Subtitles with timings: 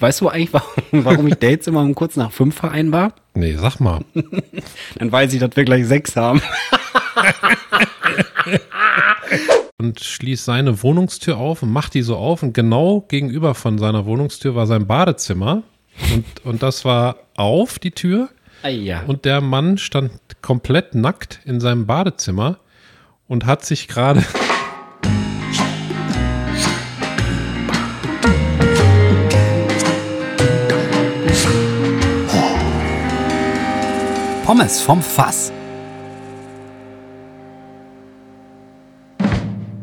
[0.00, 0.72] Weißt du eigentlich, warum,
[1.04, 3.14] warum ich Dates immer um kurz nach fünf vereinbar?
[3.34, 4.04] Nee, sag mal.
[4.98, 6.42] Dann weiß ich, dass wir gleich sechs haben.
[9.78, 14.06] und schließt seine Wohnungstür auf und macht die so auf und genau gegenüber von seiner
[14.06, 15.62] Wohnungstür war sein Badezimmer
[16.12, 18.28] und, und das war auf, die Tür.
[18.62, 19.02] Ah, ja.
[19.06, 20.12] Und der Mann stand
[20.42, 22.58] komplett nackt in seinem Badezimmer
[23.28, 24.24] und hat sich gerade
[34.44, 35.52] Pommes vom Fass.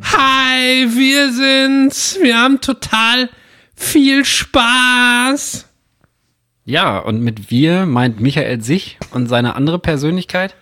[0.03, 2.17] Hi, wir sind's.
[2.19, 3.29] Wir haben total
[3.75, 5.69] viel Spaß.
[6.65, 10.55] Ja, und mit wir meint Michael sich und seine andere Persönlichkeit.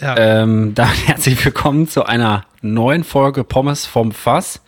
[0.00, 0.16] Ja.
[0.16, 4.62] Ähm, damit herzlich willkommen zu einer neuen Folge Pommes vom Fass.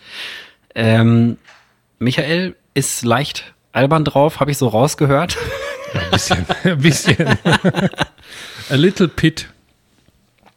[0.74, 1.38] Ähm,
[2.00, 5.36] Michael ist leicht albern drauf, habe ich so rausgehört.
[5.92, 7.16] Ein bisschen, ein bisschen.
[8.70, 9.48] A little pit.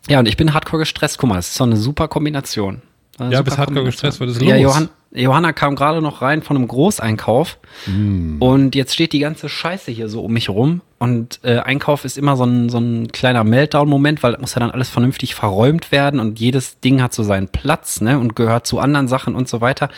[0.07, 1.17] Ja, und ich bin hardcore gestresst.
[1.17, 2.81] Guck mal, das ist so eine super Kombination.
[3.19, 4.61] Eine Ja, super bist hardcore gestresst, ist Ja, los?
[4.63, 8.37] Johann, Johanna kam gerade noch rein von einem Großeinkauf Mm.
[8.41, 12.17] und jetzt steht die ganze Scheiße hier so um mich rum und äh, Einkauf ist
[12.17, 15.91] immer so ein, so ein kleiner Meltdown-Moment, weil das muss ja dann alles vernünftig verräumt
[15.91, 19.47] werden und jedes Ding hat so seinen Platz ne, und gehört zu anderen Sachen und
[19.47, 19.89] so weiter.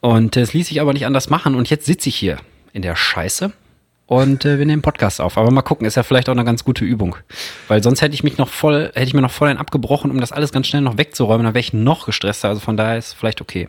[0.00, 2.38] Und äh, es ließ sich aber nicht anders machen und jetzt sitze ich hier
[2.72, 3.52] in der Scheiße
[4.06, 5.36] und äh, wir nehmen Podcast auf.
[5.36, 7.16] Aber mal gucken, ist ja vielleicht auch eine ganz gute Übung.
[7.68, 10.20] Weil sonst hätte ich mich noch voll, hätte ich mir noch voll einen abgebrochen, um
[10.20, 12.48] das alles ganz schnell noch wegzuräumen, dann wäre ich noch gestresster.
[12.48, 13.68] Also von daher ist es vielleicht okay.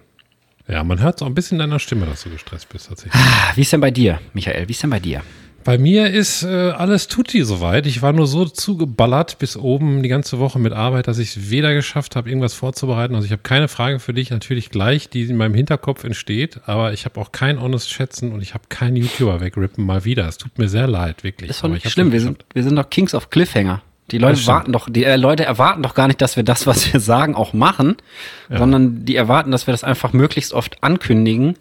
[0.68, 3.16] Ja, man hört es auch ein bisschen in deiner Stimme, dass du gestresst bist tatsächlich.
[3.22, 4.68] Ah, Wie ist denn bei dir, Michael?
[4.68, 5.24] Wie ist denn bei dir?
[5.64, 7.86] Bei mir ist äh, alles tutti soweit.
[7.86, 11.50] Ich war nur so zugeballert bis oben die ganze Woche mit Arbeit, dass ich es
[11.50, 13.16] weder geschafft habe, irgendwas vorzubereiten.
[13.16, 16.94] Also ich habe keine Frage für dich, natürlich gleich, die in meinem Hinterkopf entsteht, aber
[16.94, 20.28] ich habe auch kein honest Schätzen und ich habe keinen YouTuber wegrippen mal wieder.
[20.28, 21.50] Es tut mir sehr leid, wirklich.
[21.50, 22.12] Ist doch nicht schlimm.
[22.12, 23.82] Wir sind, wir sind doch Kings of Cliffhanger.
[24.12, 26.92] Die Leute warten doch, die äh, Leute erwarten doch gar nicht, dass wir das, was
[26.92, 27.98] wir sagen, auch machen,
[28.50, 31.56] sondern die erwarten, dass wir das einfach möglichst oft ankündigen,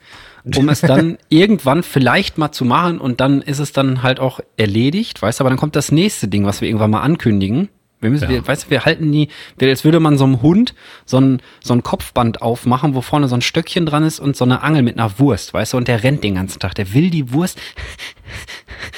[0.56, 4.40] um es dann irgendwann vielleicht mal zu machen und dann ist es dann halt auch
[4.56, 7.68] erledigt, weißt du, aber dann kommt das nächste Ding, was wir irgendwann mal ankündigen.
[8.00, 8.30] Wir müssen, Ja.
[8.30, 9.28] wir, weißt du, wir halten die,
[9.60, 13.34] als würde man so einem Hund so ein, so ein Kopfband aufmachen, wo vorne so
[13.34, 16.02] ein Stöckchen dran ist und so eine Angel mit einer Wurst, weißt du, und der
[16.04, 16.74] rennt den ganzen Tag.
[16.76, 17.58] Der will die Wurst,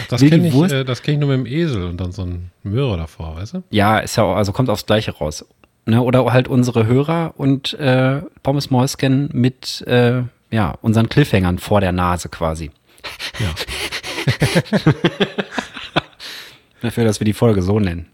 [0.09, 2.23] Das kenne ich, Wurst- äh, das kenn ich nur mit dem Esel und dann so
[2.23, 3.63] ein Möhre davor, weißt du?
[3.71, 5.47] Ja, ist ja, auch- also kommt aufs Gleiche raus.
[5.87, 6.03] Ne?
[6.03, 11.93] Oder halt unsere Hörer und äh, Pommes Mäuschen mit äh, ja, unseren Cliffhangern vor der
[11.93, 12.71] Nase quasi.
[13.39, 13.55] Ja.
[16.83, 18.07] Dafür, dass wir die Folge so nennen.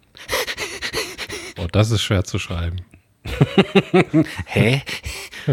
[1.59, 2.79] Oh, das ist schwer zu schreiben.
[4.47, 4.83] Hä?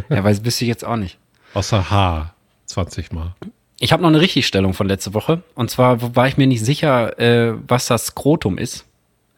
[0.09, 1.17] ja, weiß bist du jetzt auch nicht.
[1.53, 2.33] Außer H
[2.65, 3.35] 20 Mal.
[3.79, 5.43] Ich habe noch eine Richtigstellung von letzte Woche.
[5.55, 8.85] Und zwar war ich mir nicht sicher, äh, was das Skrotum ist.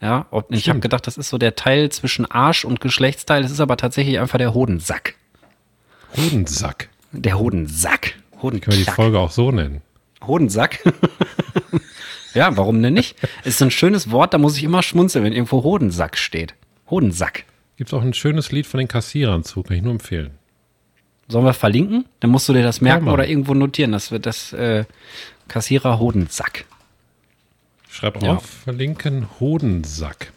[0.02, 3.42] Ja, ob, ich habe gedacht, das ist so der Teil zwischen Arsch und Geschlechtsteil.
[3.42, 5.16] Das ist aber tatsächlich einfach der Hodensack.
[6.18, 6.90] Hodensack.
[7.12, 8.16] Der Hodensack.
[8.40, 8.96] Können wir die Hodensack.
[8.96, 9.82] Folge auch so nennen?
[10.26, 10.80] Hodensack.
[12.36, 13.16] ja, warum denn nicht?
[13.42, 16.54] Es ist ein schönes Wort, da muss ich immer schmunzeln, wenn irgendwo Hodensack steht.
[16.90, 17.46] Hodensack.
[17.78, 20.32] Gibt es auch ein schönes Lied von den Kassierern zu, kann ich nur empfehlen.
[21.28, 22.06] Sollen wir verlinken?
[22.20, 23.92] Dann musst du dir das merken oder irgendwo notieren.
[23.92, 24.86] Das wird das äh,
[25.48, 26.66] Kassierer Hodensack.
[27.90, 28.36] Schreib Ja.
[28.36, 30.32] auf, verlinken Hodensack.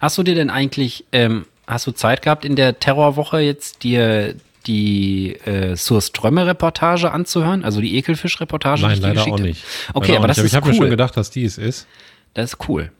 [0.00, 4.34] Hast du dir denn eigentlich, ähm, hast du Zeit gehabt in der Terrorwoche jetzt dir
[4.66, 7.64] die äh, Surströmme-Reportage anzuhören?
[7.64, 8.80] Also die Ekelfisch-Reportage?
[8.82, 9.64] die Nein, dir leider auch nicht.
[9.92, 10.46] Okay, Leider aber das nicht.
[10.46, 10.72] ist ich habe cool.
[10.72, 11.86] mir schon gedacht, dass die es ist.
[12.34, 12.90] Das ist cool.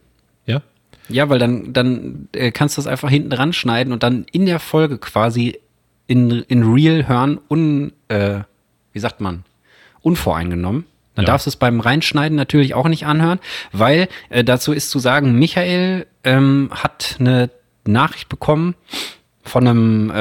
[0.45, 0.61] Ja?
[1.09, 4.45] Ja, weil dann, dann äh, kannst du es einfach hinten dran schneiden und dann in
[4.45, 5.59] der Folge quasi
[6.07, 8.39] in, in Real hören, un, äh,
[8.93, 9.43] wie sagt man,
[10.01, 10.85] unvoreingenommen.
[11.15, 11.31] Dann Ja.
[11.31, 13.39] darfst du es beim Reinschneiden natürlich auch nicht anhören,
[13.71, 17.49] weil äh, dazu ist zu sagen, Michael ähm, hat eine
[17.87, 18.75] Nachricht bekommen
[19.45, 20.13] von einem, äh,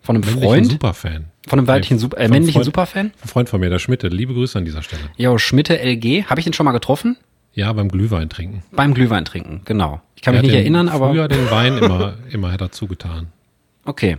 [0.00, 1.24] von einem Männlichen Freund, Superfan.
[1.48, 3.06] von einem weiblichen, Nee, Super, äh, männlichen Freund- Superfan.
[3.22, 4.08] Ein Freund von mir, der Schmitte.
[4.08, 5.02] Liebe Grüße an dieser Stelle.
[5.16, 6.24] Jo, Schmitte LG.
[6.26, 7.16] Habe ich den schon mal getroffen?
[7.52, 8.62] Ja, beim Glühwein trinken.
[8.70, 10.00] Beim Glühwein trinken, genau.
[10.14, 11.10] Ich kann Er mich nicht erinnern, aber.
[11.10, 13.26] Früher den Wein immer, immer dazu getan.
[13.84, 14.18] Okay.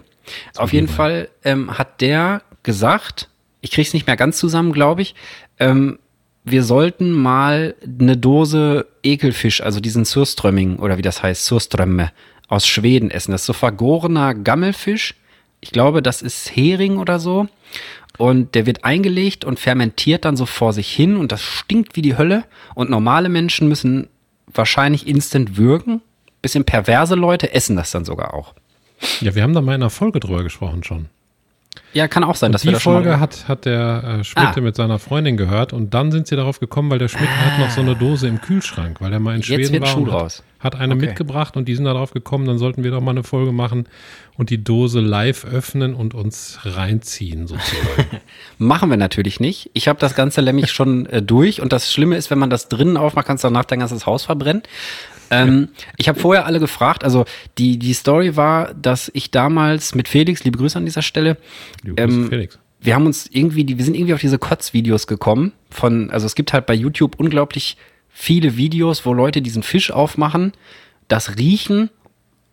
[0.58, 0.96] Auf jeden Glühwein.
[0.98, 3.30] Fall ähm, hat der gesagt,
[3.62, 5.16] ich krieg's nicht mehr ganz zusammen, glaube ich,
[5.60, 5.98] ähm,
[6.44, 12.12] wir sollten mal eine Dose Ekelfisch, also diesen Surströmming oder wie das heißt, Surströmme
[12.52, 13.32] aus Schweden essen.
[13.32, 15.16] Das ist so vergorener Gammelfisch.
[15.62, 17.48] Ich glaube, das ist Hering oder so.
[18.18, 22.02] Und der wird eingelegt und fermentiert dann so vor sich hin und das stinkt wie
[22.02, 22.44] die Hölle.
[22.76, 24.10] Und normale Menschen müssen
[24.54, 26.02] wahrscheinlich instant würgen.
[26.42, 28.54] Bisschen perverse Leute essen das dann sogar auch.
[29.22, 31.08] Ja, wir haben da mal in einer Folge drüber gesprochen schon.
[31.94, 34.58] Ja, kann auch sein, Und dass die wir Folge mal hat, hat der äh, Schmidt
[34.58, 34.62] Ah.
[34.62, 37.70] mit seiner Freundin gehört und dann sind sie darauf gekommen, weil der Schmidt hat noch
[37.70, 40.44] so eine Dose im Kühlschrank, weil er mal in Schweden war Schuh und hat, draus.
[40.60, 41.08] hat eine Okay.
[41.08, 43.88] mitgebracht und die sind darauf gekommen, dann sollten wir doch mal eine Folge machen
[44.38, 48.20] und die Dose live öffnen und uns reinziehen sozusagen.
[48.58, 49.70] Machen wir natürlich nicht.
[49.74, 52.70] Ich habe das Ganze nämlich schon äh, durch und das Schlimme ist, wenn man das
[52.70, 54.64] drinnen aufmacht, kannst du danach dein ganzes Haus verbrennen.
[55.32, 57.26] Ähm, ich habe vorher alle gefragt, also
[57.58, 61.38] die, die Story war, dass ich damals mit Felix, liebe Grüße an dieser Stelle,
[61.84, 62.60] Liebe Grüße, Ähm, Felix.
[62.82, 66.36] wir haben uns irgendwie, die, wir sind irgendwie auf diese Kotzvideos gekommen von, also es
[66.36, 67.78] gibt halt bei YouTube unglaublich
[68.10, 70.52] viele Videos, wo Leute diesen Fisch aufmachen,
[71.08, 71.90] das riechen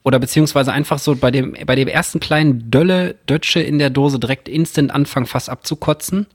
[0.05, 4.19] oder beziehungsweise einfach so bei dem, bei dem ersten kleinen Dölle, Dötsche in der Dose
[4.21, 6.27] direkt instant anfangen, fast abzukotzen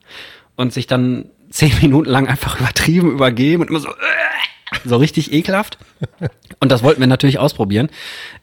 [0.57, 3.89] und sich dann zehn Minuten lang einfach übertrieben übergeben und immer so,
[4.85, 5.77] so richtig ekelhaft.
[6.59, 7.89] Und das wollten wir natürlich ausprobieren,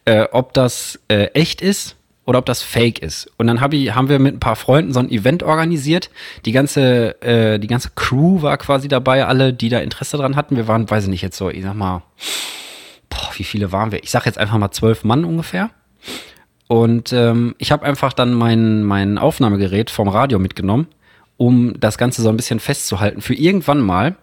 [0.04, 1.96] äh, ob das äh, echt ist
[2.26, 3.30] oder ob das fake ist.
[3.38, 6.10] Und dann hab ich, haben wir mit ein paar Freunden so ein Event organisiert.
[6.44, 10.56] Die ganze, äh, die ganze Crew war quasi dabei, alle, die da Interesse dran hatten.
[10.56, 12.02] Wir waren, weiß ich nicht, jetzt so, ich sag mal,
[13.08, 14.02] boah, wie viele waren wir?
[14.02, 15.70] Ich sag jetzt einfach mal zwölf Mann ungefähr.
[16.68, 20.86] Und ähm, ich habe einfach dann mein, mein Aufnahmegerät vom Radio mitgenommen,
[21.36, 24.14] um das Ganze so ein bisschen festzuhalten für irgendwann mal.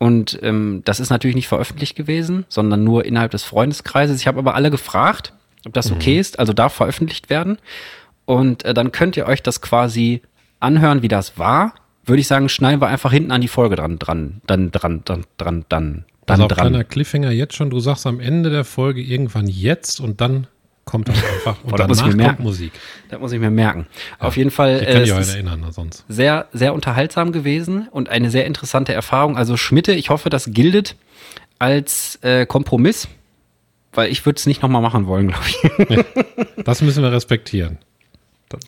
[0.00, 4.18] Und ähm, das ist natürlich nicht veröffentlicht gewesen, sondern nur innerhalb des Freundeskreises.
[4.18, 5.34] Ich habe aber alle gefragt,
[5.66, 7.58] ob das okay ist, also darf veröffentlicht werden.
[8.24, 10.22] Und äh, dann könnt ihr euch das quasi
[10.58, 11.74] anhören, wie das war.
[12.06, 15.24] Würde ich sagen, schneiden wir einfach hinten an die Folge dran, dran, dann, dran, dann,
[15.36, 16.68] dran, dann, dann Also dran.
[16.68, 20.46] kleiner Cliffhanger jetzt schon, du sagst am Ende der Folge irgendwann jetzt und dann
[20.90, 22.42] kommt das einfach und ich danach mir kommt merken.
[22.42, 22.72] Musik.
[23.08, 23.86] Das muss ich mir merken.
[24.18, 26.04] Auf jeden Fall Ich äh, kann es auch ist erinnern, na, sonst.
[26.08, 29.36] sehr, sehr unterhaltsam gewesen und eine sehr interessante Erfahrung.
[29.36, 30.96] Also Schmitte, ich hoffe, das gilt
[31.58, 33.08] als äh, Kompromiss,
[33.92, 36.64] weil ich würde es nicht nochmal machen wollen, glaube ich.
[36.64, 37.78] Das müssen wir respektieren.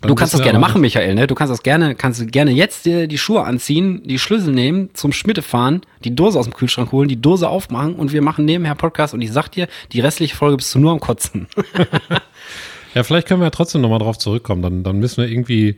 [0.01, 1.27] Du kannst das gerne machen, Michael, ne?
[1.27, 4.91] Du kannst das gerne, kannst du gerne jetzt dir die Schuhe anziehen, die Schlüssel nehmen,
[4.95, 8.45] zum Schmitte fahren, die Dose aus dem Kühlschrank holen, die Dose aufmachen und wir machen
[8.45, 11.47] nebenher Podcast und ich sag dir, die restliche Folge bist du nur am Kotzen.
[12.95, 14.61] Ja, vielleicht können wir ja trotzdem nochmal drauf zurückkommen.
[14.61, 15.77] Dann, dann müssen wir irgendwie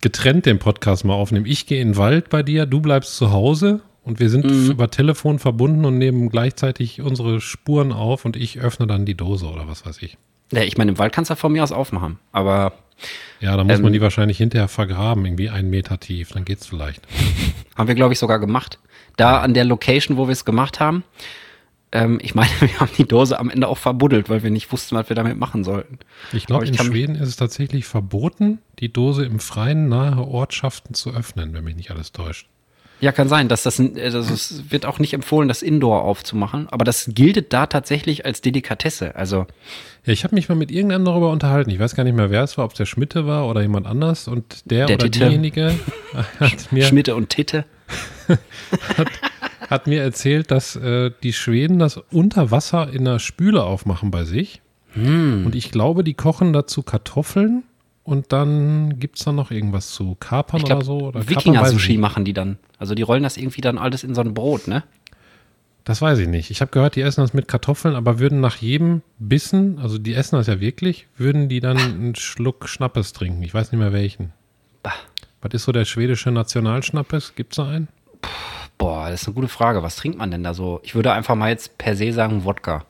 [0.00, 1.44] getrennt den Podcast mal aufnehmen.
[1.46, 4.70] Ich gehe in den Wald bei dir, du bleibst zu Hause und wir sind Mhm.
[4.70, 9.46] über Telefon verbunden und nehmen gleichzeitig unsere Spuren auf und ich öffne dann die Dose
[9.46, 10.16] oder was weiß ich.
[10.52, 12.72] Ja, ich meine, im Wald kannst du von mir aus aufmachen, aber
[13.40, 16.66] Ja, da muss Ähm, man die wahrscheinlich hinterher vergraben, irgendwie einen Meter tief, dann geht's
[16.66, 17.02] vielleicht.
[17.76, 18.78] Haben wir, glaube ich, sogar gemacht.
[19.16, 21.04] Da an der Location, wo wir es gemacht haben.
[21.92, 24.96] Ähm, ich meine, wir haben die Dose am Ende auch verbuddelt, weil wir nicht wussten,
[24.96, 25.98] was wir damit machen sollten.
[26.32, 31.14] Ich glaube, in Schweden ist es tatsächlich verboten, die Dose im Freien nahe Ortschaften zu
[31.14, 32.48] öffnen, wenn mich nicht alles täuscht.
[33.00, 36.66] Ja, kann sein, dass das, äh, das es wird auch nicht empfohlen, das Indoor aufzumachen,
[36.70, 39.14] aber das gilt da tatsächlich als Delikatesse.
[39.16, 39.46] Also,
[40.06, 41.70] Ja, ich habe mich mal mit irgendeinem darüber unterhalten.
[41.70, 43.86] Ich weiß gar nicht mehr, wer es war, ob es der Schmitte war oder jemand
[43.86, 44.28] anders.
[44.28, 45.26] Und der, Der oder Titte.
[45.26, 45.74] diejenige
[46.40, 47.64] hat mir, Schmitte und Titte.
[49.68, 54.24] hat mir erzählt, dass äh, die Schweden das unter Wasser in einer Spüle aufmachen bei
[54.24, 54.62] sich.
[54.94, 55.44] Hm.
[55.44, 57.64] Und ich glaube, die kochen dazu Kartoffeln
[58.06, 60.16] und dann gibt's da noch irgendwas zu.
[60.20, 60.98] Kapern Ich oder so?
[61.00, 62.58] Oder Wikinger-Sushi machen die dann.
[62.78, 64.84] Also, die rollen das irgendwie dann alles in so ein Brot, ne?
[65.84, 66.50] Das weiß ich nicht.
[66.50, 70.14] Ich habe gehört, die essen das mit Kartoffeln, aber würden nach jedem Bissen, also die
[70.14, 73.42] essen das ja wirklich, würden die dann einen Schluck Schnappes trinken.
[73.42, 74.32] Ich weiß nicht mehr welchen.
[74.82, 74.94] Bah.
[75.42, 77.34] Was ist so der schwedische Nationalschnappes?
[77.36, 77.88] Gibt's da einen?
[78.78, 79.82] Boah, das ist eine gute Frage.
[79.82, 80.80] Was trinkt man denn da so?
[80.82, 82.84] Ich würde einfach mal jetzt per se sagen Wodka.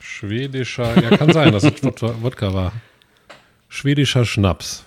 [0.00, 2.72] Schwedischer, ja kann sein, dass es Wodka war.
[3.68, 4.84] Schwedischer Schnaps.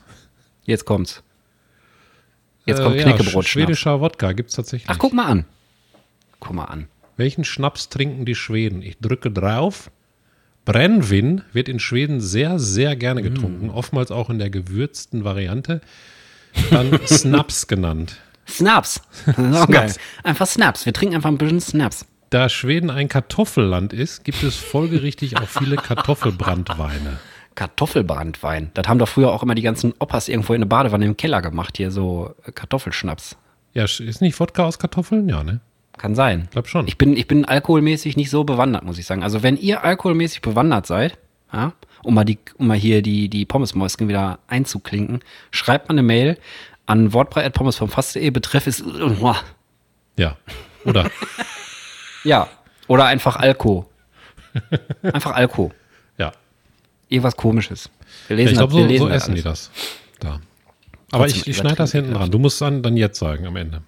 [0.65, 1.23] Jetzt kommt's.
[2.65, 3.47] Jetzt Äh, kommt ja, Knäckebrot.
[3.47, 4.89] Schwedischer Wodka gibt's tatsächlich.
[4.89, 5.45] Ach, guck mal an.
[6.39, 6.88] Guck mal an.
[7.17, 8.81] Welchen Schnaps trinken die Schweden?
[8.81, 9.91] Ich drücke drauf.
[10.65, 15.81] Brännvin wird in Schweden sehr, sehr gerne getrunken, oftmals auch in der gewürzten Variante.
[16.69, 18.17] Dann Snaps genannt.
[18.47, 19.01] Snaps.
[19.25, 19.93] Das ist auch geil.
[20.23, 20.85] Einfach Snaps.
[20.85, 22.05] Wir trinken einfach ein bisschen Snaps.
[22.29, 27.19] Da Schweden ein Kartoffelland ist, gibt es folgerichtig auch viele Kartoffelbrandweine.
[27.55, 28.72] Kartoffelbrandwein.
[28.74, 31.41] Das haben doch früher auch immer die ganzen Opas irgendwo in eine Badewanne im Keller
[31.41, 31.77] gemacht.
[31.77, 33.38] Hier so äh, Kartoffelschnaps.
[33.74, 35.29] Ja, ist nicht Wodka aus Kartoffeln?
[35.29, 35.62] Ja, ne?
[35.98, 36.48] Kann sein.
[36.51, 36.88] Glaub schon.
[36.88, 39.24] Ich bin, ich bin alkoholmäßig nicht so bewandert, muss ich sagen.
[39.24, 41.17] Also wenn ihr alkoholmäßig bewandert seid,
[41.53, 45.20] ja, um mal die, um mal hier die, die Pommesmäusken wieder einzuklinken,
[45.51, 46.38] schreibt mal eine Mail
[46.86, 48.29] an wortbrei.pommes vom Fast.de.
[48.31, 48.84] Betreff ist,
[50.17, 50.38] Ja.
[50.86, 51.10] Oder?
[52.24, 52.48] ja,
[52.88, 53.88] oder einfach Alko.
[55.01, 55.72] Einfach Alko.
[57.12, 57.15] Ja.
[57.15, 57.89] Irgendwas komisches.
[58.27, 59.72] Wir ja lesen ich glaube, das- wir so, lesen so das essen die das.
[60.20, 60.39] Da.
[61.12, 62.32] Aber Trotzdem ich, ich schneide das hinten dran.
[62.32, 63.82] Du musst dann, dann jetzt sagen am Ende.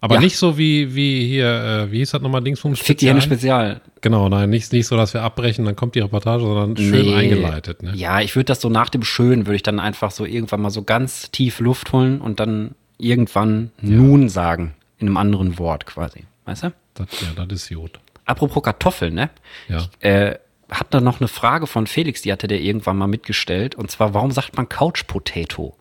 [0.00, 0.20] Aber Ja.
[0.20, 1.48] nicht so wie, wie hier,
[1.88, 3.80] äh, wie hieß das nochmal, Dingsbums Fick die Hände Spezial.
[4.02, 7.14] Genau, nein, nicht, nicht so, dass wir abbrechen, dann kommt die Reportage, sondern schön Nee.
[7.14, 7.82] eingeleitet.
[7.82, 7.92] Ne?
[7.94, 10.70] Ja, ich würde das so nach dem Schön, würde ich dann einfach so irgendwann mal
[10.70, 14.74] so ganz tief Luft holen und dann irgendwann nun sagen.
[14.98, 16.24] In einem anderen Wort quasi.
[16.46, 16.72] Weißt du?
[16.94, 17.98] Das, ja, das ist gut.
[18.26, 19.30] Apropos Kartoffeln, ne?
[19.68, 19.86] Ja.
[20.00, 20.36] Äh,
[20.70, 23.74] hat da noch eine Frage von Felix, die hatte der irgendwann mal mitgestellt.
[23.74, 25.76] Und zwar, warum sagt man Couch Potato?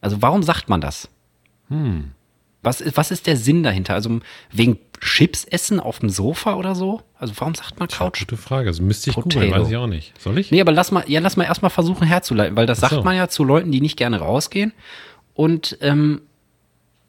[0.00, 1.08] Also warum sagt man das?
[1.68, 2.12] Hm.
[2.62, 3.94] Was, ist- was ist der Sinn dahinter?
[3.94, 4.20] Also
[4.52, 7.02] wegen Chips essen auf dem Sofa oder so?
[7.18, 8.20] Also warum sagt man Couch?
[8.20, 8.68] Gute Frage.
[8.68, 9.40] Also müsste ich Potato.
[9.40, 10.20] googeln, weiß ich auch nicht.
[10.20, 10.50] Soll ich?
[10.52, 13.02] Nee, aber lass mal, ja, lass mal erstmal versuchen herzuleiten, weil das Ach sagt so.
[13.02, 14.72] man ja zu Leuten, die nicht gerne rausgehen.
[15.34, 16.22] Und ähm,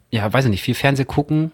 [0.10, 1.52] ja, weiß ich nicht, viel Fernseh gucken,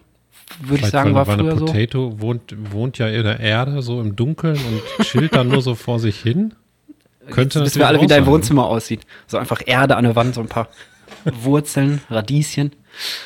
[0.61, 1.65] würde ich sagen, weil, war weil eine früher so.
[1.65, 5.75] Potato wohnt, wohnt ja in der Erde, so im Dunkeln und chillt dann nur so
[5.75, 6.53] vor sich hin.
[7.29, 8.33] Könnte Wissen wir alle, wie dein sein.
[8.33, 9.01] Wohnzimmer aussieht.
[9.27, 10.67] So einfach Erde an der Wand, so ein paar
[11.25, 12.71] Wurzeln, Radieschen.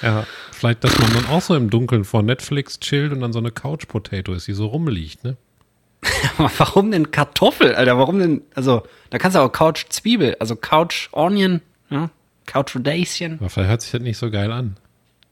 [0.01, 3.39] Ja, vielleicht, dass man dann auch so im Dunkeln vor Netflix chillt und dann so
[3.39, 5.38] eine Couch-Potato ist, die so rumliegt, ne?
[6.58, 7.98] Warum denn Kartoffel, Alter?
[7.98, 12.10] Warum denn, also, da kannst du auch Couch Zwiebel, also Couch Onion, ja?
[12.46, 14.75] Couch Radieschen, Aber vielleicht hört sich das nicht so geil an.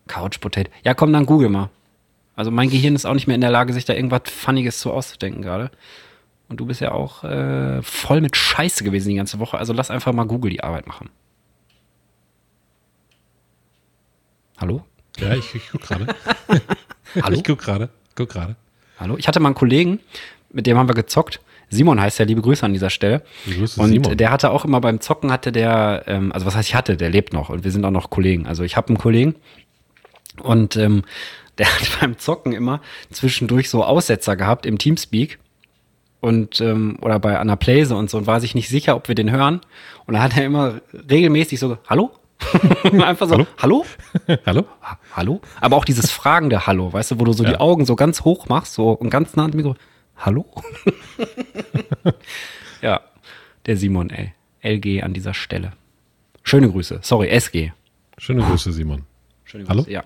[0.07, 0.71] Couch Potato.
[0.83, 1.69] Ja, komm, dann google mal.
[2.41, 4.91] Also mein Gehirn ist auch nicht mehr in der Lage, sich da irgendwas Funniges zu
[4.91, 5.69] auszudenken gerade.
[6.49, 9.59] Und du bist ja auch äh, voll mit Scheiße gewesen die ganze Woche.
[9.59, 11.11] Also lass einfach mal Google die Arbeit machen.
[14.57, 14.83] Hallo?
[15.19, 16.07] Ja, ich, ich guck gerade.
[17.21, 17.37] Hallo?
[17.37, 17.89] Ich guck gerade.
[18.15, 18.55] Guck gerade.
[18.99, 19.17] Hallo?
[19.19, 19.99] Ich hatte mal einen Kollegen,
[20.49, 21.41] mit dem haben wir gezockt.
[21.69, 23.21] Simon heißt ja, liebe Grüße an dieser Stelle.
[23.45, 24.17] Grüße, und Simon.
[24.17, 27.11] der hatte auch immer beim Zocken hatte der, ähm, also was heißt ich hatte, der
[27.11, 28.47] lebt noch und wir sind auch noch Kollegen.
[28.47, 29.35] Also ich habe einen Kollegen
[30.41, 31.03] und ähm,
[31.61, 35.39] der hat beim Zocken immer zwischendurch so Aussetzer gehabt im Teamspeak
[36.19, 39.15] und ähm, oder bei einer Playse und so und war sich nicht sicher, ob wir
[39.15, 39.61] den hören.
[40.05, 42.11] Und dann hat er immer regelmäßig so, hallo?
[42.83, 43.85] Einfach so, hallo?
[44.47, 44.65] Hallo?
[44.81, 45.41] Ha- Hallo?
[45.61, 47.51] Aber auch dieses fragende Hallo, weißt du, wo du so Ja.
[47.51, 49.75] die Augen so ganz hoch machst, so und ganz nah an dem Mikro.
[50.17, 50.45] Hallo?
[52.81, 53.01] ja,
[53.65, 54.33] der Simon, ey.
[54.63, 55.73] LG an dieser Stelle.
[56.43, 56.99] Schöne Grüße.
[57.03, 57.71] Sorry, SG.
[58.17, 59.03] Schöne Grüße, Simon.
[59.43, 59.83] Schöne Hallo?
[59.83, 60.03] Grüße, ja.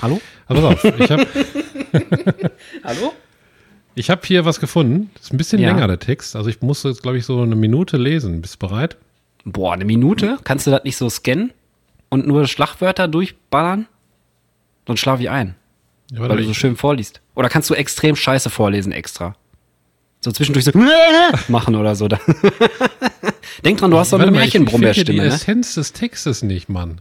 [0.00, 0.20] Hallo?
[0.48, 1.26] Pass auf, ich habe
[2.84, 3.12] Hallo?
[3.94, 5.10] ich hab hier was gefunden.
[5.14, 5.68] Das ist ein bisschen Ja.
[5.68, 6.34] länger, der Text.
[6.36, 8.40] Also ich muss jetzt, glaube ich, so eine Minute lesen.
[8.40, 8.96] Bist du bereit?
[9.44, 10.38] Boah, eine Minute?
[10.44, 11.52] Kannst du das nicht so scannen
[12.08, 13.86] und nur Schlagwörter durchballern?
[14.86, 15.54] Sonst schlafe ich ein,
[16.10, 17.20] Ja, weil du so schön vorliest.
[17.34, 19.36] Oder kannst du extrem scheiße vorlesen extra?
[20.20, 20.72] So zwischendurch so
[21.48, 22.08] machen oder so.
[23.64, 25.34] Denk dran, du hast so eine mal, ich- Märchenbrummbärstimme, die ne?
[25.34, 27.00] Essenz des Textes nicht, Mann.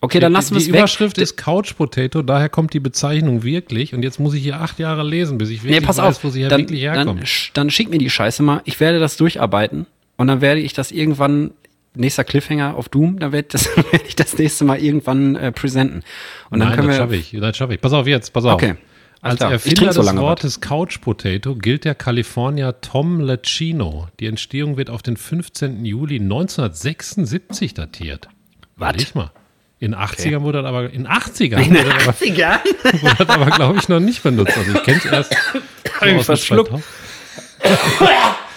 [0.00, 0.78] Okay, dann lassen wir die es weg.
[0.78, 3.94] Überschrift ist Couch Potato, daher kommt die Bezeichnung wirklich.
[3.94, 6.24] Und jetzt muss ich hier acht Jahre lesen, bis ich Nee, wirklich pass weiß, auf.
[6.24, 7.24] wo sie dann, wirklich dann, herkommt.
[7.24, 8.62] sch- dann schick mir die Scheiße mal.
[8.64, 9.86] Ich werde das durcharbeiten
[10.16, 11.50] und dann werde ich das irgendwann,
[11.94, 15.50] nächster Cliffhanger auf Doom, dann werde ich das, werde ich das nächste Mal irgendwann äh,
[15.50, 16.02] präsenten.
[16.50, 17.02] Und dann Nein, können das wir.
[17.02, 17.36] schaffe ich.
[17.40, 17.80] Das schaffe ich.
[17.80, 18.52] Pass auf jetzt, pass auf.
[18.54, 18.74] Okay.
[19.20, 19.50] Als klar.
[19.50, 20.14] Erfinder so des.
[20.16, 24.06] Wortes Couch Potato gilt der Kalifornier Tom Lacino.
[24.20, 25.84] Die Entstehung wird auf den 15.
[25.84, 28.28] Juli 1976 datiert.
[28.76, 29.32] Überleg mal.
[29.80, 33.02] In 80ern wurde das aber, in 80ern In wurde den das aber, 80ern?
[33.02, 34.56] wurde das aber glaube ich, noch nicht benutzt.
[34.58, 35.36] Also ich kenne es erst
[36.00, 36.70] so verschluckt.
[36.70, 36.84] 2000.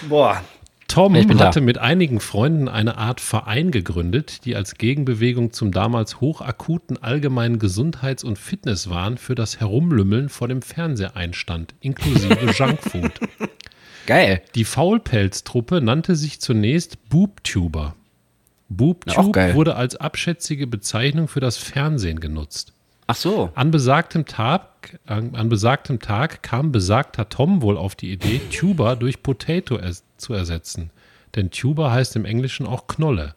[0.08, 0.42] Boah.
[0.88, 1.46] Tom Ich bin da.
[1.46, 7.58] hatte mit einigen Freunden eine Art Verein gegründet, die als Gegenbewegung zum damals hochakuten allgemeinen
[7.58, 13.12] Gesundheits- und Fitnesswahn für das Herumlümmeln vor dem Fernseher einstand, inklusive Junkfood.
[14.06, 14.42] Geil.
[14.54, 17.94] Die Faulpelztruppe nannte sich zunächst Boobtuber.
[18.72, 19.54] Ja, Boobtube geil.
[19.54, 22.72] wurde als abschätzige Bezeichnung für das Fernsehen genutzt.
[23.06, 23.50] Ach so.
[23.54, 28.96] An besagtem, Tag, an, an besagtem Tag kam besagter Tom wohl auf die Idee, Tuber
[28.96, 30.90] durch Potato es, zu ersetzen.
[31.34, 33.34] Denn Tuber heißt im Englischen auch Knolle.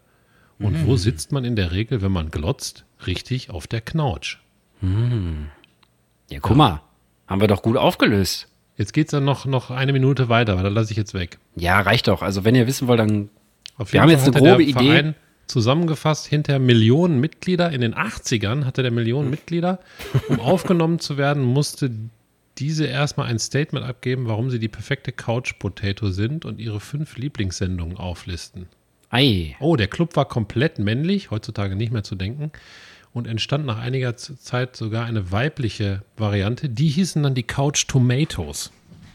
[0.59, 0.87] Und Mhm.
[0.87, 2.85] wo sitzt man in der Regel, wenn man glotzt?
[3.07, 4.39] Richtig auf der Knautsch.
[6.29, 6.81] Ja, guck mal.
[7.27, 8.47] Haben wir doch gut aufgelöst.
[8.77, 11.39] Jetzt geht's dann noch, noch eine Minute weiter, aber da lasse ich jetzt weg.
[11.55, 12.21] Ja, reicht doch.
[12.21, 13.29] Also, wenn ihr wissen wollt, dann.
[13.77, 14.73] Auf Wir haben jetzt eine grobe Idee.
[14.73, 15.15] Verein
[15.47, 17.71] zusammengefasst hinter Millionen Mitglieder.
[17.71, 19.79] In den 80ern hatte der Millionen Mitglieder.
[20.29, 21.91] Um aufgenommen zu werden, musste
[22.57, 27.17] diese erstmal ein Statement abgeben, warum sie die perfekte Couch Potato sind und ihre fünf
[27.17, 28.67] Lieblingssendungen auflisten.
[29.09, 29.55] Ei.
[29.59, 32.51] Oh, der Club war komplett männlich, heutzutage nicht mehr zu denken.
[33.13, 36.67] Und entstand nach einiger Zeit sogar eine weibliche Variante.
[36.67, 38.71] Die hießen dann die Couch Tomatoes.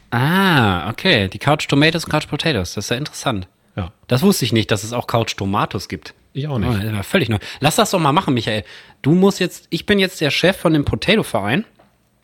[0.09, 1.27] Ah, okay.
[1.27, 2.73] Die Couch Tomatoes, Couch Potatoes.
[2.73, 3.47] Das ist ja interessant.
[3.75, 6.13] Ja, Das wusste ich nicht, dass es auch Couch Tomatos gibt.
[6.33, 6.83] Ich auch Oh, nicht.
[6.83, 7.37] das war völlig neu.
[7.59, 8.63] Lass das doch mal machen, Michael.
[9.01, 11.65] Du musst jetzt, ich bin jetzt der Chef von dem Potato-Verein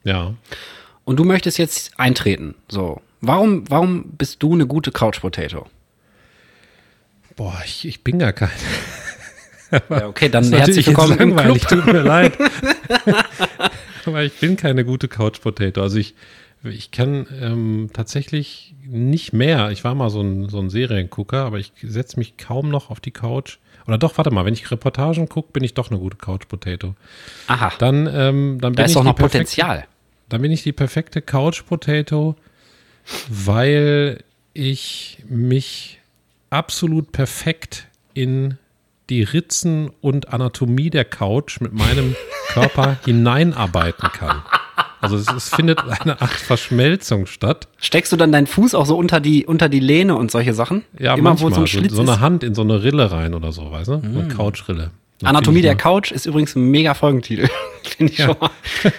[0.04, 0.34] Ja.
[1.06, 2.56] und du möchtest jetzt eintreten.
[2.68, 3.02] So.
[3.22, 5.68] Warum, warum bist du eine gute Couch Potato?
[7.36, 8.50] Boah, ich, ich bin gar kein.
[9.90, 11.60] Ja, okay, dann herzlich willkommen im Club.
[11.68, 12.38] Tut mir leid.
[14.06, 15.82] Aber ich bin keine gute Couch Potato.
[15.82, 16.16] Also ich,
[16.64, 19.72] ich kann ähm, tatsächlich nicht mehr.
[19.72, 23.02] Ich war mal so ein, so ein Seriengucker, aber ich setze mich kaum noch auf
[23.02, 23.58] die Couch.
[23.88, 26.96] Oder doch, warte mal, wenn ich Reportagen gucke, bin ich doch eine gute Couch Potato.
[27.48, 27.72] Aha.
[27.79, 29.86] Dann, ähm, dann bin Da ist ich noch perfekte- Potenzial.
[30.29, 32.36] Dann bin ich die perfekte Couch Potato,
[33.29, 36.00] weil ich mich
[36.50, 38.58] absolut perfekt in
[39.10, 42.15] die Ritzen und Anatomie der Couch mit meinem
[42.50, 44.44] Körper hineinarbeiten kann.
[45.01, 47.68] Also es, es findet eine Art Verschmelzung statt.
[47.77, 50.84] Steckst du dann deinen Fuß auch so unter die, unter die Lehne und solche Sachen?
[50.98, 51.51] Ja, Immer manchmal.
[51.51, 52.20] wo so ein so, Schlitz so eine.
[52.20, 54.01] Hand in so eine Rille rein oder so, weißt du?
[54.01, 54.92] So eine Couchrille.
[55.20, 57.48] Dann Anatomie der ich Couch ist übrigens ein mega Folgentitel.
[57.84, 58.27] Finde ich Ja.
[58.27, 58.50] schon mal.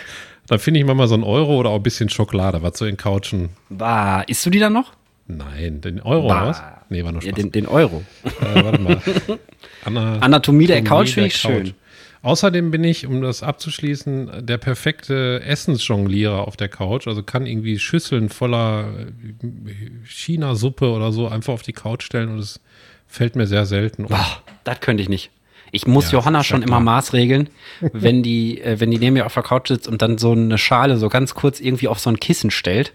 [0.48, 2.96] Dann finde ich manchmal so ein Euro oder auch ein bisschen Schokolade, was so in
[2.96, 3.50] Couchen.
[3.68, 4.92] Bah, isst du die dann noch?
[5.26, 6.36] Nein, den Euro Bah.
[6.38, 6.62] oder was?
[6.88, 7.42] Nee, war nur Ja, Spaß.
[7.42, 8.02] den, den Euro.
[8.24, 8.98] Äh, warte mal.
[9.84, 11.66] Anna, Anatomie der Anatomie Couch finde ich der Couch.
[11.66, 11.74] schön.
[12.22, 17.06] Außerdem bin ich, um das abzuschließen, der perfekte Essensjonglierer auf der Couch.
[17.06, 22.38] Also kann irgendwie Schüsseln voller äh, China-Suppe oder so einfach auf die Couch stellen und
[22.38, 22.60] es
[23.06, 24.08] fällt mir sehr selten um.
[24.08, 25.30] Boah, das könnte ich nicht.
[25.70, 27.50] Ich muss Ja, Johanna schon immer maßregeln,
[27.92, 30.58] wenn die, äh, wenn die neben mir auf der Couch sitzt und dann so eine
[30.58, 32.94] Schale so ganz kurz irgendwie auf so ein Kissen stellt.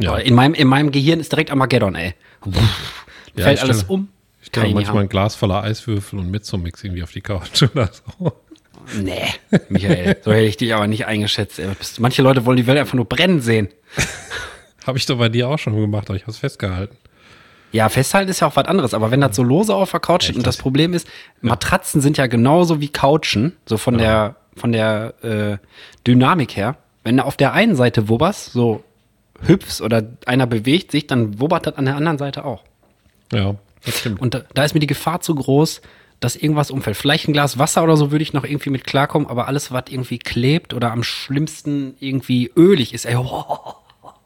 [0.00, 2.14] Ja, In meinem, in meinem Gehirn ist direkt Armageddon, ey.
[3.34, 4.08] Ja, Fällt alles um.
[4.46, 4.98] Ich Kann manchmal haben.
[5.00, 8.32] ein Glas voller Eiswürfel und Mezzo-Mix irgendwie auf die Couch oder so.
[9.00, 9.24] Nee,
[9.68, 11.60] Michael, so hätte ich dich aber nicht eingeschätzt.
[11.98, 13.68] Manche Leute wollen die Welt einfach nur brennen sehen.
[14.86, 16.96] Habe ich doch bei dir auch schon gemacht, aber ich habe es festgehalten.
[17.72, 20.22] Ja, festhalten ist ja auch was anderes, aber wenn das so lose auf der Couch
[20.22, 21.08] steht und das Problem ist,
[21.40, 25.58] Matratzen sind ja genauso wie Couchen, so von der von der äh,
[26.06, 26.76] Dynamik her.
[27.02, 28.84] Wenn du auf der einen Seite wubberst, so
[29.42, 32.62] hüpfst oder einer bewegt sich, dann wubbert das an der anderen Seite auch.
[33.32, 33.56] Ja,
[33.86, 34.20] das stimmt.
[34.20, 35.80] Und da, da ist mir die Gefahr zu groß,
[36.20, 36.96] dass irgendwas umfällt.
[36.96, 39.84] Vielleicht ein Glas Wasser oder so würde ich noch irgendwie mit klarkommen, aber alles, was
[39.88, 43.44] irgendwie klebt oder am schlimmsten irgendwie ölig ist, ey, oh,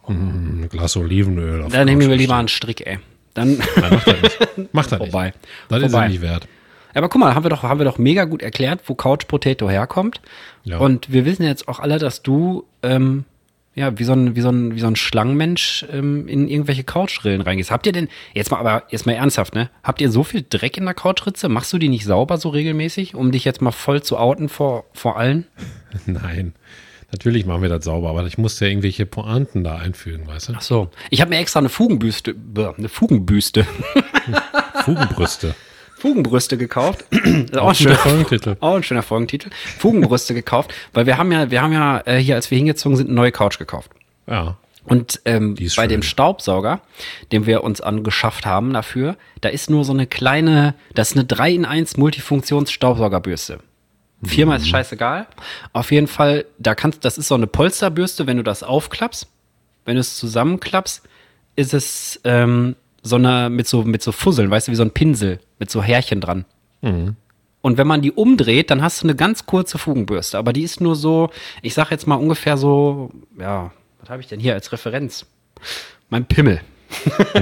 [0.09, 1.67] ein Glas Olivenöl.
[1.71, 2.99] Dann nehmen wir lieber einen Strick, ey.
[3.35, 4.39] Dann Nein, macht er nicht.
[4.75, 5.11] Macht er nicht.
[5.13, 5.33] Vorbei.
[5.69, 6.07] Das ist Vorbei.
[6.07, 6.49] er nicht wert.
[6.95, 9.71] Aber guck mal, haben wir doch, haben wir doch mega gut erklärt, wo Couch Potato
[9.71, 10.21] herkommt.
[10.65, 10.79] Ja.
[10.79, 13.25] Und wir wissen jetzt auch alle, dass du, ähm,
[13.75, 17.41] ja, wie so ein, wie so ein, wie so ein Schlangenmensch ähm, in irgendwelche Couchrillen
[17.41, 17.71] reingehst.
[17.71, 19.71] Habt ihr denn, jetzt mal, aber jetzt mal ernsthaft, ne?
[19.83, 21.49] Habt ihr so viel Dreck in der Couchritze?
[21.49, 24.85] Machst du die nicht sauber so regelmäßig, um dich jetzt mal voll zu outen vor,
[24.93, 25.47] vor allen?
[26.07, 26.55] Nein.
[27.13, 30.53] Natürlich machen wir das sauber, aber ich musste ja irgendwelche Pointen da einfügen, weißt du?
[30.57, 30.91] Ach so.
[31.11, 33.67] Ich habe mir extra eine Fugenbüste, eine Fugenbüste,
[34.85, 35.55] Fugenbrüste.
[36.01, 37.05] Fugenbrüste gekauft.
[37.57, 38.57] Auch ein guter Folgentitel.
[38.61, 39.51] Auch ein schöner Folgentitel.
[39.79, 43.07] Fugenbrüste gekauft, weil wir haben ja, wir haben ja äh, hier, als wir hingezogen sind,
[43.07, 43.91] eine neue Couch gekauft.
[44.27, 44.57] Ja.
[44.85, 45.89] Und ähm, bei schön.
[45.89, 46.81] dem Staubsauger,
[47.33, 51.27] den wir uns angeschafft haben dafür, da ist nur so eine kleine, das ist eine
[51.27, 53.61] 3 in 1 Multifunktions-Staubsaugerbürste.
[54.23, 54.61] Firma Mhm.
[54.63, 55.27] ist scheißegal.
[55.73, 59.27] Auf jeden Fall, da kannst, das ist so eine Polsterbürste, wenn du das aufklappst,
[59.85, 61.03] wenn du es zusammenklappst,
[61.57, 64.93] ist es ähm, so eine, mit so, mit so Fusseln, weißt du, wie so ein
[64.93, 66.45] Pinsel, mit so Härchen dran.
[66.83, 67.17] Mhm.
[67.63, 70.39] Und wenn man die umdreht, dann hast du eine ganz kurze Fugenbürste.
[70.39, 71.31] Aber die ist nur so,
[71.63, 75.27] ich sag jetzt mal ungefähr so, ja, was habe ich denn hier als Referenz?
[76.09, 76.61] Mein Pimmel.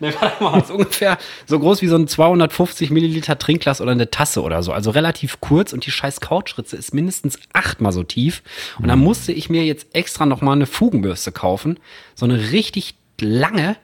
[0.00, 4.10] ne, warte mal, ist ungefähr so groß wie so ein 250 Milliliter Trinkglas oder eine
[4.10, 4.72] Tasse oder so.
[4.72, 8.42] Also relativ kurz und die scheiß Couchritze ist mindestens achtmal so tief.
[8.78, 11.80] Und dann musste ich mir jetzt extra nochmal eine Fugenbürste kaufen.
[12.14, 13.76] So eine richtig lange,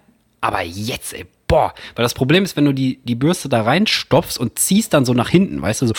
[0.44, 1.72] aber jetzt, ey, boah.
[1.96, 5.14] Weil das Problem ist, wenn du die, die Bürste da reinstopfst und ziehst dann so
[5.14, 5.94] nach hinten, weißt du, so,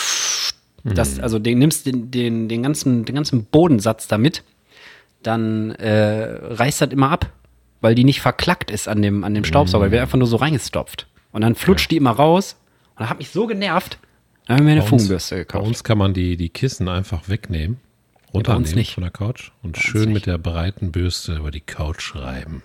[0.84, 4.44] das, also den, nimmst den, den, den, ganzen, den ganzen Bodensatz damit,
[5.24, 7.32] dann äh, reißt das immer ab,
[7.80, 9.86] weil die nicht verklackt ist an dem, an dem Staubsauger.
[9.86, 11.08] Die wird einfach nur so reingestopft.
[11.32, 12.56] Und dann flutscht die immer raus.
[12.94, 13.98] Und das hat mich so genervt.
[14.46, 15.66] Dann haben wir mir eine Bei uns- Fugenbürste Bei gekauft.
[15.66, 17.78] uns kann man die, die Kissen einfach wegnehmen,
[18.32, 18.94] runternehmen nicht.
[18.94, 22.62] von der Couch und schön mit der breiten Bürste über die Couch reiben.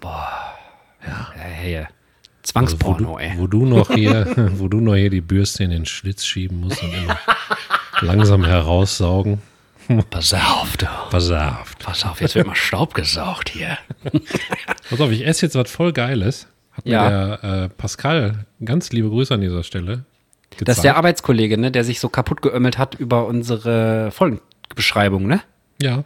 [1.06, 3.34] Ja, hey, Also wo, Zwangsporno, du, ey.
[3.38, 4.26] wo du noch hier,
[4.58, 7.18] wo du noch hier die Bürste in den Schlitz schieben musst und immer
[8.02, 9.42] langsam heraussaugen.
[10.10, 10.86] Pass auf, du.
[11.10, 11.76] Pass auf.
[11.80, 13.78] Pass auf, jetzt wird mal Staub gesaugt hier.
[14.90, 16.48] Pass auf, ich esse jetzt was voll Geiles.
[16.72, 17.04] Hat Ja.
[17.04, 17.10] mir
[17.42, 20.06] der äh, Pascal, ganz liebe Grüße an dieser Stelle.
[20.60, 25.42] Das ist der Arbeitskollege, ne, der sich so kaputt geömmelt hat über unsere Folgenbeschreibung, ne?
[25.82, 26.04] Ja,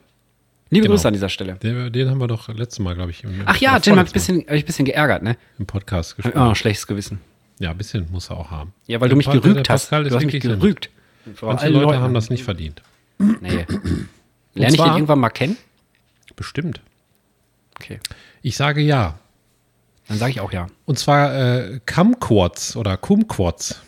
[0.69, 0.95] Liebe Genau.
[0.95, 1.54] Grüße an dieser Stelle.
[1.56, 4.12] den, den haben wir doch letztes Mal, glaube ich, Ach ja, oder Tim hab ich
[4.12, 5.38] ein bisschen, hab ich ein bisschen geärgert, ne?
[5.60, 6.38] im Podcast gesprochen.
[6.49, 7.19] ein schlechtes Gewissen.
[7.60, 8.73] Ja, ein bisschen muss er auch haben.
[8.88, 9.91] Ja, weil Der du mich Pa- der gerügt hast.
[9.91, 10.89] Du hast mich gerügt.
[11.41, 11.99] Manche Leute Leuten.
[12.01, 12.82] haben das nicht verdient.
[13.19, 13.65] Nee.
[14.56, 15.56] Lerne ich den irgendwann mal kennen?
[16.36, 16.82] Bestimmt.
[17.80, 17.99] Okay.
[18.41, 19.17] Ich sage ja.
[20.08, 20.67] Dann sage ich auch ja.
[20.86, 23.82] Und zwar äh, Kumquats oder Kumquats.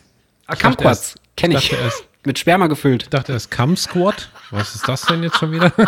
[0.48, 1.16] Ah, Kumquats.
[1.16, 1.70] erst- Kenn ich.
[1.70, 3.04] dachte erst, Mit Sperma gefüllt.
[3.04, 4.30] Ich dachte, das ist Cum Squad.
[4.52, 5.72] Was ist das denn jetzt schon wieder?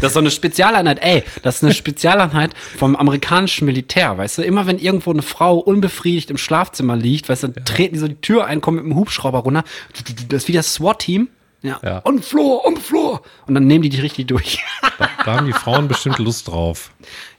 [0.00, 4.42] Das ist so eine Spezialeinheit, ey, das ist eine Spezialeinheit vom amerikanischen Militär, weißt du?
[4.42, 8.06] Immer wenn irgendwo eine Frau unbefriedigt im Schlafzimmer liegt, weißt du, dann treten die so
[8.06, 9.64] die Tür ein, kommen mit dem Hubschrauber runter.
[10.28, 11.28] Das ist wie das SWAT-Team.
[11.62, 11.80] Ja.
[11.82, 12.00] Ja.
[12.04, 13.22] On floor, on floor.
[13.46, 14.62] Und dann nehmen die dich richtig durch.
[15.24, 16.90] Da haben die Frauen bestimmt Lust drauf.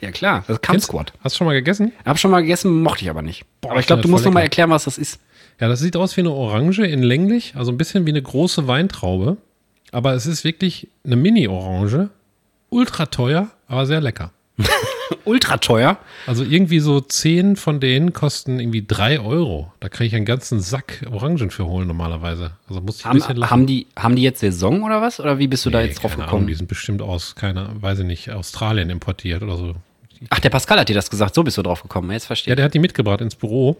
[0.01, 1.13] ja, klar, das Kennst- Squad.
[1.23, 1.93] Hast du schon mal gegessen?
[2.05, 3.45] Hab schon mal gegessen, mochte ich aber nicht.
[3.65, 5.19] aber ich glaube, du musst noch mal erklären, was das ist.
[5.63, 8.67] Ja, das sieht aus wie eine Orange in länglich, also ein bisschen wie eine große
[8.67, 9.37] Weintraube.
[9.93, 12.09] Aber es ist wirklich eine Mini-Orange.
[12.69, 14.31] Ultra teuer, aber sehr lecker.
[15.23, 15.97] Ultra teuer.
[16.27, 19.71] Also irgendwie so zehn von denen kosten irgendwie drei Euro.
[19.79, 22.51] Da kann ich einen ganzen Sack Orangen für holen normalerweise.
[22.67, 23.51] Also muss ich ein Haben, bisschen lachen.
[23.51, 25.21] haben, die, haben die jetzt Saison oder was?
[25.21, 26.39] Oder wie bist du da Nee, jetzt drauf keine gekommen?
[26.41, 29.75] Ahnung, die sind bestimmt aus, keine, weiß ich nicht, Australien importiert oder so.
[30.29, 32.11] Ach, der Pascal hat dir das gesagt, so bist du drauf gekommen.
[32.11, 32.57] Jetzt verstehe Ja, ich.
[32.57, 33.77] der hat die mitgebracht ins Büro.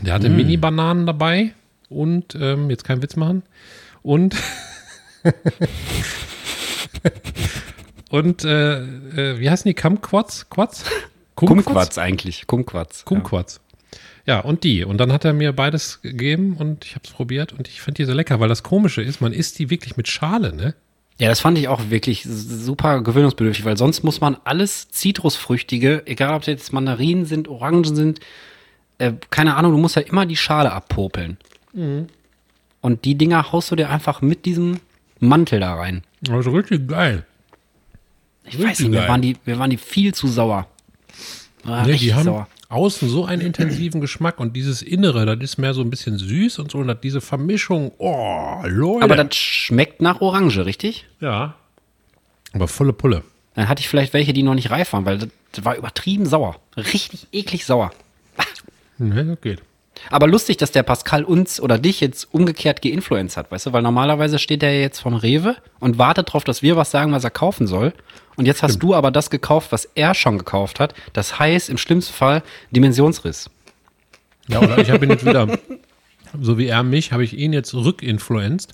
[0.00, 1.54] Der hatte Mini-Bananen dabei
[1.88, 3.42] und, ähm, jetzt keinen Witz machen.
[4.02, 4.36] Und,
[8.10, 9.74] und, äh, äh, wie heißen die?
[9.74, 10.48] Kumquats?
[10.50, 10.84] Quats?
[11.34, 12.46] Kumquats eigentlich.
[12.46, 13.04] Kumquats.
[13.04, 13.60] Kumquats.
[14.26, 14.84] Ja, und die.
[14.84, 18.02] Und dann hat er mir beides gegeben und ich habe es probiert und ich finde
[18.02, 20.74] die so lecker, weil das Komische ist, man isst die wirklich mit Schale, ne?
[21.18, 26.34] Ja, das fand ich auch wirklich super gewöhnungsbedürftig, weil sonst muss man alles Zitrusfrüchtige, egal
[26.34, 28.20] ob es jetzt Mandarinen sind, Orangen sind,
[28.98, 31.38] äh, keine Ahnung, du musst ja immer die Schale abpopeln.
[32.80, 34.80] Und die Dinger haust du dir einfach mit diesem
[35.20, 36.02] Mantel da rein.
[36.30, 37.24] Also richtig geil.
[38.44, 39.08] Ich weiß Richtig nicht, mir geil.
[39.08, 40.66] waren, die, mir waren die viel zu sauer.
[41.64, 42.48] War Nee, die haben sauer.
[42.70, 46.58] außen so einen intensiven Geschmack und dieses Innere, das ist mehr so ein bisschen süß
[46.60, 49.04] und so und hat diese Vermischung, oh, Leute.
[49.04, 51.06] Aber das schmeckt nach Orange, richtig?
[51.20, 51.54] ja.
[52.54, 53.22] Aber volle Pulle.
[53.54, 56.24] Dann hatte ich vielleicht welche, die noch nicht reif waren, weil das, das war übertrieben
[56.24, 56.56] sauer.
[56.78, 57.92] Richtig eklig sauer.
[58.98, 59.62] Ne, das geht.
[60.10, 63.72] Aber lustig, dass der Pascal uns oder dich jetzt umgekehrt geinfluenced hat, weißt du?
[63.72, 67.24] Weil normalerweise steht er jetzt vom Rewe und wartet darauf, dass wir was sagen, was
[67.24, 67.92] er kaufen soll.
[68.36, 70.94] Und jetzt hast du aber das gekauft, was er schon gekauft hat.
[71.12, 73.50] Das heißt, im schlimmsten Fall Dimensionsriss.
[74.46, 75.58] Ja, oder ich habe ihn jetzt wieder,
[76.40, 78.72] so wie er mich, habe ich ihn jetzt rückinfluenced.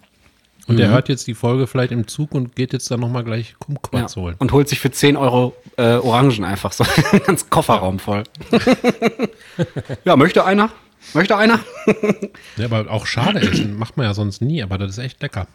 [0.66, 0.78] Und Mhm.
[0.78, 4.16] der hört jetzt die Folge vielleicht im Zug und geht jetzt dann nochmal gleich Kumquats
[4.16, 4.34] holen.
[4.38, 6.84] Und holt sich für 10 Euro äh, Orangen einfach so
[7.26, 8.22] ganz Kofferraum voll.
[10.04, 10.70] ja, möchte einer?
[11.12, 11.60] Möchte einer?
[12.56, 15.46] Ja, aber auch schade essen macht man ja sonst nie, aber das ist echt lecker.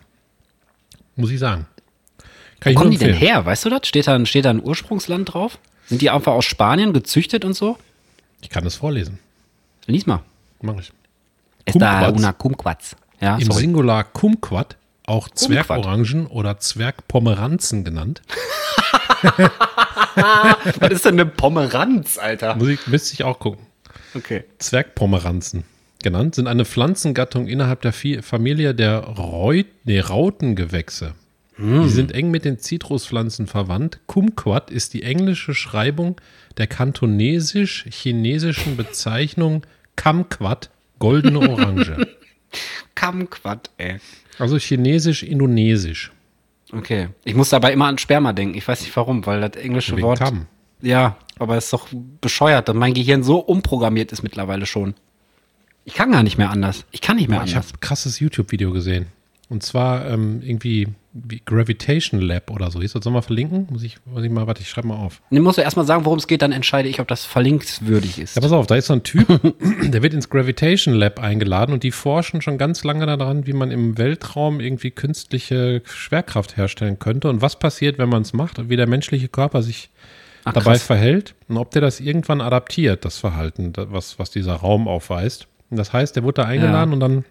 [1.16, 1.66] Muss ich sagen.
[2.60, 3.46] Kann ich Wo nur kommen die denn her?
[3.46, 3.88] Weißt du das?
[3.88, 5.58] Steht da, ein- steht da ein Ursprungsland drauf?
[5.88, 7.78] Sind die einfach aus Spanien gezüchtet und so?
[8.42, 9.18] Ich kann das vorlesen.
[9.88, 10.22] Lies mal.
[10.62, 10.92] Mach ich.
[11.66, 12.20] Esta Kumquats.
[12.20, 12.96] una kumquats.
[13.22, 13.60] Ja, Im sorry.
[13.62, 14.76] Singular Kumquat,
[15.10, 15.30] auch.
[15.30, 18.22] Zwergorangen oder Zwergpomeranzen genannt.
[20.80, 22.56] Was ist denn eine Pomeranz, Alter?
[22.56, 23.66] Muss ich, müsste ich auch gucken.
[24.16, 24.44] Okay.
[24.60, 25.64] Zwergpomeranzen
[26.02, 31.14] genannt sind eine Pflanzengattung innerhalb der Familie der Reut, nee, Rautengewächse.
[31.62, 34.00] Die sind eng mit den Zitruspflanzen verwandt.
[34.06, 36.16] Kumquat ist die englische Schreibung
[36.58, 39.66] der kantonesisch-chinesischen Bezeichnung
[39.98, 40.70] Kamquat,
[41.00, 42.08] goldene Orange.
[42.96, 44.00] Kamquat, ey.
[44.40, 46.12] Also chinesisch-indonesisch.
[46.72, 47.10] Okay.
[47.24, 48.56] Ich muss dabei immer an Sperma denken.
[48.58, 50.20] Ich weiß nicht warum, weil das englische Wegen Wort.
[50.20, 50.46] Kam.
[50.82, 51.88] Ja, aber es ist doch
[52.22, 54.94] bescheuert, dass mein Gehirn so umprogrammiert ist mittlerweile schon.
[55.86, 56.86] Ich kann gar nicht mehr anders.
[56.92, 57.74] Ich kann nicht mehr Ich habe anders.
[57.74, 59.08] ein krasses YouTube-Video gesehen.
[59.50, 62.82] Und zwar ähm, irgendwie wie Gravitation Lab oder so.
[62.82, 63.68] Hieß das, wir verlinken?
[63.72, 65.22] Muss ich, muss ich mal, warte, ich schreibe mal auf.
[65.32, 68.36] Ich muss erst mal sagen, worum es geht, dann entscheide ich, ob das verlinkswürdig ist.
[68.36, 69.26] Ja, pass auf, da ist so ein Typ,
[69.84, 73.72] der wird ins Gravitation Lab eingeladen und die forschen schon ganz lange daran, wie man
[73.72, 78.70] im Weltraum irgendwie künstliche Schwerkraft herstellen könnte und was passiert, wenn man es macht und
[78.70, 79.90] wie der menschliche Körper sich
[80.46, 80.84] Ach, dabei krass.
[80.84, 85.48] verhält und ob der das irgendwann adaptiert, das Verhalten, was, was dieser Raum aufweist.
[85.72, 86.94] Und das heißt, der wurde da eingeladen Ja.
[86.94, 87.26] und dann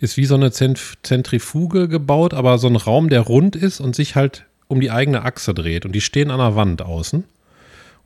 [0.00, 3.94] ist wie so eine Zent- Zentrifuge gebaut, aber so ein Raum, der rund ist und
[3.94, 5.84] sich halt um die eigene Achse dreht.
[5.84, 7.24] Und die stehen an der Wand außen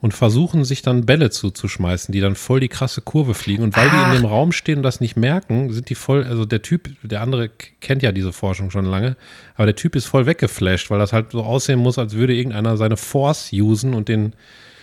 [0.00, 3.62] und versuchen sich dann Bälle zuzuschmeißen, die dann voll die krasse Kurve fliegen.
[3.62, 6.44] Und weil die in dem Raum stehen und das nicht merken, sind die voll, also
[6.44, 9.16] der Typ, der andere kennt ja diese Forschung schon lange,
[9.54, 12.76] aber der Typ ist voll weggeflasht, weil das halt so aussehen muss, als würde irgendeiner
[12.76, 14.34] seine Force usen und den,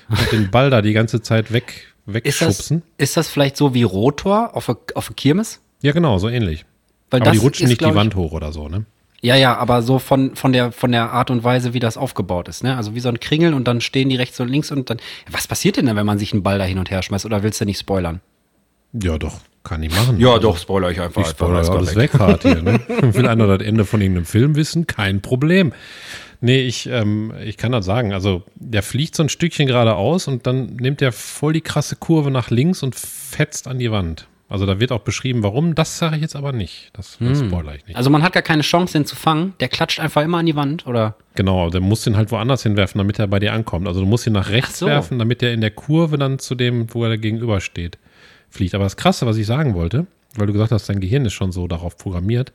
[0.09, 1.93] und den Ball da die ganze Zeit weg,
[2.23, 2.81] ist, das, wegschubsen.
[2.97, 5.59] ist das vielleicht so wie Rotor auf der Kirmes?
[5.81, 6.65] Ja, genau, so ähnlich.
[7.11, 8.85] Weil Aber die rutschen ist, nicht die Wand hoch oder so, ne?
[9.21, 12.47] Ja, ja, aber so von, von, der, von der Art und Weise, wie das aufgebaut
[12.47, 12.63] ist.
[12.63, 12.75] Ne?
[12.75, 14.97] Also wie so ein Kringel und dann stehen die rechts und links und dann.
[15.29, 17.25] Was passiert denn, dann, wenn man sich einen Ball da hin und her schmeißt?
[17.25, 18.19] Oder willst du nicht spoilern?
[18.93, 20.19] Ja, doch, kann ich machen.
[20.19, 21.21] Ja, Also, doch, spoiler ich einfach.
[21.21, 22.63] Ich spoilere alles weg hart hier.
[22.63, 22.79] Ne?
[22.87, 24.87] Will einer das Ende von irgendeinem Film wissen?
[24.87, 25.71] Kein Problem.
[26.41, 28.13] Nee, ich, ähm, ich kann das sagen.
[28.13, 32.31] Also, der fliegt so ein Stückchen geradeaus und dann nimmt der voll die krasse Kurve
[32.31, 34.27] nach links und fetzt an die Wand.
[34.51, 35.75] Also da wird auch beschrieben, warum.
[35.75, 36.89] Das sage ich jetzt aber nicht.
[36.93, 37.47] Das, das Hm.
[37.49, 37.95] spoiler ich nicht.
[37.95, 39.53] Also man hat gar keine Chance, den zu fangen.
[39.61, 41.15] Der klatscht einfach immer an die Wand, oder?
[41.35, 43.87] Genau, der muss den halt woanders hinwerfen, damit er bei dir ankommt.
[43.87, 44.87] Also du musst ihn nach rechts so.
[44.87, 47.97] werfen, damit er in der Kurve dann zu dem, wo er gegenüber steht,
[48.49, 48.75] fliegt.
[48.75, 51.51] Aber das Krasse, was ich sagen wollte, weil du gesagt hast, dein Gehirn ist schon
[51.53, 52.51] so darauf programmiert,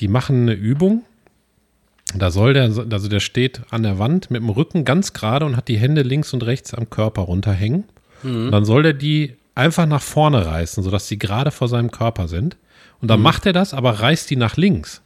[0.00, 1.04] die machen eine Übung.
[2.16, 5.56] Da soll der, also der steht an der Wand mit dem Rücken ganz gerade und
[5.56, 7.84] hat die Hände links und rechts am Körper runterhängen.
[8.24, 12.28] Und dann soll der die einfach nach vorne reißen, sodass sie gerade vor seinem Körper
[12.28, 12.56] sind.
[13.00, 15.02] Und dann macht er das, aber reißt die nach links.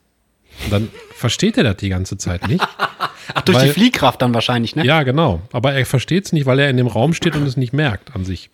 [0.64, 2.66] Und dann versteht er das die ganze Zeit nicht.
[3.34, 4.84] Ach, durch Weil- die Fliehkraft dann wahrscheinlich, ne?
[4.84, 5.40] Ja, genau.
[5.52, 8.14] Aber er versteht es nicht, weil er in dem Raum steht und es nicht merkt
[8.14, 8.50] an sich.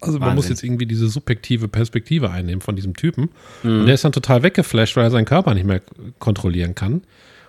[0.00, 0.36] Also man Wahnsinn.
[0.36, 3.30] muss jetzt irgendwie diese subjektive Perspektive einnehmen von diesem Typen.
[3.62, 5.80] Und der ist dann total weggeflasht, weil er seinen Körper nicht mehr
[6.18, 7.02] kontrollieren kann.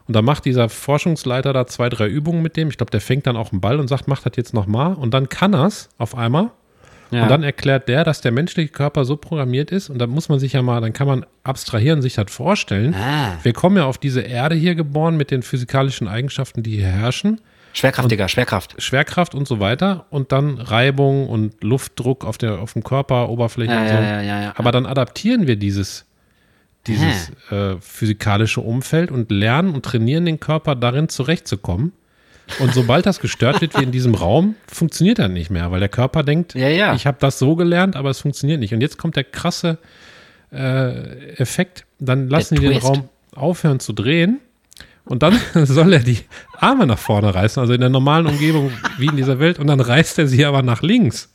[0.08, 2.70] Und da macht dieser Forschungsleiter da zwei, drei Übungen mit dem.
[2.70, 4.94] Ich glaube, der fängt dann auch einen Ball und sagt, mach das jetzt nochmal.
[4.94, 6.52] Und dann kann er's auf einmal.
[7.12, 7.24] Ja.
[7.24, 9.90] Und dann erklärt der, dass der menschliche Körper so programmiert ist.
[9.90, 12.96] Und da muss man sich ja mal, dann kann man abstrahieren, sich das vorstellen.
[12.96, 13.34] Ah.
[13.44, 17.42] Wir kommen ja auf diese Erde hier geboren mit den physikalischen Eigenschaften, die hier herrschen.
[17.74, 18.82] Schwerkraft, Digga, Schwerkraft.
[18.82, 23.74] Schwerkraft und so weiter und dann Reibung und Luftdruck auf der auf dem Körper, Oberfläche
[23.74, 23.94] Ja, und so.
[23.94, 24.54] ja.
[24.56, 26.06] Aber dann adaptieren wir dieses
[26.88, 31.94] dieses äh, physikalische Umfeld und lernen und trainieren den Körper darin zurechtzukommen.
[32.60, 35.90] Und sobald das gestört wird wie in diesem Raum, funktioniert er nicht mehr, weil der
[35.90, 36.94] Körper denkt, Ja, ja.
[36.94, 38.74] ich habe das so gelernt, aber es funktioniert nicht.
[38.74, 39.78] Und jetzt kommt der krasse
[40.52, 42.86] äh, Effekt, dann lassen die den Twist.
[42.86, 44.40] Raum aufhören zu drehen
[45.06, 46.20] und dann soll er die
[46.58, 49.80] Arme nach vorne reißen, also in der normalen Umgebung wie in dieser Welt, und dann
[49.82, 51.30] reißt er sie aber nach links.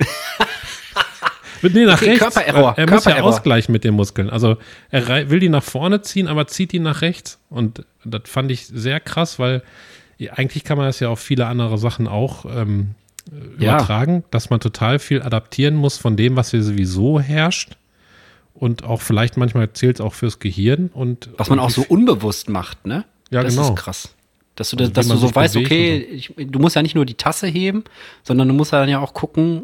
[1.63, 2.21] nee, nach Okay, rechts.
[2.35, 4.31] Körpererror, Er muss ja ausgleichen mit den Muskeln.
[4.31, 4.57] Also
[4.91, 7.39] er will die nach vorne ziehen, aber zieht die nach rechts.
[7.51, 9.63] Und das fand ich sehr krass, weil
[10.29, 12.95] eigentlich kann man das ja auf viele andere Sachen auch ähm,
[13.59, 13.75] Ja.
[13.77, 17.77] übertragen, dass man total viel adaptieren muss von dem, was hier sowieso herrscht.
[18.55, 20.91] Und auch vielleicht manchmal zählt es auch fürs Gehirn.
[20.93, 23.05] Und, Was man auch so unbewusst macht, ne?
[23.31, 23.69] Ja, das genau.
[23.69, 24.15] ist krass.
[24.57, 27.15] Dass du, Also, dass du so weißt, okay, ich, du musst ja nicht nur die
[27.15, 27.85] Tasse heben,
[28.25, 29.63] sondern du musst ja dann ja auch gucken,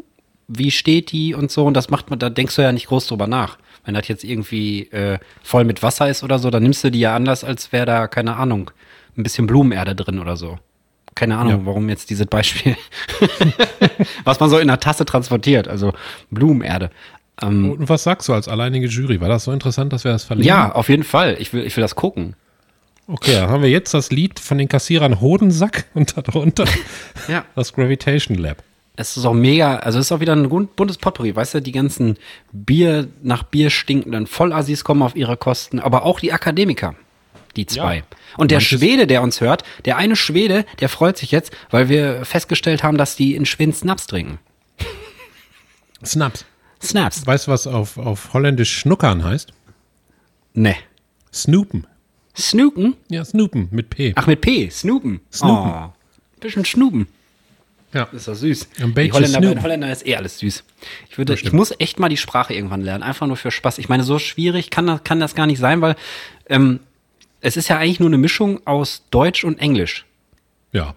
[0.49, 1.67] wie steht die und so.
[1.67, 3.59] Und das macht man, da denkst du ja nicht groß drüber nach.
[3.85, 7.01] Wenn das jetzt irgendwie äh, voll mit Wasser ist oder so, dann nimmst du die
[7.01, 8.71] ja anders, als wäre da, keine Ahnung,
[9.17, 10.59] ein bisschen Blumenerde drin oder so.
[11.15, 11.67] Keine Ahnung, Ja.
[11.67, 12.77] warum jetzt dieses Beispiel,
[14.25, 15.93] was man so in einer Tasse transportiert, also
[16.31, 16.91] Blumenerde.
[17.43, 19.21] Ähm, Und was sagst du als alleinige Jury?
[19.21, 20.49] War das so interessant, dass wir das verlinken?
[20.49, 21.37] ja, auf jeden Fall.
[21.39, 22.35] Ich will, ich will das gucken.
[23.09, 26.65] Okay, dann haben wir jetzt das Lied von den Kassierern Hodensack und darunter
[27.29, 27.45] Ja.
[27.55, 28.63] das Gravitation Lab.
[28.99, 31.61] Es ist auch mega, also es ist auch wieder ein bun- buntes Potpourri, weißt du,
[31.63, 32.17] die ganzen
[32.53, 36.95] Bier nach Bier stinkenden Vollassis kommen auf ihre Kosten, aber auch die Akademiker,
[37.57, 37.97] die zwei.
[37.97, 38.03] Ja.
[38.37, 41.89] Und der Manches- Schwede, der uns hört, der eine Schwede, der freut sich jetzt, weil
[41.89, 44.39] wir festgestellt haben, dass die in Schweden Snaps trinken.
[46.05, 46.45] Snaps.
[46.83, 47.27] Snaps?
[47.27, 49.53] Weißt du, was auf, auf Holländisch Schnuckern heißt?
[50.55, 50.77] Ne.
[51.33, 51.87] Snoopen.
[52.37, 52.97] Snooken?
[53.09, 54.13] Ja, Snoopen mit P.
[54.15, 54.69] Ach, mit P.
[54.71, 55.21] Snoopen.
[55.33, 55.73] Snoopen.
[55.73, 55.93] Oh,
[56.41, 57.07] bisschen Schnupen.
[57.95, 58.05] ja.
[58.13, 58.69] Ist doch süß.
[58.81, 60.65] Ein die Holländer, bei den Holländern ist eh alles süß.
[61.09, 63.79] Ich würde, Das ich muss echt mal die Sprache irgendwann lernen, einfach nur für Spaß.
[63.79, 65.97] Ich meine, so schwierig kann das, kann das gar nicht sein, weil
[66.51, 66.81] ähm,
[67.41, 70.05] es ist ja eigentlich nur eine Mischung aus Deutsch und Englisch.
[70.73, 70.95] ja.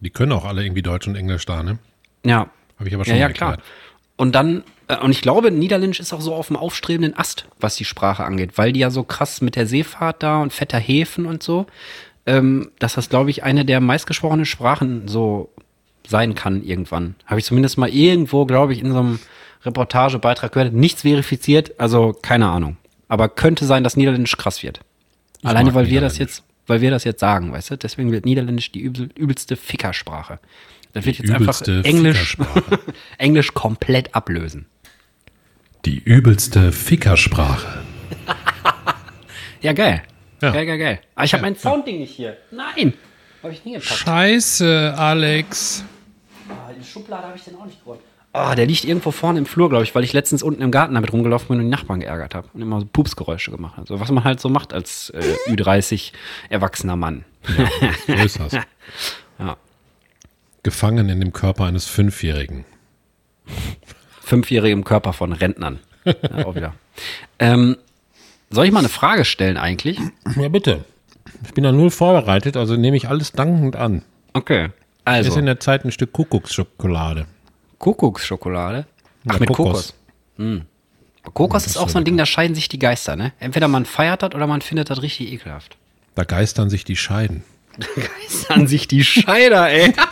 [0.00, 1.78] Die können auch alle irgendwie Deutsch und Englisch da, ne?
[2.22, 2.50] Ja.
[2.78, 3.50] Habe ich aber Ja, schon ja, klar.
[3.52, 3.68] erklärt.
[4.16, 7.76] Und dann, äh, und ich glaube, Niederländisch ist auch so auf dem aufstrebenden Ast, was
[7.76, 11.24] die Sprache angeht, weil die ja so krass mit der Seefahrt da und fetter Häfen
[11.24, 11.64] und so,
[12.26, 15.50] ähm, dass das, glaube ich, eine der meistgesprochenen Sprachen so
[16.06, 17.14] sein kann irgendwann.
[17.24, 19.18] Habe ich zumindest mal irgendwo, glaube ich, in so einem
[19.64, 20.74] Reportagebeitrag gehört.
[20.74, 22.76] Nichts verifiziert, also keine Ahnung.
[23.08, 24.80] Aber könnte sein, dass Niederländisch krass wird.
[25.42, 27.76] Alleine, weil wir das jetzt, weil wir das jetzt sagen, weißt du?
[27.78, 30.38] Deswegen wird Niederländisch die übel, übelste Fickersprache.
[30.92, 32.36] Das wird jetzt einfach Englisch.
[33.18, 34.66] Englisch komplett ablösen.
[35.84, 37.82] Die übelste Fickersprache.
[39.62, 40.02] Ja, geil.
[40.42, 40.50] Ja.
[40.52, 41.00] Geil, geil, geil.
[41.14, 42.36] Aber ich habe mein Soundding nicht hier.
[42.50, 42.92] Nein.
[43.42, 43.98] Habe ich hingepackt.
[44.00, 45.82] Scheiße, Alex.
[46.48, 48.00] Ah, Die Schublade habe ich den auch nicht geholt.
[48.36, 50.92] Ah, der liegt irgendwo vorne im Flur, glaube ich, weil ich letztens unten im Garten
[50.94, 53.86] damit rumgelaufen bin und die Nachbarn geärgert habe und immer so Pupsgeräusche gemacht habe.
[53.86, 56.12] So, was man halt so macht als äh, Ü30
[56.50, 57.24] erwachsener Mann.
[58.06, 58.52] So ist das.
[59.38, 59.56] Ja.
[60.62, 62.64] Gefangen in dem Körper eines Fünfjährigen.
[64.22, 65.78] Fünfjährige im Körper von Rentnern.
[66.04, 66.74] Ja, auch wieder.
[67.38, 67.76] Ähm,
[68.50, 69.98] soll ich mal eine Frage stellen eigentlich?
[70.36, 70.84] Ja, bitte.
[71.44, 74.02] Ich bin da null vorbereitet, also nehme ich alles dankend an.
[74.32, 74.66] Okay.
[74.66, 74.72] Ist
[75.04, 77.26] Also, in der Zeit ein Stück Kuckucksschokolade.
[77.78, 78.86] Kuckucksschokolade.
[79.28, 79.66] Ach, Ja, mit Kokos.
[79.66, 79.94] Kokos.
[80.36, 80.62] Hm.
[81.34, 83.32] Kokos ist auch so ein Ding, da scheiden sich die Geister, ne?
[83.40, 85.76] Entweder man feiert das oder man findet das richtig ekelhaft.
[86.14, 87.42] Da geistern sich die Scheiden.
[87.94, 89.92] Geistern sich die Scheider, ey.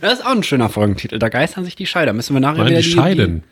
[0.00, 1.18] Das ist auch ein schöner Folgentitel.
[1.18, 2.12] Da geistern sich die Scheider.
[2.12, 3.42] Müssen wir nachher Nein, wieder die Scheiden.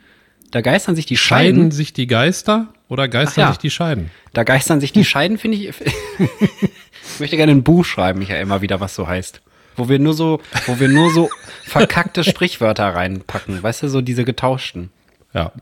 [0.45, 1.71] Die, Da geistern sich die Scheiden Scheiden.
[1.71, 3.49] sich die Geister oder geistern ja.
[3.49, 4.11] sich die Scheiden?
[4.33, 5.69] Da geistern sich die Scheiden, finde ich.
[5.79, 9.43] ich möchte gerne ein Buch schreiben, Michael, mal wieder, was so heißt.
[9.77, 11.29] Wo wir nur so, wo wir nur so
[11.65, 13.63] verkackte Sprichwörter reinpacken.
[13.63, 14.91] Weißt du, so diese getauschten.
[15.35, 15.53] Ja.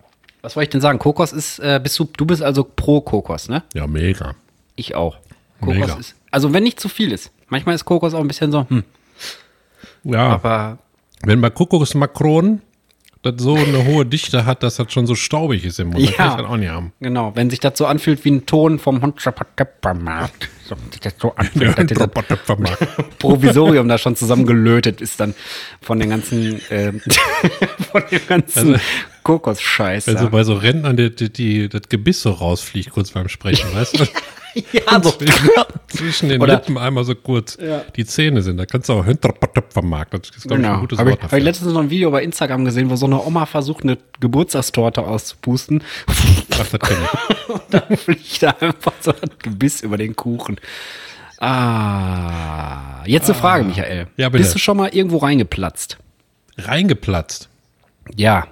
[0.42, 0.98] Was wollte ich denn sagen?
[0.98, 3.62] Kokos ist, äh, bist du, du bist also pro Kokos, ne?
[3.74, 4.35] Ja, mega.
[4.77, 5.16] Ich auch.
[5.61, 5.94] Kokos Mega.
[5.94, 7.31] ist, also wenn nicht zu viel ist.
[7.48, 8.85] Manchmal ist Kokos auch ein bisschen so, hm,
[10.05, 10.79] Ja, aber
[11.22, 12.61] wenn bei Kokosmakronen
[13.22, 16.12] das so eine hohe Dichte hat, dass das schon so staubig ist im Mund, dann
[16.12, 16.16] Ja.
[16.16, 16.92] kann ich das auch nicht haben.
[17.00, 20.48] genau, wenn sich das so anfühlt wie ein Ton vom Hundschappermarkt.
[20.66, 22.07] So, das so anfühlt, dass dieser
[23.18, 25.35] Provisorium da schon zusammengelötet ist dann
[25.83, 27.00] von den ganzen, ähm,
[27.92, 28.85] von dem ganzen Also-
[29.22, 30.07] Kokosscheiß.
[30.07, 30.20] Wenn da.
[30.22, 33.98] so bei so Rentnern die, die, die, das Gebiss so rausfliegt, kurz beim Sprechen, weißt
[34.00, 34.05] du?
[34.72, 35.14] ja, so.
[35.88, 37.83] Zwischen den Oder- Lippen einmal so kurz Ja.
[37.96, 38.59] die Zähne sind.
[38.59, 40.12] Da kannst du auch Hinterpottöpfermarkt.
[40.12, 40.81] Das ist, glaube ich, ein Genau.
[40.81, 41.38] gutes Habe ich, Wort hab dafür.
[41.38, 45.00] ich letztens noch ein Video bei Instagram gesehen, wo so eine Oma versucht, eine Geburtstagstorte
[45.03, 45.83] auszupusten.
[46.07, 46.14] Ach,
[46.50, 46.98] das kenn
[47.31, 47.34] ich.
[47.71, 50.61] Dann fliegt da einfach so ein Gebiss über den Kuchen.
[51.39, 54.07] Ah, jetzt eine Frage, Michael.
[54.17, 54.43] Ja, bitte.
[54.43, 55.99] Bist du schon mal irgendwo reingeplatzt?
[56.57, 57.49] Reingeplatzt.
[58.17, 58.47] Ja.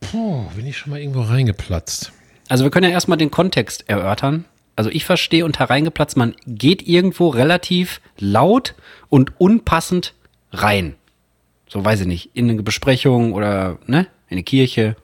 [0.00, 2.12] Puh, bin ich schon mal irgendwo reingeplatzt?
[2.48, 4.44] Also wir können ja erstmal den Kontext erörtern.
[4.74, 8.74] Also ich verstehe unter reingeplatzt, man geht irgendwo relativ laut
[9.08, 10.14] und unpassend
[10.52, 10.94] rein.
[11.68, 14.96] So weiß ich nicht, in eine Besprechung oder ne, in eine Kirche.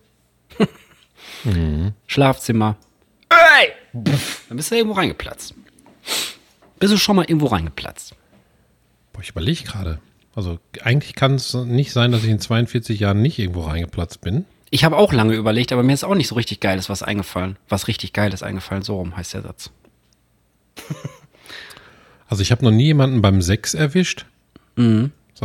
[2.06, 2.76] Schlafzimmer.
[3.28, 3.72] Ey!
[3.92, 5.54] Dann bist du irgendwo reingeplatzt.
[6.78, 8.14] Bist du schon mal irgendwo reingeplatzt?
[9.12, 10.00] Boah, ich überlege gerade.
[10.34, 14.44] Also eigentlich kann es nicht sein, dass ich in 42 Jahren nicht irgendwo reingeplatzt bin.
[14.70, 17.56] Ich habe auch lange überlegt, aber mir ist auch nicht so richtig Geiles was eingefallen.
[17.68, 19.70] Was richtig Geiles eingefallen, so rum heißt der Satz.
[22.26, 24.24] Also ich habe noch nie jemanden beim 6 erwischt.
[24.76, 24.86] Sag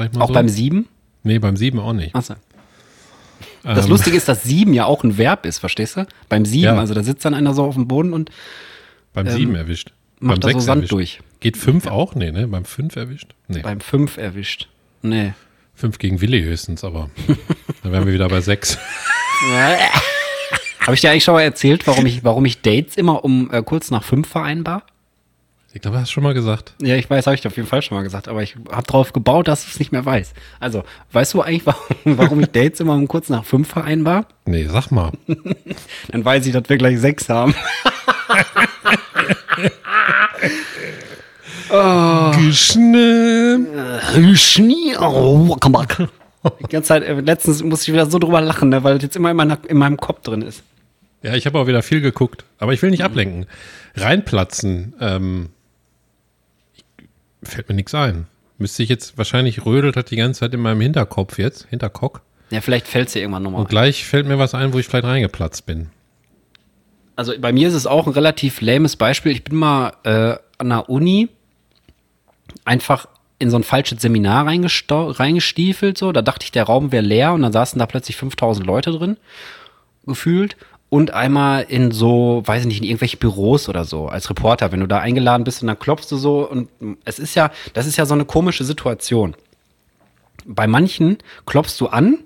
[0.07, 0.33] ich mal Auch so.
[0.33, 0.87] beim Sieben?
[1.23, 2.15] Nee, beim 7 auch nicht.
[2.15, 2.35] Achso.
[3.63, 6.07] Das Ähm, Lustige ist, dass sieben ja auch ein Verb ist, verstehst du?
[6.29, 6.77] Beim sieben, Ja.
[6.79, 8.29] also da sitzt dann einer so auf dem Boden und
[9.13, 9.91] beim 7 erwischt.
[10.21, 10.91] ähm, macht beim da so sechs Sand erwischt.
[10.93, 11.19] durch.
[11.39, 12.15] Geht 5 auch?
[12.15, 12.47] Nee, ne?
[12.47, 13.33] Beim 5 erwischt?
[13.47, 13.61] Nee.
[13.61, 14.67] beim fünf erwischt.
[15.01, 15.33] Nee.
[15.75, 17.09] 5 gegen Willi höchstens, aber
[17.83, 18.77] dann wären wir wieder bei 6.
[20.81, 23.61] Habe ich dir eigentlich schon mal erzählt, warum ich, warum ich Dates immer um äh,
[23.63, 24.83] kurz nach fünf vereinbar?
[25.71, 26.73] Ich glaube, hast du schon mal gesagt.
[26.81, 29.13] Ja, ich weiß, habe ich auf jeden Fall schon mal gesagt, aber ich habe darauf
[29.13, 30.33] gebaut, dass du es nicht mehr weißt.
[30.59, 34.25] Also, weißt du eigentlich, warum, warum ich Dates immer um kurz nach fünf vereinbar?
[34.45, 35.11] Nee, sag mal.
[36.07, 37.53] Dann weiß ich, dass wir gleich sechs haben.
[41.69, 43.67] Geschnippt.
[46.61, 49.15] Die ganze Zeit, äh, letztens musste ich wieder so drüber lachen, ne, weil das jetzt
[49.15, 50.63] immer in, meiner, in meinem Kopf drin ist.
[51.21, 53.45] Ja, ich habe auch wieder viel geguckt, aber ich will nicht ablenken.
[53.95, 55.49] Reinplatzen, ähm,
[57.43, 58.27] fällt mir nichts ein.
[58.57, 62.21] Müsste ich jetzt, wahrscheinlich rödelt hat die ganze Zeit in meinem Hinterkopf jetzt, Hinterkock.
[62.49, 63.61] Ja, vielleicht fällt es dir irgendwann nochmal.
[63.61, 65.89] Und gleich fällt mir was ein, wo ich vielleicht reingeplatzt bin.
[67.15, 69.31] Also bei mir ist es auch ein relativ lähmes Beispiel.
[69.31, 71.29] Ich bin mal äh, an der Uni
[72.65, 73.07] einfach
[73.39, 75.97] in so ein falsches Seminar reingestiefelt.
[75.97, 76.11] So.
[76.11, 79.17] Da dachte ich, der Raum wäre leer und dann saßen da plötzlich 5000 Leute drin,
[80.05, 80.57] gefühlt.
[80.89, 84.79] Und einmal in so, weiß ich nicht, in irgendwelche Büros oder so, als Reporter, wenn
[84.79, 86.69] du da eingeladen bist und dann klopfst du so und
[87.05, 89.35] es ist ja, das ist ja so eine komische Situation.
[90.45, 92.19] Bei manchen klopfst du an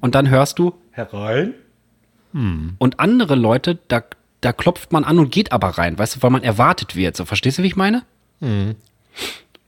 [0.00, 1.54] und dann hörst du herein.
[2.78, 4.02] Und andere Leute, da,
[4.40, 7.16] da klopft man an und geht aber rein, weißt du, weil man erwartet wird.
[7.16, 8.04] So, verstehst du, wie ich meine?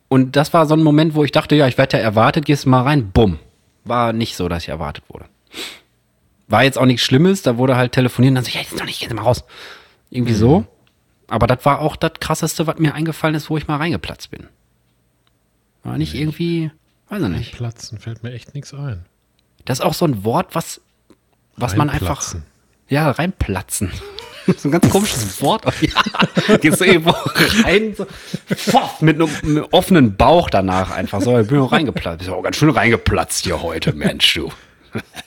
[0.09, 2.65] Und das war so ein Moment, wo ich dachte, ja, ich werde ja erwartet, gehst
[2.65, 3.39] du mal rein, bumm.
[3.85, 5.25] War nicht so, dass ich erwartet wurde.
[6.49, 8.87] War jetzt auch nichts Schlimmes, da wurde halt telefoniert und dann so, ja, jetzt noch
[8.87, 9.45] nicht, geh mal raus.
[10.11, 10.67] Irgendwie so.
[11.29, 14.49] Aber das war auch das krasseste, was mir eingefallen ist, wo ich mal reingeplatzt bin.
[15.83, 16.71] War nicht irgendwie,
[17.11, 17.53] weiß ich nicht.
[17.53, 19.05] Platzen fällt mir echt nichts ein.
[19.67, 20.81] Das ist auch so ein Wort, was,
[21.57, 22.21] was man einfach.
[22.21, 22.43] Reinplatzen.
[22.89, 23.93] Ja, reinplatzen.
[24.57, 25.65] so ein ganz komisches Wort.
[26.49, 27.15] Ja, gehst du irgendwo
[27.65, 28.07] rein, so,
[29.01, 31.39] mit einem mit einem offenen Bauch danach einfach so.
[31.39, 32.19] Ich bin auch reingeplatzt.
[32.21, 34.51] Bist auch ganz schön reingeplatzt hier heute, Mensch, du.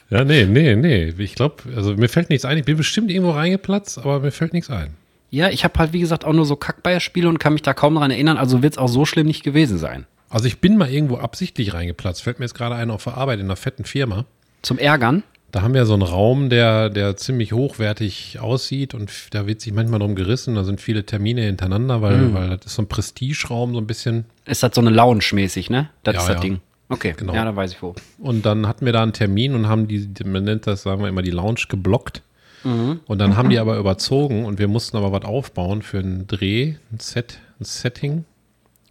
[0.10, 1.14] Ja, nee, nee, nee.
[1.18, 2.58] Ich glaube, also mir fällt nichts ein.
[2.58, 4.94] Ich bin bestimmt irgendwo reingeplatzt, aber mir fällt nichts ein.
[5.30, 7.96] Ja, ich habe halt, wie gesagt, auch nur so Kackbeispiele und kann mich da kaum
[7.96, 8.38] dran erinnern.
[8.38, 10.06] Also wird es auch so schlimm nicht gewesen sein.
[10.30, 12.22] Also ich bin mal irgendwo absichtlich reingeplatzt.
[12.24, 14.26] Fällt mir jetzt gerade ein auf der Arbeit in einer fetten Firma.
[14.62, 15.24] Zum Ärgern.
[15.54, 19.74] Da haben wir so einen Raum, der, der ziemlich hochwertig aussieht und da wird sich
[19.74, 20.56] manchmal drum gerissen.
[20.56, 22.34] Da sind viele Termine hintereinander, weil, Mhm.
[22.34, 24.24] weil das ist so ein Prestigeraum, so ein bisschen.
[24.46, 25.90] Ist das so eine Lounge-mäßig, ne?
[26.04, 26.42] Das Ja, ist das ja.
[26.42, 26.60] Ding.
[26.92, 27.34] Okay, Genau.
[27.34, 27.96] ja, da weiß ich wo.
[28.20, 31.10] Und dann hatten wir da einen Termin und haben die, man nennt das, sagen wir
[31.10, 32.22] immer, die Lounge geblockt.
[32.64, 36.76] Und dann haben die aber überzogen und wir mussten aber was aufbauen für einen Dreh,
[36.92, 38.26] ein Set, ein Setting.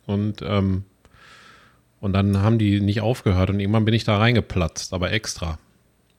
[0.06, 0.82] Und ähm,
[2.00, 5.58] Und dann haben die nicht aufgehört und irgendwann bin ich da reingeplatzt, aber extra.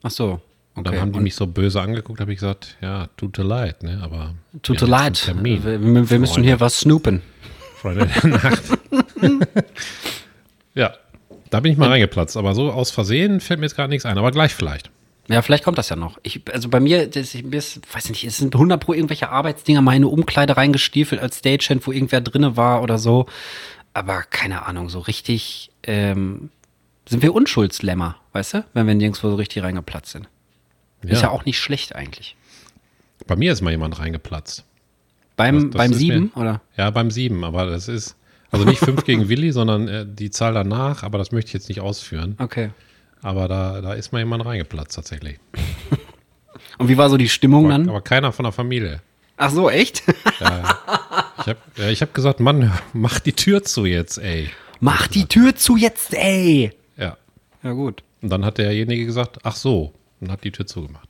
[0.03, 0.39] Ach so.
[0.75, 1.01] Und dann Okay.
[1.01, 3.99] haben die mich so böse angeguckt, habe ich gesagt, ja, tut dir leid, ne?
[4.01, 5.33] Aber Tut dir leid.
[5.41, 7.21] Wir, wir, wir müssen hier was snoopen.
[7.75, 8.63] Freunde der Nacht.
[10.75, 10.93] ja,
[11.51, 12.35] da bin ich mal reingeplatzt.
[12.37, 14.17] Aber so aus Versehen fällt mir jetzt gerade nichts ein.
[14.17, 14.89] Aber gleich vielleicht.
[15.27, 16.17] Ja, vielleicht kommt das ja noch.
[16.23, 20.07] Ich, also bei mir, das, ich, weiß nicht, es sind 100 pro irgendwelche Arbeitsdinger, meine
[20.07, 23.27] Umkleide reingestiefelt als Stagehand, wo irgendwer drinne war oder so.
[23.93, 26.49] Aber keine Ahnung, so richtig ähm,
[27.07, 28.65] sind wir Unschuldslämmer, weißt du?
[28.73, 30.27] Wenn wir nirgendwo so richtig reingeplatzt sind.
[31.03, 32.35] Ist ja auch nicht schlecht eigentlich.
[33.27, 34.65] Bei mir ist mal jemand reingeplatzt.
[35.37, 36.61] Beim, Das- das beim Sieben, mir- oder?
[36.77, 38.15] Ja, beim sieben, aber das ist,
[38.51, 41.69] also nicht fünf gegen Willi, sondern äh, die Zahl danach, aber das möchte ich jetzt
[41.69, 42.35] nicht ausführen.
[42.37, 42.71] Okay.
[43.21, 45.39] Aber da, da ist mal jemand reingeplatzt tatsächlich.
[46.77, 47.89] Und wie war so die Stimmung Aber, dann?
[47.89, 49.01] aber keiner von der Familie.
[49.37, 50.03] Ach so, echt?
[51.41, 54.49] Ich habe ja, hab gesagt, Mann, mach die Tür zu jetzt, ey.
[54.79, 56.71] Mach die Tür zu jetzt, ey!
[56.97, 57.17] Ja.
[57.63, 58.03] Ja, gut.
[58.21, 61.09] Und dann hat derjenige gesagt, ach so, und hat die Tür zugemacht.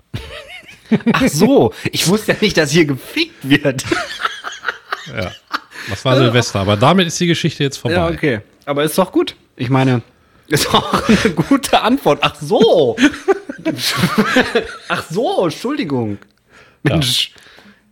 [1.13, 3.85] Ach so, ich wusste ja nicht, dass hier gefickt wird.
[5.15, 5.31] Ja.
[5.89, 7.95] Das war Silvester, aber damit ist die Geschichte jetzt vorbei.
[7.95, 8.41] Ja, okay.
[8.65, 9.35] Aber ist doch gut.
[9.55, 10.01] Ich meine,
[10.47, 12.19] ist doch eine gute Antwort.
[12.21, 12.97] Ach so.
[14.87, 16.17] Ach so, Entschuldigung.
[16.83, 17.31] Mensch,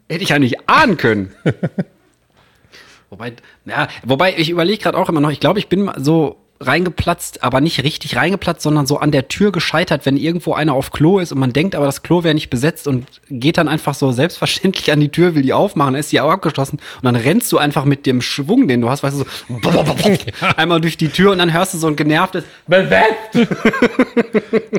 [0.10, 1.34] hätte ich ja nicht ahnen können.
[3.10, 3.34] wobei,
[3.66, 7.62] ja, wobei ich überlege gerade auch immer noch, ich glaube, ich bin so reingeplatzt, aber
[7.62, 11.32] nicht richtig reingeplatzt, sondern so an der Tür gescheitert, wenn irgendwo einer auf Klo ist
[11.32, 14.92] und man denkt, aber das Klo wäre nicht besetzt und geht dann einfach so selbstverständlich
[14.92, 17.86] an die Tür, will die aufmachen, ist die auch abgeschlossen und dann rennst du einfach
[17.86, 19.86] mit dem Schwung, den du hast, weißt du, so
[20.58, 23.10] einmal durch die Tür und dann hörst du so ein genervtes Besetzt!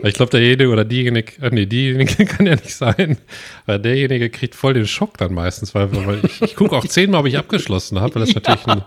[0.03, 3.19] Ich glaube, derjenige oder diejenige, äh, nee, diejenige kann ja nicht sein,
[3.67, 7.21] weil derjenige kriegt voll den Schock dann meistens, weil, weil ich, ich gucke auch zehnmal,
[7.21, 8.83] ob ich abgeschlossen habe, weil das natürlich, ein,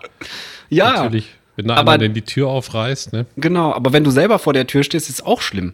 [0.70, 3.26] Ja, natürlich wenn der aber- andere denn die Tür aufreißt, ne?
[3.38, 5.74] genau, aber wenn du selber vor der Tür stehst, ist es auch schlimm.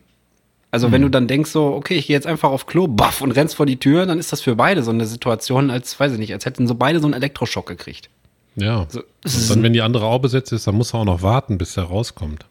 [0.71, 3.31] Also wenn du dann denkst so, okay, ich gehe jetzt einfach auf Klo, baff und
[3.31, 6.19] rennst vor die Tür, dann ist das für beide so eine Situation, als, weiß ich
[6.19, 8.09] nicht, als hätten so beide so einen Elektroschock gekriegt.
[8.55, 8.85] Ja.
[8.89, 11.57] So, Und dann, wenn die andere auch besetzt ist, dann muss er auch noch warten,
[11.57, 12.45] bis er rauskommt.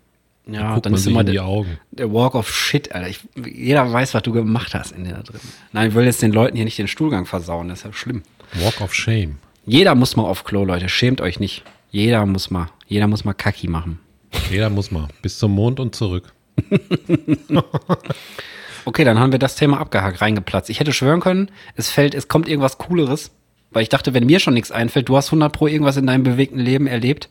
[0.49, 1.79] ja, dann man ist immer der, Augen.
[1.93, 3.09] der Walk of Shit, Alter.
[3.09, 3.21] Ich,
[3.55, 5.39] jeder weiß, was du gemacht hast in der drin.
[5.73, 8.23] Nein, ich will jetzt den Leuten hier nicht den Stuhlgang versauen, das ist ja schlimm.
[8.55, 9.37] Walk of Shame.
[9.65, 11.63] Jeder muss mal auf Klo, Leute, schämt euch nicht.
[11.91, 13.99] Jeder muss mal, jeder muss mal Kaki machen.
[14.51, 15.09] Jeder muss mal.
[15.23, 16.33] Bis zum Mond und zurück.
[18.89, 20.71] Okay, dann haben wir das Thema abgehakt, reingeplatzt.
[20.71, 23.33] Ich hätte schwören können, es fällt, es kommt irgendwas Cooleres.
[23.71, 26.23] Weil ich dachte, wenn mir schon nichts einfällt, du hast 100 pro irgendwas in deinem
[26.23, 27.29] bewegten Leben erlebt.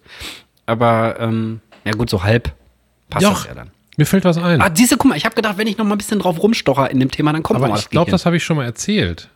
[0.68, 2.54] Aber, ähm, ja gut, so halb
[3.10, 3.72] passt Joch, das ja dann.
[3.98, 4.62] mir fällt was ein.
[4.62, 6.92] Ah, diese, guck mal, ich habe gedacht, wenn ich noch mal ein bisschen drauf rumstocher
[6.92, 9.30] in dem Thema, dann kommt aber mal ich glaube, das habe ich schon mal erzählt.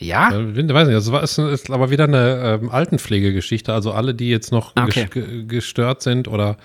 [0.00, 0.28] Ja?
[0.30, 3.72] Ich weiß nicht, das war, ist, ist aber wieder eine ähm, Altenpflegegeschichte.
[3.72, 5.04] Also alle, die jetzt noch Ah, Okay.
[5.04, 6.56] ges- ge- gestört sind oder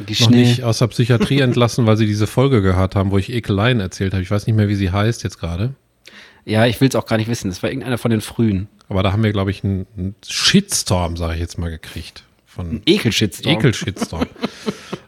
[0.00, 3.32] Die noch nicht aus der Psychiatrie entlassen, weil sie diese Folge gehört haben, wo ich
[3.32, 4.22] Ekeleien erzählt habe.
[4.22, 5.74] Ich weiß nicht mehr, wie sie heißt jetzt gerade.
[6.44, 7.50] Ja, ich will es auch gar nicht wissen.
[7.50, 8.66] Das war irgendeiner von den frühen.
[8.88, 12.24] Aber da haben wir, glaube ich, einen, einen Shitstorm, sage ich jetzt mal, gekriegt.
[12.54, 13.56] Von Ekelshitstorm.
[13.56, 14.26] Ekel-Shitstorm.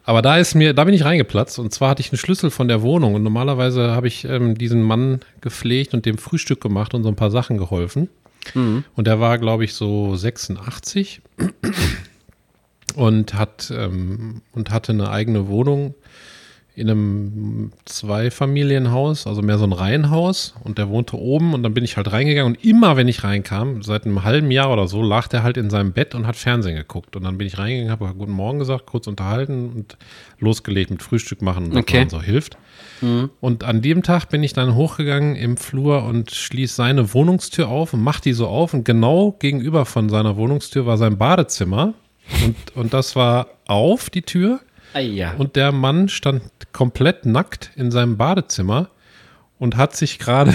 [0.04, 2.68] Aber da ist mir, da bin ich reingeplatzt und zwar hatte ich einen Schlüssel von
[2.68, 7.02] der Wohnung und normalerweise habe ich ähm, diesen Mann gepflegt und dem Frühstück gemacht und
[7.02, 8.08] so ein paar Sachen geholfen.
[8.94, 11.20] Und der war, glaube ich, so 86
[12.94, 15.94] und hat ähm, und hatte eine eigene Wohnung
[16.76, 21.84] in einem Zweifamilienhaus, also mehr so ein Reihenhaus und der wohnte oben und dann bin
[21.84, 25.28] ich halt reingegangen und immer wenn ich reinkam, seit einem halben Jahr oder so, lag
[25.28, 28.12] der halt in seinem Bett und hat Fernsehen geguckt und dann bin ich reingegangen, habe
[28.18, 29.96] guten Morgen gesagt, kurz unterhalten und
[30.40, 32.00] losgelegt mit Frühstück machen, was Okay.
[32.00, 32.56] man so hilft.
[33.40, 37.92] Und an dem Tag bin ich dann hochgegangen im Flur und schließ seine Wohnungstür auf
[37.92, 41.92] und mach die so auf und genau gegenüber von seiner Wohnungstür war sein Badezimmer
[42.44, 44.60] und, und das war auf, die Tür.
[45.00, 45.34] Ja.
[45.38, 46.42] Und der Mann stand
[46.72, 48.88] komplett nackt in seinem Badezimmer
[49.58, 50.54] und hat sich gerade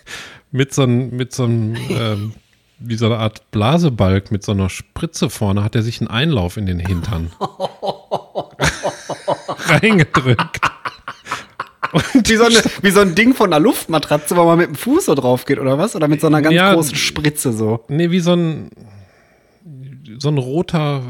[0.52, 2.32] mit so einem, mit so einem, ähm,
[2.78, 6.56] wie so eine Art Blasebalg mit so einer Spritze vorne, hat er sich einen Einlauf
[6.56, 7.30] in den Hintern
[9.68, 10.60] reingedrückt.
[12.24, 15.06] wie, so eine, wie so ein Ding von einer Luftmatratze, wo man mit dem Fuß
[15.06, 15.96] so drauf geht, oder was?
[15.96, 16.72] Oder mit so einer ganz Ja.
[16.74, 17.84] großen Spritze so.
[17.88, 18.70] Nee, wie so ein,
[20.18, 21.02] so ein roter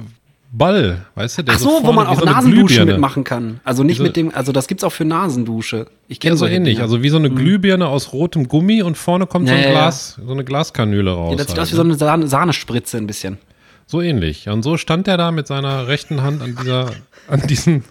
[0.53, 1.43] Ball, weißt du?
[1.45, 3.61] Der Ach so, wo vorne man auch so eine Nasenduschen mitmachen kann.
[3.63, 5.87] Also nicht so- mit dem, also das gibt's auch für Nasendusche.
[6.09, 6.81] Ich kenne Ja, so ähnlich.
[6.81, 9.71] Also wie so eine Glühbirne aus rotem Gummi und vorne kommt so Ja, ein.
[9.71, 11.31] Glas, so eine Glaskanüle raus.
[11.33, 11.77] ja, das sieht halt, aus wie ne?
[11.77, 13.39] so eine Sahne Sahnespritze ein bisschen.
[13.87, 14.49] So ähnlich.
[14.49, 16.91] Und so stand er da mit seiner rechten Hand an dieser,
[17.29, 17.85] an diesem,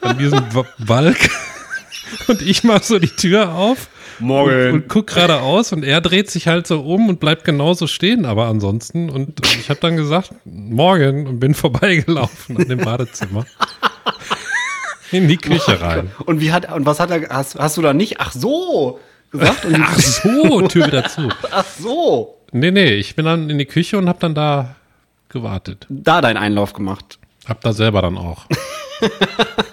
[0.00, 0.40] an diesem
[0.78, 1.18] Balk.
[2.28, 3.88] Und ich mach so die Tür auf.
[4.20, 8.24] Und, und guck geradeaus und er dreht sich halt so um und bleibt genauso stehen,
[8.26, 9.10] aber ansonsten.
[9.10, 13.46] Und ich habe dann gesagt, morgen und bin vorbeigelaufen an dem Badezimmer.
[15.12, 16.12] In die Küche rein.
[16.24, 18.20] Und wie hat und was hat er hast, hast du da nicht?
[18.20, 19.00] Ach so
[19.30, 21.28] gesagt und Ach so, Tür wieder zu.
[21.50, 22.36] ach so.
[22.52, 24.76] Nee, nee, ich bin dann in die Küche und hab dann da
[25.28, 25.86] gewartet.
[25.88, 27.18] Da deinen Einlauf gemacht.
[27.46, 28.46] Hab da selber dann auch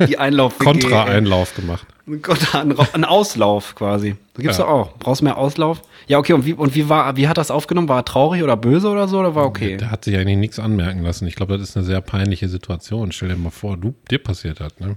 [0.08, 1.86] Die Einlauf Kontra-Einlauf gemacht.
[2.22, 2.62] Kontra
[2.94, 4.16] ein Auslauf quasi.
[4.36, 4.64] So gibt's Ja.
[4.64, 4.98] doch auch.
[4.98, 5.82] Brauchst mehr Auslauf?
[6.08, 7.90] Ja, okay, und wie und wie war wie hat das aufgenommen?
[7.90, 9.78] War er traurig oder böse oder so oder war okay?
[9.78, 11.28] Der hat sich eigentlich nichts anmerken lassen.
[11.28, 13.12] Ich glaube, das ist eine sehr peinliche Situation.
[13.12, 14.96] Stell dir mal vor, du, dir passiert hat, ne?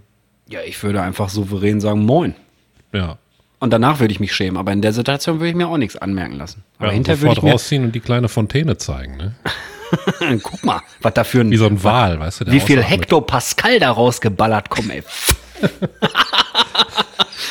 [0.49, 2.35] Ja, ich würde einfach souverän sagen Moin.
[2.93, 3.19] Ja.
[3.59, 5.97] Und danach würde ich mich schämen, aber in der Situation würde ich mir auch nichts
[5.97, 6.65] anmerken lassen.
[6.79, 9.35] Aber ja hinterher würde ich mir rausziehen und die kleine Fontäne zeigen, ne?
[10.43, 12.53] guck mal, was da für ein Wie so ein Wal, weißt du?
[12.53, 12.83] Wie viel.
[12.83, 15.03] Hektopascal da rausgeballert kommen, ey.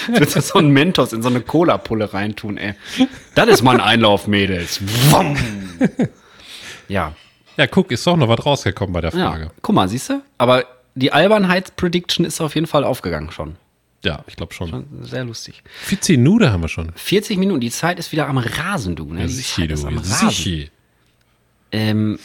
[0.08, 2.74] Willst du so einen Mentos in so eine Cola-Pulle reintun, ey.
[3.36, 4.80] Das ist mal ein Einlauf, Mädels.
[6.88, 7.14] Ja.
[7.58, 9.30] Ja, guck, ist doch noch was rausgekommen bei der ja.
[9.30, 9.52] Frage.
[9.62, 10.22] Guck mal, siehst du?
[10.38, 10.66] Aber
[10.96, 13.58] die Albernheits-Prediction ist auf jeden Fall aufgegangen schon.
[14.04, 14.86] Ja, ich glaube schon.
[15.02, 15.62] Sehr lustig.
[15.82, 16.92] Fitzi Nude haben wir schon.
[16.96, 19.14] 40 Minuten, die Zeit ist wieder am Rasen, du.
[19.14, 19.26] Ne?
[19.26, 19.76] Die Sichi, du.
[19.76, 20.72] Sichi.
[21.72, 22.20] Ähm,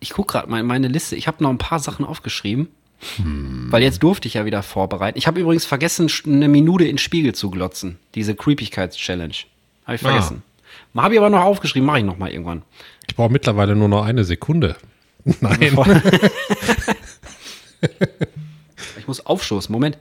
[0.00, 1.16] ich gucke gerade mal in meine Liste.
[1.16, 2.68] Ich habe noch ein paar Sachen aufgeschrieben.
[3.16, 3.68] Hm.
[3.70, 5.16] Weil jetzt durfte ich ja wieder vorbereiten.
[5.16, 7.98] Ich habe übrigens vergessen, eine Minute in den Spiegel zu glotzen.
[8.14, 9.34] Diese Creepigkeits-Challenge.
[9.86, 10.08] Habe ich Ah.
[10.10, 10.42] vergessen.
[10.94, 12.62] Habe ich aber noch aufgeschrieben, mache ich noch mal irgendwann.
[13.08, 14.76] Ich brauche mittlerweile nur noch eine Sekunde.
[15.40, 15.76] Nein.
[18.98, 19.72] Ich muss aufstoßen.
[19.72, 19.96] Moment.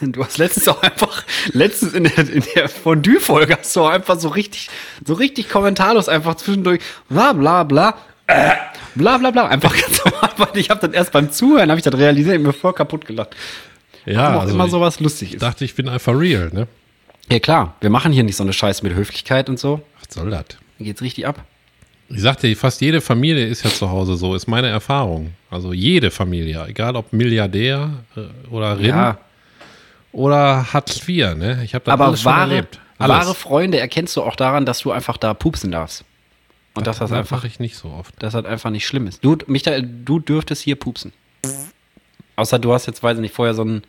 [0.00, 4.18] Du hast letztens auch einfach, letztens in der, in der Fondue-Folge hast du auch einfach
[4.18, 4.68] so richtig,
[5.06, 7.96] so richtig kommentarlos einfach zwischendurch bla bla bla,
[8.26, 8.50] äh,
[8.96, 9.46] bla bla bla.
[9.46, 10.48] Einfach ganz normal.
[10.54, 13.36] Ich habe dann erst beim Zuhören, habe ich das realisiert, ich mir voll kaputt gelacht.
[14.04, 15.42] Ja, Warum auch also immer ich sowas lustig ist.
[15.42, 16.66] dachte, ich bin einfach real, ne?
[17.30, 19.80] Ja klar, wir machen hier nicht so eine Scheiße mit Höflichkeit und so.
[20.00, 20.44] Was soll das?
[20.80, 21.44] Geht's richtig ab.
[22.08, 25.32] Ich sagte, fast jede Familie ist ja zu Hause so, ist meine Erfahrung.
[25.48, 29.18] Also jede Familie, egal ob Milliardär äh, oder Rind Ja,
[30.12, 31.62] oder Hartz IV, ne?
[31.64, 32.80] Ich habe das aber alles schon wahre, erlebt.
[32.98, 33.16] Alles.
[33.16, 36.04] wahre Freunde erkennst du auch daran, dass du einfach da pupsen darfst.
[36.74, 38.14] Und dass das das einfach ich nicht so oft.
[38.22, 39.22] dass das einfach nicht schlimm ist.
[39.24, 41.12] Du, Michael, du dürftest hier pupsen.
[42.36, 43.82] Außer du hast jetzt, weiß ich nicht, vorher so ein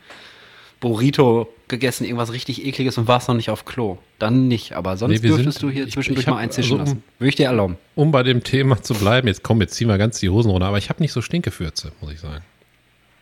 [0.81, 3.99] Burrito gegessen, irgendwas richtig ekliges und warst noch nicht auf Klo.
[4.19, 6.79] Dann nicht, aber sonst Nee, dürftest sind- du hier ich- zwischendurch ich hab- mal einzischen
[6.79, 7.03] also, lassen.
[7.19, 7.77] Würde ich dir erlauben.
[7.95, 10.65] Um bei dem Thema zu bleiben, jetzt komm, jetzt ziehen wir ganz die Hosen runter,
[10.67, 12.43] aber ich habe nicht so Stinkefürze, muss ich sagen.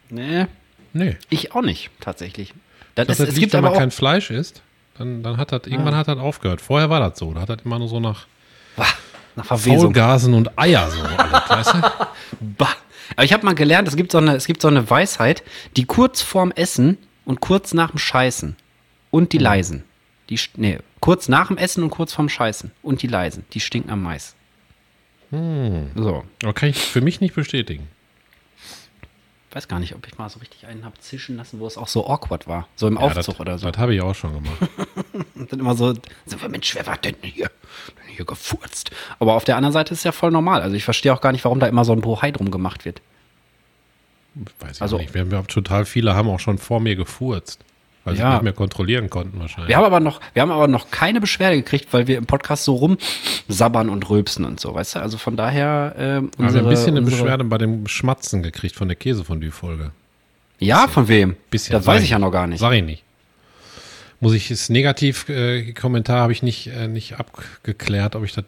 [0.09, 0.47] Nee,
[0.93, 1.17] Nee.
[1.29, 2.53] ich auch nicht, tatsächlich.
[3.07, 4.61] Das Das ist, es liegt, gibt wenn aber kein Fleisch isst,
[4.97, 6.61] dann, dann hat das, irgendwann hat das aufgehört.
[6.61, 7.33] Vorher war das so.
[7.33, 8.25] Da hat das immer nur so nach
[8.75, 8.85] Bah,
[9.35, 9.79] nach Verwesung.
[9.79, 11.01] Faulgasen und Eier so.
[11.01, 11.81] alles, weißt du?
[12.57, 12.69] Bah.
[13.15, 15.43] Aber ich habe mal gelernt, es gibt, so eine, es gibt so eine Weisheit,
[15.75, 18.55] die kurz vorm Essen und kurz nach dem Scheißen
[19.09, 19.43] und die Hm.
[19.43, 19.83] leisen.
[20.29, 23.43] Die, nee, kurz nach dem Essen und kurz vorm Scheißen und die leisen.
[23.53, 24.37] Die stinken am meisten.
[25.31, 25.91] Hm.
[25.95, 26.23] So.
[26.43, 27.87] Aber kann ich für mich nicht bestätigen.
[29.53, 31.87] Weiß gar nicht, ob ich mal so richtig einen hab zischen lassen, wo es auch
[31.87, 32.67] so awkward war.
[32.75, 33.69] So im Ja, Aufzug das, oder so.
[33.69, 34.57] Das habe ich auch schon gemacht.
[35.35, 35.93] Und dann immer so,
[36.25, 37.49] so Mensch, wer war denn hier?
[37.87, 38.91] Denn hier gefurzt.
[39.19, 40.61] Aber auf der anderen Seite ist es ja voll normal.
[40.61, 43.01] Also ich verstehe auch gar nicht, warum da immer so ein Bohai drum gemacht wird.
[44.59, 45.13] Weiß ich Also- nicht.
[45.13, 47.59] Wir haben ja total viele haben auch schon vor mir gefurzt.
[48.03, 48.33] Weil sie Ja.
[48.33, 49.69] nicht mehr kontrollieren konnten wahrscheinlich.
[49.69, 52.63] Wir haben aber noch, wir haben aber noch keine Beschwerde gekriegt, weil wir im Podcast
[52.63, 54.99] so rumsabbern und rülpsen und so, weißt du?
[54.99, 58.41] Also von daher, ähm, wir haben unsere, ein bisschen eine unsere, Beschwerde bei dem Schmatzen
[58.41, 59.91] gekriegt von der Käsefondue-Folge.
[60.59, 61.35] Ja, von wem?
[61.49, 61.73] Bisschen.
[61.73, 62.59] das weiß ich ja noch gar nicht.
[62.59, 63.03] Sag ich nicht.
[64.21, 68.45] Muss ich, das Negativ-Kommentar habe ich nicht, äh, nicht abgeklärt, ob ich das,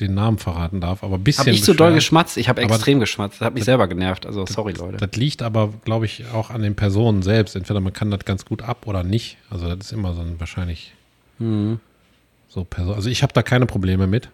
[0.00, 1.46] den Namen verraten darf, aber ein bisschen.
[1.46, 2.36] Hab ich so doll geschmatzt?
[2.36, 3.40] Ich habe extrem geschmatzt.
[3.40, 4.26] Das hat mich selber genervt.
[4.26, 4.96] Also sorry, Leute.
[4.96, 7.54] Das liegt aber, glaube ich, auch an den Personen selbst.
[7.54, 9.36] Entweder man kann das ganz gut ab oder nicht.
[9.50, 10.92] Also das ist immer so ein wahrscheinlich
[11.38, 11.80] Mhm.
[12.48, 12.94] so Person.
[12.94, 14.28] Also ich habe da keine Probleme mit.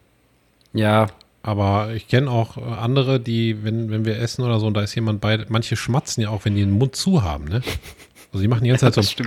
[0.73, 1.07] Ja,
[1.43, 4.83] Aber ich kenne auch äh, andere, die, wenn, wenn wir essen oder so, und da
[4.83, 7.63] ist jemand bei, manche schmatzen ja auch, wenn die den Mund zu haben, ne?
[8.33, 9.25] Also die machen die ganze Zeit so.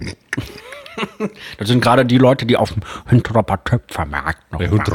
[1.58, 4.78] das sind gerade die Leute, die auf dem Hüntroper Töpfermarkt noch Der waren.
[4.78, 4.88] Hund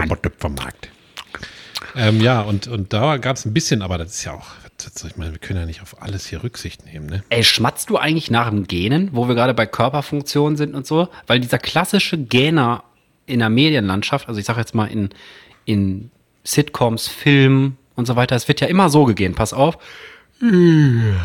[1.96, 4.48] Ähm, ja, und, und da gab es ein bisschen, aber das ist ja auch,
[4.78, 7.24] das, ich meine, wir können ja nicht auf alles hier Rücksicht nehmen, ne?
[7.30, 11.08] Ey, schmatzt du eigentlich nach dem Gähnen, wo wir gerade bei Körperfunktionen sind und so?
[11.28, 12.84] Weil dieser klassische Gähner
[13.26, 15.10] in der Medienlandschaft, also ich sag jetzt mal in,
[15.64, 16.12] in
[16.44, 19.78] Sitcoms, Filmen und so weiter, es wird ja immer so gegähnt, pass auf.
[20.42, 21.16] In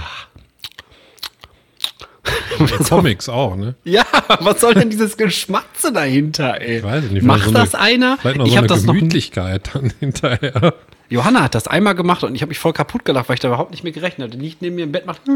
[2.88, 3.74] Comics auch, ne?
[3.84, 4.04] Ja,
[4.40, 6.78] was soll denn dieses Geschmatze dahinter, ey?
[6.78, 7.22] Ich weiß nicht.
[7.22, 8.18] Macht vielleicht so das einer?
[8.18, 10.74] Vielleicht noch Ich so habe eine das noch Gemütlichkeit dann hinterher.
[11.08, 13.48] Johanna hat das einmal gemacht und ich habe mich voll kaputt gelacht, weil ich da
[13.48, 14.38] überhaupt nicht mehr gerechnet hatte.
[14.38, 15.22] Die liegt neben mir im Bett, macht.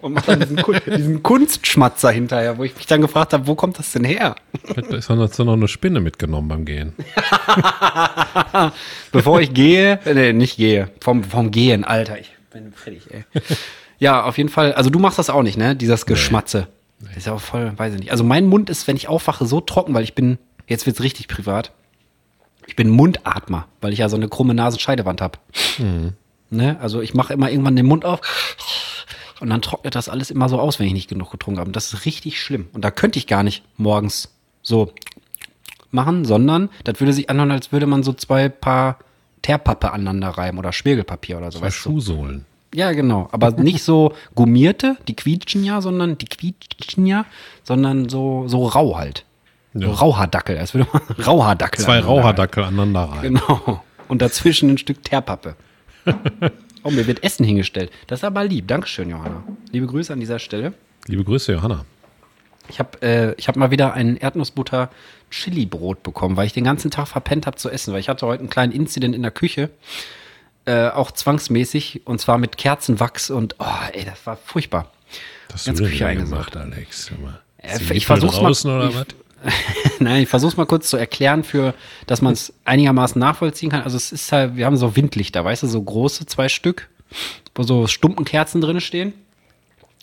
[0.00, 0.60] Und macht dann diesen,
[0.96, 4.34] diesen Kunstschmatzer hinterher, wo ich mich dann gefragt habe, wo kommt das denn her?
[4.90, 6.92] Ist dann noch eine Spinne mitgenommen beim Gehen.
[9.12, 13.22] Bevor ich gehe, äh, nee, nicht gehe, vom, vom Gehen, Alter, ich bin fertig, ey.
[14.02, 15.76] Ja, auf jeden Fall, also du machst das auch nicht, ne?
[15.76, 16.66] Dieses Geschmatze.
[16.98, 17.06] Nee.
[17.06, 18.10] Das ist ja auch voll, weiß ich nicht.
[18.10, 21.28] Also mein Mund ist, wenn ich aufwache, so trocken, weil ich bin, jetzt wird's richtig
[21.28, 21.70] privat.
[22.66, 25.38] Ich bin Mundatmer, weil ich ja so eine krumme Nasenscheidewand habe.
[25.78, 26.14] Mhm.
[26.50, 26.80] Ne?
[26.80, 28.20] Also ich mache immer irgendwann den Mund auf
[29.38, 31.68] und dann trocknet das alles immer so aus, wenn ich nicht genug getrunken habe.
[31.68, 32.70] Und das ist richtig schlimm.
[32.72, 34.92] Und da könnte ich gar nicht morgens so
[35.92, 38.98] machen, sondern das würde sich anhören, als würde man so zwei Paar
[39.42, 41.60] Teerpappe aneinander reiben oder Schmirgelpapier oder so.
[41.60, 42.46] Zwei Schuhsohlen.
[42.74, 43.28] Ja, genau.
[43.32, 47.26] Aber nicht so gummierte, die quietschen ja, sondern die quietschen ja,
[47.62, 49.24] sondern so, so rau halt.
[49.74, 49.88] Ja.
[49.88, 51.84] So Rauhaardackel, als würde man Rauhaardackel.
[51.84, 53.34] Zwei Rauhaardackel aneinander reiben.
[53.34, 53.82] Genau.
[54.08, 55.56] Und dazwischen ein Stück Teerpappe.
[56.82, 57.90] oh, mir wird Essen hingestellt.
[58.06, 58.68] Das ist aber lieb.
[58.68, 59.42] Dankeschön, Johanna.
[59.70, 60.74] Liebe Grüße an dieser Stelle.
[61.06, 61.84] Liebe Grüße, Johanna.
[62.68, 64.90] Ich habe äh, hab mal wieder ein Erdnussbutter
[65.30, 68.40] Chili-Brot bekommen, weil ich den ganzen Tag verpennt habe zu essen, weil ich hatte heute
[68.40, 69.70] einen kleinen Incident in der Küche.
[70.64, 74.92] Äh, auch zwangsmäßig und zwar mit Kerzenwachs und oh, ey, das war furchtbar.
[75.48, 77.10] Das du Küche gemacht, Alex.
[77.58, 78.76] Äh, ich versuch's mal.
[78.76, 79.06] Oder was?
[79.98, 81.74] Nein, ich versuche mal kurz zu erklären, für,
[82.06, 83.82] dass man es einigermaßen nachvollziehen kann.
[83.82, 86.88] Also es ist halt, wir haben so Windlichter, weißt du, so große zwei Stück,
[87.54, 89.14] wo so Stumpenkerzen drin stehen.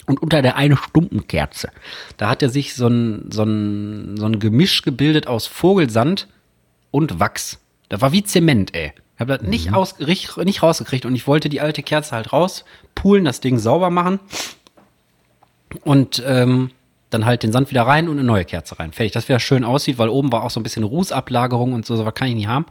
[0.05, 1.69] Und unter der eine Stumpenkerze,
[2.17, 6.27] da hat er sich so ein, so, ein, so ein Gemisch gebildet aus Vogelsand
[6.89, 7.59] und Wachs.
[7.89, 8.91] Das war wie Zement, ey.
[9.19, 9.49] Ich habe das mhm.
[9.49, 13.89] nicht, aus, nicht rausgekriegt und ich wollte die alte Kerze halt rauspulen, das Ding sauber
[13.89, 14.21] machen.
[15.83, 16.71] Und ähm,
[17.09, 18.93] dann halt den Sand wieder rein und eine neue Kerze rein.
[18.93, 19.11] Fertig.
[19.11, 22.05] Das wieder schön aussieht, weil oben war auch so ein bisschen Rußablagerung und so, so
[22.05, 22.65] was kann ich nicht haben.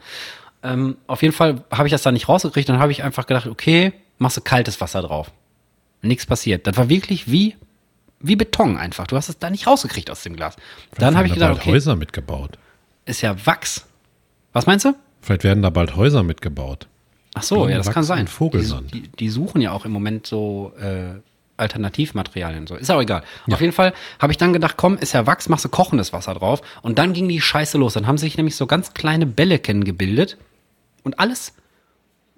[0.63, 2.67] Ähm, auf jeden Fall habe ich das da nicht rausgekriegt.
[2.67, 5.31] Dann habe ich einfach gedacht, okay, machst du kaltes Wasser drauf.
[6.01, 6.67] Nichts passiert.
[6.67, 7.57] Das war wirklich wie,
[8.21, 9.07] wie Beton einfach.
[9.07, 10.57] Du hast es da nicht rausgekriegt aus dem Glas.
[10.97, 11.73] Dann habe ich gedacht, okay.
[11.73, 12.57] Häuser mitgebaut.
[13.05, 13.85] Ist ja Wachs.
[14.55, 14.95] Was meinst du?
[15.29, 16.87] Vielleicht werden da bald Häuser mitgebaut.
[17.35, 18.27] Ach so, ja, das kann sein.
[18.29, 18.95] Vogelsand.
[18.95, 21.21] Die, die, suchen ja auch im Moment so äh,
[21.59, 22.77] Alternativmaterialien so.
[22.77, 23.23] Ist auch egal.
[23.47, 23.53] Ja.
[23.53, 26.33] Auf jeden Fall habe ich dann gedacht, komm, ist ja Wachs, machst du kochendes Wasser
[26.33, 26.63] drauf.
[26.81, 27.93] Und dann ging die Scheiße los.
[27.93, 30.39] Dann haben sich nämlich so ganz kleine Bälleken gebildet.
[31.03, 31.53] Und alles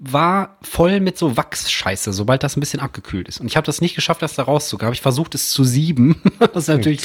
[0.01, 3.41] war voll mit so Wachsscheiße, sobald das ein bisschen abgekühlt ist.
[3.41, 4.86] Und ich habe das nicht geschafft, das da rauszukriegen.
[4.86, 6.20] Habe ich versucht, es zu sieben.
[6.41, 7.03] das ist natürlich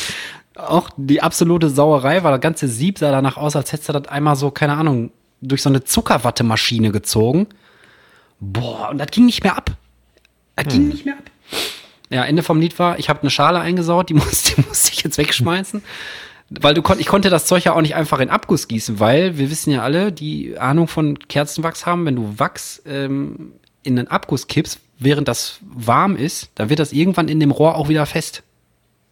[0.56, 4.08] auch die absolute Sauerei, weil das ganze Sieb sah danach aus, als hättest du das
[4.08, 5.12] einmal so, keine Ahnung,
[5.48, 7.48] durch so eine Zuckerwattemaschine gezogen.
[8.39, 9.72] Boah, und das ging nicht mehr ab.
[10.56, 10.72] Das hm.
[10.72, 11.24] ging nicht mehr ab.
[12.10, 15.04] Ja, Ende vom Lied war, ich habe eine Schale eingesaut, die musste, die musste ich
[15.04, 15.82] jetzt wegschmeißen.
[16.50, 19.38] Weil du kon ich konnte das Zeug ja auch nicht einfach in Abguss gießen, weil
[19.39, 24.08] wir wissen ja alle, die Ahnung von Kerzenwachs haben, wenn du Wachs ähm, in einen
[24.08, 28.06] Abguss kippst, während das warm ist, dann wird das irgendwann in dem Rohr auch wieder
[28.06, 28.43] fest.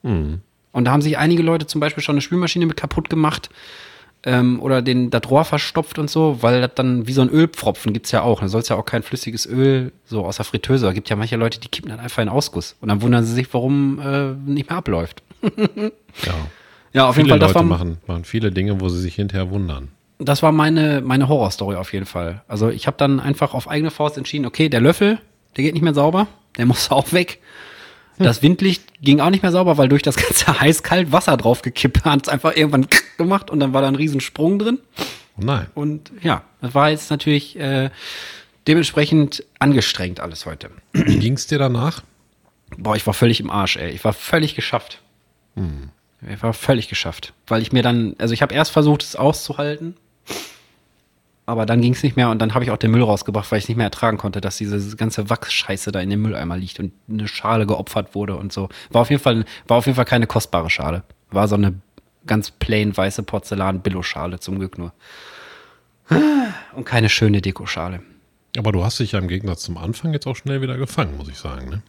[0.03, 0.41] Mhm.
[0.71, 3.49] Und da haben sich einige Leute zum Beispiel schon eine Spülmaschine mit kaputt gemacht,
[4.25, 7.93] ähm, oder den, das Rohr verstopft und so, weil das dann wie so ein Ölpfropfen
[7.93, 8.41] gibt's ja auch.
[8.41, 10.85] Da soll's ja auch kein flüssiges Öl so aus der Fritteuse.
[10.85, 12.75] Da gibt ja manche Leute, die kippen dann einfach in Ausguss.
[12.81, 15.23] Und dann wundern sie sich, warum äh, nicht mehr abläuft.
[15.41, 16.33] ja.
[16.93, 17.39] Ja, auf viele jeden Fall.
[17.39, 19.89] Das Leute war, machen, machen viele Dinge, wo sie sich hinterher wundern.
[20.19, 22.43] Das war meine, meine Horrorstory auf jeden Fall.
[22.47, 25.17] Also ich habe dann einfach auf eigene Faust entschieden, okay, der Löffel,
[25.57, 27.39] der geht nicht mehr sauber, der muss auch weg.
[28.17, 32.27] Das Windlicht ging auch nicht mehr sauber, weil durch das ganze heiß-kalt Wasser draufgekippt hat
[32.27, 32.87] es einfach irgendwann
[33.17, 34.79] gemacht und dann war da ein Riesensprung drin.
[35.37, 35.67] Oh nein.
[35.73, 37.89] Und ja, das war jetzt natürlich äh,
[38.67, 40.69] dementsprechend angestrengt alles heute.
[40.93, 42.03] Wie ging es dir danach?
[42.77, 43.91] Boah, ich war völlig im Arsch, ey.
[43.91, 45.01] Ich war völlig geschafft.
[45.55, 45.89] Hm.
[46.27, 47.33] Ich war völlig geschafft.
[47.47, 49.95] Weil ich mir dann, also ich habe erst versucht, es auszuhalten,
[51.45, 53.59] aber dann ging es nicht mehr und dann habe ich auch den Müll rausgebracht, weil
[53.59, 56.93] ich nicht mehr ertragen konnte, dass diese ganze Wachsscheiße da in dem Mülleimer liegt und
[57.09, 58.69] eine Schale geopfert wurde und so.
[58.91, 61.03] War auf jeden Fall, war auf jeden Fall keine kostbare Schale.
[61.31, 61.75] War so eine
[62.25, 64.93] ganz plain weiße Porzellan-Billo-Schale zum Glück nur.
[66.73, 68.01] Und keine schöne Dekoschale.
[68.57, 71.27] Aber du hast dich ja im Gegensatz zum Anfang jetzt auch schnell wieder gefangen, muss
[71.27, 71.81] ich sagen, ne?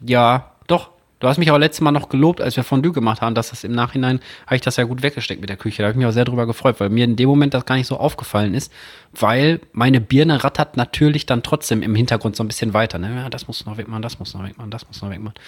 [0.00, 0.90] Ja, doch.
[1.18, 3.64] Du hast mich auch letztes Mal noch gelobt, als wir Fondue gemacht haben, dass das
[3.64, 5.82] im Nachhinein, habe ich das ja gut weggesteckt mit der Küche.
[5.82, 7.76] Da habe ich mich auch sehr drüber gefreut, weil mir in dem Moment das gar
[7.76, 8.70] nicht so aufgefallen ist,
[9.18, 12.98] weil meine Birne rattert natürlich dann trotzdem im Hintergrund so ein bisschen weiter.
[12.98, 13.14] Ne?
[13.16, 15.38] Ja, das muss noch wegmachen, das muss noch wegmachen, das muss noch wegmachen.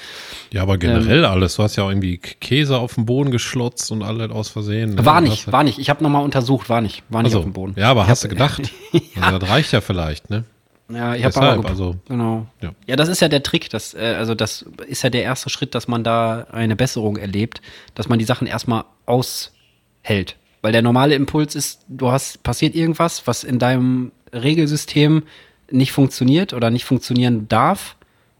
[0.50, 1.56] Ja, aber generell ähm, alles.
[1.56, 4.94] Du hast ja auch irgendwie Käse auf dem Boden geschlotzt und alles aus Versehen.
[4.94, 5.04] Ne?
[5.04, 5.78] War nicht, war nicht.
[5.78, 7.74] Ich habe nochmal untersucht, war nicht, war nicht also, auf dem Boden.
[7.76, 8.72] Ja, aber ich hast hab, du gedacht?
[8.92, 9.00] ja.
[9.20, 10.44] Also, das reicht ja vielleicht, ne?
[10.90, 12.46] Ja, ich habe aber also genau.
[12.62, 12.72] Ja.
[12.86, 12.96] ja.
[12.96, 15.86] das ist ja der Trick, das äh, also das ist ja der erste Schritt, dass
[15.86, 17.60] man da eine Besserung erlebt,
[17.94, 23.26] dass man die Sachen erstmal aushält, weil der normale Impuls ist, du hast passiert irgendwas,
[23.26, 25.24] was in deinem Regelsystem
[25.70, 27.96] nicht funktioniert oder nicht funktionieren darf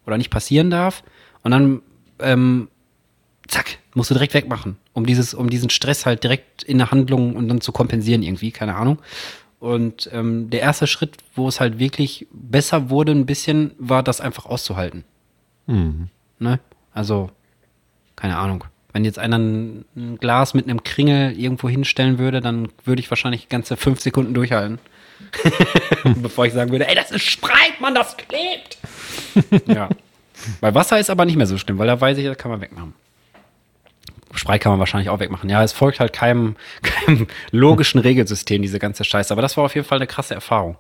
[0.07, 1.03] oder nicht passieren darf
[1.43, 1.83] und dann
[2.21, 2.69] ähm,
[3.47, 7.37] zack, musst du direkt wegmachen, um dieses, um diesen Stress halt direkt in der Handlung
[7.37, 8.99] und dann zu kompensieren irgendwie, keine Ahnung.
[9.61, 14.21] Und ähm, der erste Schritt, wo es halt wirklich besser wurde, ein bisschen, war das
[14.21, 15.05] einfach auszuhalten.
[15.67, 16.09] Mhm.
[16.39, 16.61] Ne?
[16.93, 17.31] Also,
[18.17, 18.65] keine Ahnung.
[18.93, 23.11] Wenn jetzt einer ein, ein Glas mit einem Kringel irgendwo hinstellen würde, dann würde ich
[23.11, 24.79] wahrscheinlich ganze fünf Sekunden durchhalten.
[26.23, 28.79] Bevor ich sagen würde, ey, das ist Spreit, Mann, das klebt.
[29.67, 29.89] ja.
[30.61, 32.61] Bei Wasser ist aber nicht mehr so schlimm, weil da weiß ich, das kann man
[32.61, 32.95] wegmachen.
[34.39, 35.51] Spreit kann man wahrscheinlich auch wegmachen.
[35.51, 39.33] Ja, es folgt halt keinem, keinem logischen Regelsystem, diese ganze Scheiße.
[39.33, 40.77] Aber das war auf jeden Fall eine krasse Erfahrung.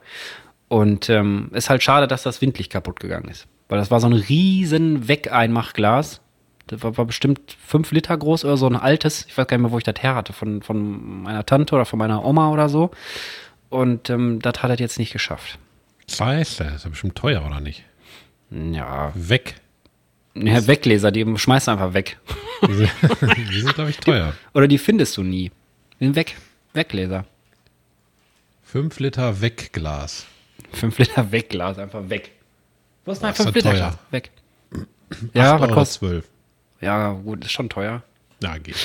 [0.68, 3.46] Und ähm, ist halt schade, dass das Windlicht kaputt gegangen ist.
[3.68, 6.20] Weil das war so ein riesen Wegeinmachglas.
[6.66, 9.24] Das war, war bestimmt fünf Liter groß oder so ein altes.
[9.26, 10.32] Ich weiß gar nicht mehr, wo ich das her hatte.
[10.32, 12.90] Von, von meiner Tante oder von meiner Oma oder so.
[13.70, 15.59] Und ähm, das hat er jetzt nicht geschafft.
[16.11, 17.84] Scheiße, das ist ja bestimmt teuer, oder nicht?
[18.50, 19.56] Ja, Weg.
[20.47, 22.18] Ja Wegleser, die schmeißt du einfach weg.
[22.66, 22.91] Die sind,
[23.53, 24.34] die sind glaube ich, teuer.
[24.55, 25.51] Oder die findest du nie.
[26.01, 26.36] Den weg.
[26.74, 27.24] Wegleser.
[28.62, 30.26] Fünf Liter Wegglas.
[30.72, 32.32] Fünf Liter Wegglas, einfach weg.
[33.05, 33.89] Wo ist mein Das ist 5 ja Liter teuer.
[33.89, 33.99] Glas?
[34.11, 34.30] Weg.
[35.32, 35.99] Ja, was kostet?
[35.99, 36.24] zwölf.
[36.80, 38.03] Ja, gut, ist schon teuer.
[38.43, 38.76] Ja, geht.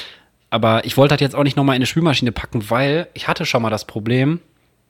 [0.49, 3.45] Aber ich wollte das jetzt auch nicht nochmal in eine Spülmaschine packen, weil ich hatte
[3.45, 4.39] schon mal das Problem,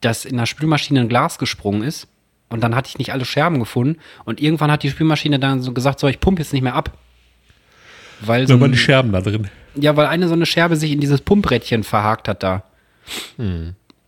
[0.01, 2.07] dass in der Spülmaschine ein Glas gesprungen ist
[2.53, 5.73] und dann hatte ich nicht alle Scherben gefunden und irgendwann hat die Spülmaschine dann so
[5.73, 6.91] gesagt, so ich pumpe jetzt nicht mehr ab.
[8.21, 9.49] Weil so waren die Scherben da drin.
[9.73, 12.61] ja, weil eine so eine Scherbe sich in dieses Pumprädchen verhakt hat da.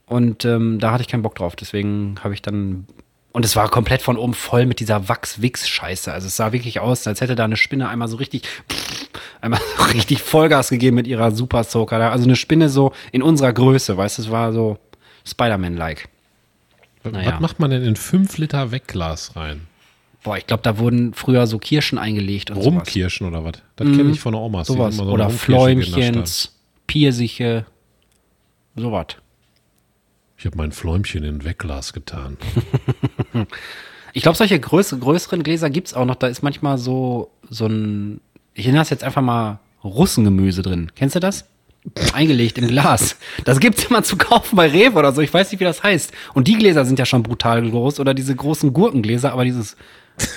[0.06, 2.86] Und ähm, da hatte ich keinen Bock drauf, deswegen habe ich dann
[3.34, 6.14] und es war komplett von oben voll mit dieser Wachs-Wix-Scheiße.
[6.14, 8.44] Also es sah wirklich aus, als hätte da eine Spinne einmal so richtig,
[9.42, 11.98] einmal so richtig Vollgas gegeben mit ihrer Super Soaker.
[11.98, 12.12] da.
[12.12, 14.78] Also eine Spinne so in unserer Größe, weißt du, es war so
[15.26, 16.10] Spider-Man-like.
[17.12, 17.34] Naja.
[17.34, 19.62] Was macht man denn in fünf Liter Wegglas rein?
[20.24, 22.68] Boah, ich glaube, da wurden früher so Kirschen eingelegt und sowas.
[22.68, 23.62] Rumkirschen oder was?
[23.76, 24.64] Das kenne ich von der Oma.
[24.66, 24.98] Sowas.
[24.98, 26.52] so Oder Fläumchens,
[26.88, 27.66] Pfirsiche,
[28.76, 29.08] sowas.
[30.38, 32.38] Ich habe mein Fläumchen in Wegglas getan.
[34.16, 36.16] Ich glaube, solche größ größeren Gläser gibt's auch noch.
[36.16, 38.22] Da ist manchmal so, so ein,
[38.54, 40.90] ich nenne das jetzt einfach mal Russengemüse drin.
[40.96, 41.50] Kennst du das?
[42.14, 43.16] Eingelegt im Glas.
[43.44, 45.22] Das gibt's immer zu kaufen bei Rewe oder so.
[45.22, 46.12] Ich weiß nicht, wie das heißt.
[46.34, 48.00] Und die Gläser sind ja schon brutal groß.
[48.00, 49.76] Oder diese großen Gurkengläser, aber dieses,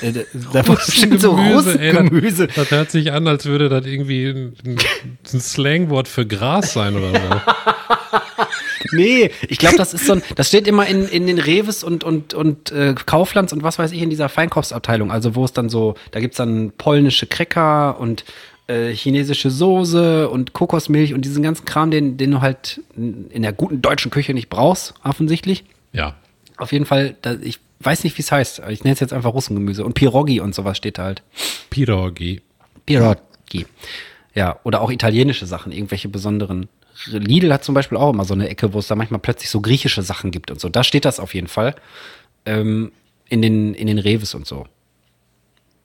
[0.03, 0.23] äh, da
[0.53, 2.47] da bestimmt so ey, Russengemüse.
[2.49, 4.77] Das, das hört sich an, als würde das irgendwie ein, ein,
[5.33, 7.41] ein Slangwort für Gras sein oder so.
[8.93, 12.05] Nee, ich glaube, das ist so ein, das steht immer in, in den Reves und,
[12.05, 15.11] und, und äh, Kauflands und was weiß ich in dieser Feinkaufsabteilung.
[15.11, 18.25] Also wo es dann so, da gibt's dann polnische Cracker und
[18.69, 23.53] äh, chinesische Soße und Kokosmilch und diesen ganzen Kram, den, den du halt in der
[23.53, 25.65] guten deutschen Küche nicht brauchst, offensichtlich.
[25.93, 26.15] Ja.
[26.57, 28.63] Auf jeden Fall, da, ich weiß nicht, wie es heißt.
[28.69, 29.85] Ich nenne es jetzt einfach Russengemüse.
[29.85, 31.23] Und Pierogi und sowas steht da halt.
[31.71, 32.43] Pirogi.
[32.87, 33.67] Pierogi.
[34.35, 36.69] Ja, oder auch italienische Sachen, irgendwelche besonderen.
[37.07, 39.61] Lidl hat zum Beispiel auch immer so eine Ecke, wo es da manchmal plötzlich so
[39.61, 40.69] griechische Sachen gibt und so.
[40.69, 41.75] Da steht das auf jeden Fall.
[42.45, 42.93] Ähm,
[43.29, 44.67] in den, in den Reves und so.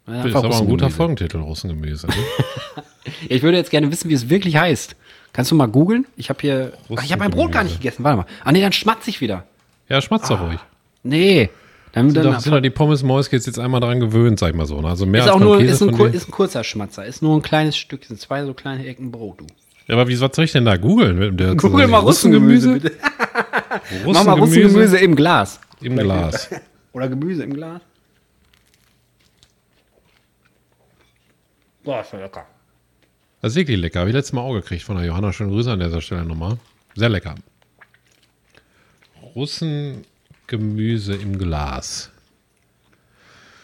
[0.06, 0.90] Das ist aber ein guter.
[0.90, 2.08] Folgentitel, Russengemüse.
[2.08, 2.14] Ne?
[3.28, 4.96] Ich würde jetzt gerne wissen, wie es wirklich heißt.
[5.34, 6.06] Kannst du mal googeln?
[6.16, 6.74] Ich habe hier.
[6.96, 8.04] Ach, ich habe mein Brot gar nicht gegessen.
[8.04, 8.26] Warte mal.
[8.46, 9.44] Ah, nee, dann schmatze ich wieder.
[9.90, 10.60] Ja, schmatzt doch ruhig.
[11.04, 11.50] Nee.
[11.92, 14.56] Dann, Sind dann doch, sind doch die Pommes Mäuskes jetzt einmal dran gewöhnt, sag ich
[14.56, 14.80] mal so.
[14.80, 14.88] ne?
[14.88, 17.06] Also mehr ist als auch nur ist ein, ist ein kurzer Schmatzer.
[17.06, 18.06] Ist nur ein kleines Stück.
[18.06, 19.48] Sind zwei so kleine Ecken Brot, du.
[19.88, 21.36] Ja, aber wie, was soll ich denn da googeln?
[21.58, 22.74] Google mal Russengemüse.
[22.76, 22.94] bitte.
[24.06, 25.60] Mach mal Russengemüse im Glas.
[25.82, 26.50] im Glas.
[26.94, 27.82] Oder Gemüse im Glas.
[31.84, 32.46] Boah, ist ja lecker.
[33.42, 34.00] Das ist wirklich lecker.
[34.00, 35.34] Habe ich letztes Mal auch gekriegt von der Johanna.
[35.34, 36.58] Schöne Grüße an dieser Stelle nochmal.
[36.96, 37.36] Sehr lecker.
[39.36, 42.10] Russengemüse im Glas.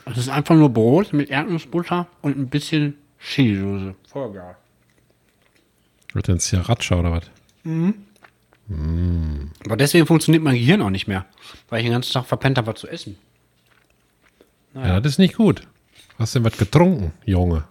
[0.05, 3.95] Es ist einfach nur Brot mit Erdnussbutter und ein bisschen Chili-Soße.
[4.07, 4.55] Voll geil.
[6.13, 7.29] Wird denn Sriracha oder was?
[9.63, 11.25] Aber deswegen funktioniert mein Gehirn auch nicht mehr.
[11.69, 13.17] Weil ich den ganzen Tag verpennt habe, was zu essen.
[14.73, 15.61] Ja, das ist nicht gut.
[16.17, 17.65] Hast du denn was getrunken, Junge?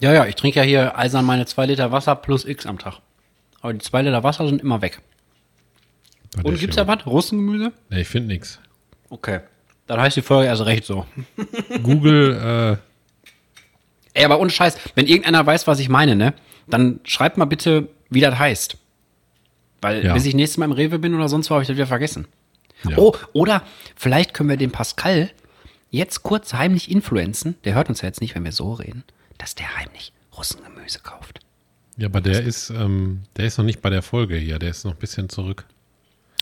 [0.00, 3.00] Ja, ja, ich trinke ja hier eisern meine 2 Liter Wasser plus X am Tag.
[3.60, 5.00] Aber die 2 Liter Wasser sind immer weg.
[6.32, 7.04] Das Und gibt's da was?
[7.06, 7.72] Russengemüse?
[7.90, 8.60] Nee, ich finde nichts.
[9.10, 9.40] Okay.
[9.86, 11.06] Dann heißt die Folge erst recht so.
[11.82, 12.78] Google,
[14.14, 16.34] äh, Ey, aber ohne Scheiß, wenn irgendeiner weiß, was ich meine, ne,
[16.66, 18.76] dann schreibt mal bitte, wie das heißt.
[19.80, 20.12] Weil Ja.
[20.12, 22.26] bis ich nächstes Mal im Rewe bin oder sonst wo, habe ich das wieder vergessen.
[22.88, 22.98] Ja.
[22.98, 23.62] Oh, oder
[23.96, 25.30] vielleicht können wir den Pascal
[25.90, 29.04] jetzt kurz heimlich influenzen, der hört uns ja jetzt nicht, wenn wir so reden,
[29.38, 31.40] dass der heimlich Russengemüse kauft.
[31.96, 34.58] ja, aber der ist, ähm, der ist noch nicht bei der Folge hier.
[34.58, 35.64] Der ist noch ein bisschen zurück.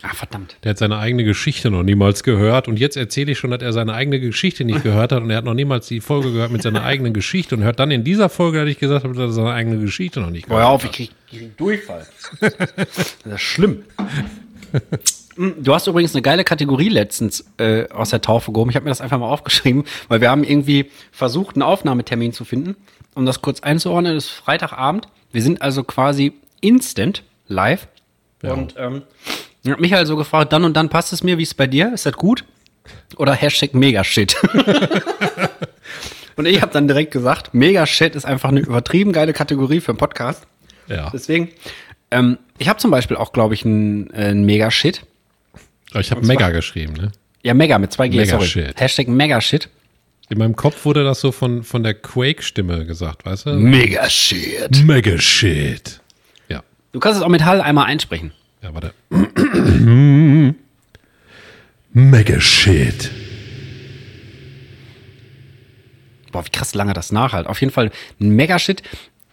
[0.03, 0.57] Ah, verdammt.
[0.63, 3.73] Der hat seine eigene Geschichte noch niemals gehört und jetzt erzähle ich schon, dass er
[3.73, 6.61] seine eigene Geschichte nicht gehört hat und er hat noch niemers die Folge gehört mit
[6.61, 9.31] seiner eigenen Geschichte und hört dann in dieser Folge, dass ich gesagt habe, dass er
[9.31, 10.95] seine eigene Geschichte noch nicht gehört Hör auf, ich hat.
[10.97, 12.05] krieg, ich krieg Durchfall.
[12.39, 13.83] das ist schlimm.
[15.37, 18.69] Hm, Du hast übrigens eine geile Kategorie letztens äh, aus der Taufe gehoben.
[18.69, 22.43] Ich habe mir das einfach mal aufgeschrieben, weil wir haben irgendwie versucht, einen Aufnahmetermin zu
[22.43, 22.75] finden.
[23.15, 25.07] Um das kurz einzuordnen, es ist Freitagabend.
[25.31, 27.87] Wir sind also quasi instant live.
[28.43, 28.53] Ja.
[28.53, 29.03] Und ähm,
[29.63, 31.67] ich hab mich also gefragt, dann und dann passt es mir, wie ist es bei
[31.67, 31.91] dir?
[31.93, 32.45] Ist das gut?
[33.17, 34.35] Oder Hashtag Megashit.
[36.35, 39.97] und ich habe dann direkt gesagt, Megashit ist einfach eine übertrieben geile Kategorie für einen
[39.97, 40.45] Podcast.
[40.87, 41.49] Ja, Deswegen,
[42.11, 45.01] ähm, ich habe zum Beispiel auch, glaube ich, einen äh, einen Mega-Shit.
[45.97, 47.11] Aber ich habe Mega geschrieben, ne?
[47.41, 48.43] Ja, Mega mit zwei G, sorry.
[48.43, 48.79] Mega-Shit.
[48.79, 49.69] Hashtag Mega-Shit.
[50.29, 53.53] In meinem Kopf wurde das so von, von der Quake-Stimme gesagt, weißt du?
[53.53, 54.83] Mega-Shit.
[54.83, 56.01] Mega Shit.
[56.49, 56.61] Ja.
[56.91, 58.31] Du kannst es auch mit Hall einmal einsprechen.
[58.61, 58.93] Ja, warte.
[61.93, 63.09] Mega Shit.
[66.31, 67.47] Boah, wie krass lange das nachhalt.
[67.47, 67.89] Auf jeden Fall
[68.19, 68.83] ein Mega-Shit.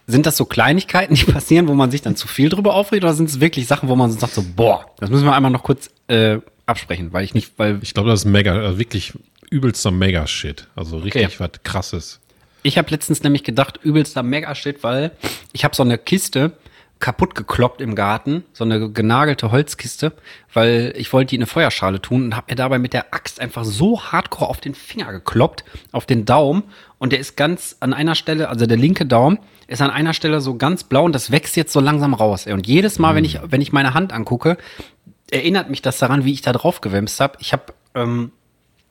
[0.07, 3.13] Sind das so Kleinigkeiten, die passieren, wo man sich dann zu viel drüber aufregt, oder
[3.13, 5.63] sind es wirklich Sachen, wo man so sagt, so, boah, das müssen wir einmal noch
[5.63, 9.13] kurz äh, absprechen, weil ich nicht, weil Ich glaube, das ist mega, also wirklich
[9.49, 10.67] übelster Mega Shit.
[10.75, 11.35] Also richtig Okay.
[11.39, 12.19] was krasses.
[12.63, 15.11] Ich habe letztens nämlich gedacht, übelster Mega-Shit, weil
[15.53, 16.53] ich habe so eine Kiste
[16.97, 20.13] kaputt gekloppt im Garten, so eine genagelte Holzkiste,
[20.51, 23.39] weil ich wollte die in eine Feuerschale tun und habe mir dabei mit der Axt
[23.39, 26.63] einfach so hardcore auf den Finger gekloppt, auf den Daumen
[26.97, 29.37] und der ist ganz an einer Stelle, also der linke Daumen
[29.67, 32.47] ist an einer Stelle so ganz blau und das wächst jetzt so langsam raus.
[32.47, 34.57] Und jedes Mal, wenn ich wenn ich meine Hand angucke,
[35.31, 37.37] erinnert mich das daran, wie ich da drauf gewämst habe.
[37.39, 38.31] Ich habe ähm,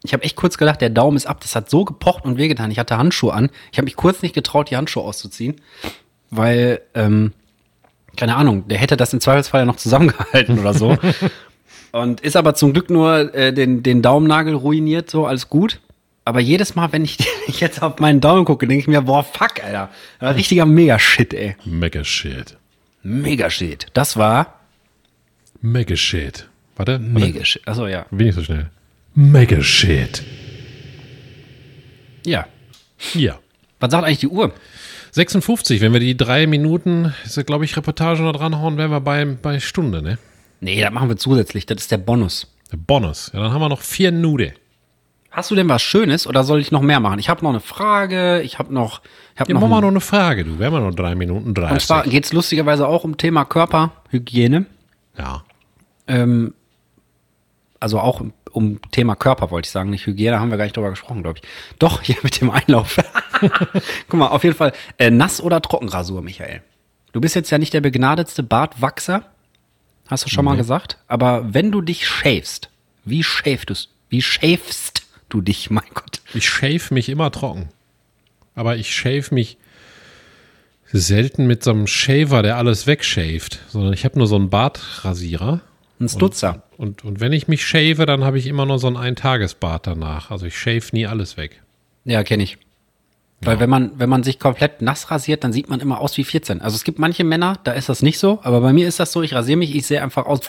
[0.05, 1.41] ich habe echt kurz gedacht, der Daumen ist ab.
[1.41, 2.71] Das hat so gepocht und wehgetan.
[2.71, 3.49] Ich hatte Handschuhe an.
[3.73, 5.57] Ich habe mich kurz nicht getraut, die Handschuhe auszuziehen,
[6.31, 7.33] weil, ähm,
[8.17, 10.99] keine Ahnung, der hätte das im Zweifelsfall ja noch zusammengehalten oder so.
[11.93, 15.81] und ist aber zum Glück nur äh, den, den Daumennagel ruiniert, so alles gut.
[16.27, 19.65] Aber jedes Mal, wenn ich jetzt auf meinen Daumen gucke, denke ich mir, boah, fuck,
[19.65, 19.89] Alter.
[20.21, 21.57] Richtiger Mega-Shit, ey.
[21.65, 22.59] Mega Shit.
[23.03, 23.87] Mega-Shit.
[23.95, 24.61] Das war
[25.67, 26.47] Mega Shit.
[26.77, 26.99] Warte.
[26.99, 27.67] Mega-Shit.
[27.67, 28.05] Achso, ja.
[28.19, 28.69] Ich so schnell.
[29.15, 30.23] Mega Shit.
[32.27, 32.47] Ja.
[33.15, 33.39] Ja.
[33.81, 34.53] Was sagt eigentlich die Uhr?
[35.13, 37.15] 56, wenn wir die drei Minuten,
[37.47, 40.19] glaube ich, Reportage noch dranhauen, wären wir bei, bei Stunde, ne?
[40.61, 41.65] Nee, das machen wir zusätzlich.
[41.65, 42.47] Das ist der Bonus.
[42.71, 43.31] Der Bonus.
[43.33, 44.53] Ja, dann haben wir noch vier Nude.
[45.31, 47.19] Hast du denn was Schönes oder soll ich noch mehr machen?
[47.21, 49.01] Ich habe noch eine Frage, ich habe noch,
[49.35, 50.59] ich habe Ja, noch, machen wir ein, noch eine Frage, du.
[50.59, 51.87] Wir haben ja noch drei Minuten und 30.
[51.87, 54.67] zwar geht es lustigerweise auch um Thema Körperhygiene,
[55.17, 55.43] ja.
[56.07, 56.55] Ähm,
[57.81, 60.91] also auch um, Thema Körper wollte ich sagen, nicht Hygiene, haben wir gar nicht drüber
[60.91, 61.49] gesprochen, glaube ich.
[61.79, 62.99] Doch hier mit dem Einlauf.
[64.09, 66.63] Guck mal, auf jeden Fall äh, Nass- oder Trockenrasur, Michael.
[67.13, 69.31] Du bist jetzt ja nicht der begnadetste Bartwachser,
[70.09, 70.99] hast du schon mal gesagt.
[71.07, 72.71] Aber wenn du dich schäfst,
[73.05, 73.75] wie schäfst du,
[74.09, 76.23] wie schäfst du dich, mein Gott?
[76.33, 77.69] Ich shave mich immer trocken.
[78.55, 79.59] Aber ich shave mich
[80.93, 85.61] selten mit so einem Shaver, der alles wegshaved, sondern ich habe nur so einen Bartrasierer.
[86.01, 86.63] Ein Stutzer.
[86.77, 90.31] Und, und wenn ich mich shave, dann habe ich immer nur so einen Eintagesbart danach.
[90.31, 91.63] Also ich shave nie alles weg.
[92.05, 92.59] Ja, kenne ich.
[93.41, 96.25] Weil wenn man, wenn man sich komplett nass rasiert, dann sieht man immer aus wie
[96.25, 96.63] 14.
[96.63, 99.13] Also es gibt manche Männer, da ist das nicht so, aber bei mir ist das
[99.13, 100.41] so, ich rasiere mich, ich sehe einfach aus,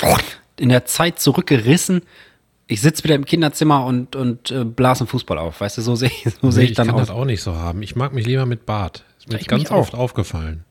[0.58, 2.04] in der Zeit zurückgerissen.
[2.68, 5.62] Ich sitze wieder im Kinderzimmer und, und äh, blase einen Fußball auf.
[5.62, 7.02] Weißt du, so sehe ich, so sehe ich dann kann aus.
[7.02, 7.84] das auch nicht so haben.
[7.84, 9.04] Ich mag mich lieber mit Bart.
[9.20, 10.64] Ist mir ich ganz oft aufgefallen.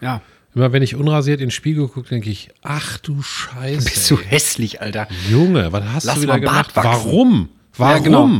[0.00, 0.20] Ja.
[0.54, 3.84] Immer wenn ich unrasiert in den Spiegel gucke, denke ich, ach du Scheiße.
[3.84, 5.06] Bist du hässlich, Alter.
[5.30, 6.70] Junge, was hast Lass du wieder gemacht?
[6.74, 7.48] Warum?
[7.76, 7.92] Warum?
[7.96, 8.30] Ja, genau.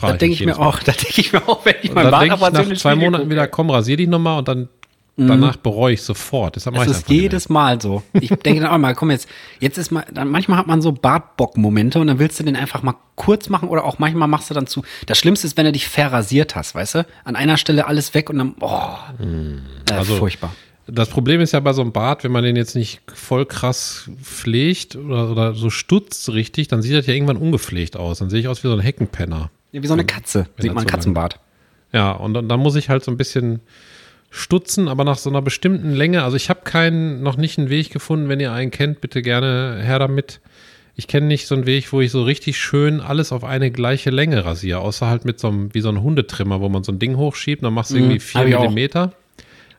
[0.00, 0.78] Das denke ich mir auch.
[0.82, 3.30] Denke ich mir auch, wenn ich mein Bart nach zwei Spiegel Monaten gucke.
[3.30, 4.68] wieder, komm, rasier dich nochmal und dann
[5.16, 6.56] danach bereue ich sofort.
[6.56, 6.74] Das Mhm.
[6.74, 8.02] Das ist jedes Mal so.
[8.12, 9.26] Ich denke dann auch mal, komm jetzt,
[9.60, 12.82] jetzt ist mal, dann manchmal hat man so Bartbock-Momente und dann willst du den einfach
[12.82, 14.82] mal kurz machen oder auch manchmal machst du dann zu.
[15.06, 17.06] Das Schlimmste ist, wenn du dich verrasiert hast, weißt du?
[17.24, 20.52] An einer Stelle alles weg und dann, boah, äh, Also- furchtbar.
[20.88, 24.08] Das Problem ist ja bei so einem Bart, wenn man den jetzt nicht voll krass
[24.22, 28.20] pflegt oder, oder so stutzt richtig, dann sieht das ja irgendwann ungepflegt aus.
[28.20, 29.50] Dann sehe ich aus wie so ein Heckenpenner.
[29.72, 31.40] Ja, wie so eine Katze, wenn sieht man so Katzenbart.
[31.92, 33.60] Ja, und dann, dann muss ich halt so ein bisschen
[34.30, 36.22] stutzen, aber nach so einer bestimmten Länge.
[36.22, 38.28] Also ich habe keinen, noch nicht einen Weg gefunden.
[38.28, 40.40] Wenn ihr einen kennt, bitte gerne her damit.
[40.94, 44.10] Ich kenne nicht so einen Weg, wo ich so richtig schön alles auf eine gleiche
[44.10, 46.98] Länge rasiere, außer halt mit so einem, wie so ein Hundetrimmer, wo man so ein
[46.98, 48.72] Ding hochschiebt, dann machst du irgendwie vier hab ich auch.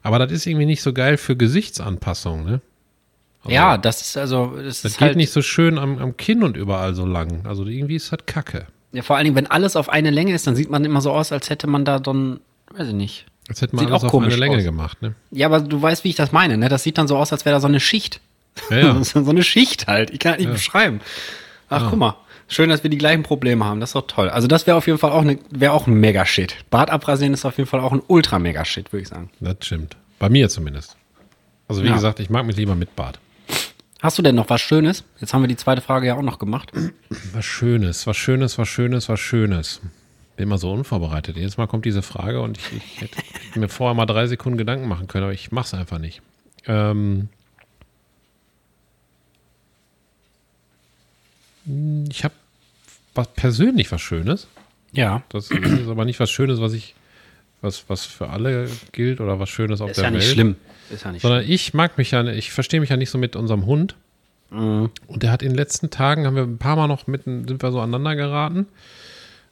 [0.08, 2.62] Aber das ist irgendwie nicht so geil für Gesichtsanpassung, ne?
[3.44, 6.16] Also, Ja, das ist also, das, Das ist geht halt, nicht so schön am, am
[6.18, 7.46] Kinn und überall so lang.
[7.46, 8.68] Also irgendwie ist das kacke.
[8.94, 11.12] ja, vor allen Dingen, wenn alles auf eine Länge ist, dann sieht man immer so
[11.12, 12.40] aus, als hätte man da dann,
[12.74, 13.26] weiß ich nicht.
[13.50, 14.64] Als hätte man Sieht alles auch auf eine Länge aus.
[14.64, 15.14] gemacht, ne?
[15.32, 16.68] Ja, aber du weißt, wie ich das meine, ne?
[16.70, 18.20] Das sieht dann so aus, als wäre da so eine Schicht.
[18.70, 19.04] Ja, ja.
[19.04, 20.10] so eine Schicht halt.
[20.12, 20.54] Ich kann halt nicht Ja.
[20.54, 21.00] beschreiben.
[21.70, 21.88] Ach, Ja.
[21.90, 22.16] guck mal.
[22.48, 23.80] Schön, dass wir die gleichen Probleme haben.
[23.82, 24.30] Das ist doch toll.
[24.30, 26.56] Also das wäre auf jeden Fall auch, eine, wäre auch ein Mega-Shit.
[26.70, 29.30] Bart abrasieren ist auf jeden Fall auch ein Ultra-Mega-Shit, würde ich sagen.
[29.40, 29.98] Das stimmt.
[30.20, 30.96] Bei mir zumindest.
[31.68, 31.96] Also wie Ja.
[31.96, 33.20] gesagt, ich mag mich lieber mit Bart.
[34.02, 35.04] Hast du denn noch was Schönes?
[35.20, 36.72] Jetzt haben wir die zweite Frage ja auch noch gemacht.
[37.34, 39.82] Was Schönes, was Schönes, was Schönes, was Schönes.
[40.38, 41.36] Bin immer so unvorbereitet.
[41.36, 43.18] Jedes Mal kommt diese Frage und ich, ich hätte
[43.60, 46.22] mir vorher mal drei Sekunden Gedanken machen können, aber ich mache es einfach nicht.
[46.68, 47.30] Ähm
[52.10, 52.34] ich habe
[53.14, 54.48] was persönlich was Schönes.
[54.94, 55.24] Ja.
[55.30, 56.96] Das ist aber nicht was Schönes, was ich,
[57.62, 60.34] was, was für alle gilt oder was Schönes auf Ist der ja nicht Welt.
[60.34, 60.56] schlimm.
[60.90, 63.36] Ist ja nicht Sondern ich mag mich ja, ich verstehe mich ja nicht so mit
[63.36, 63.96] unserem Hund.
[64.50, 64.90] Mhm.
[65.08, 67.62] Und der hat in den letzten Tagen, haben wir ein paar Mal noch mitten, sind
[67.62, 68.68] wir so aneinander geraten.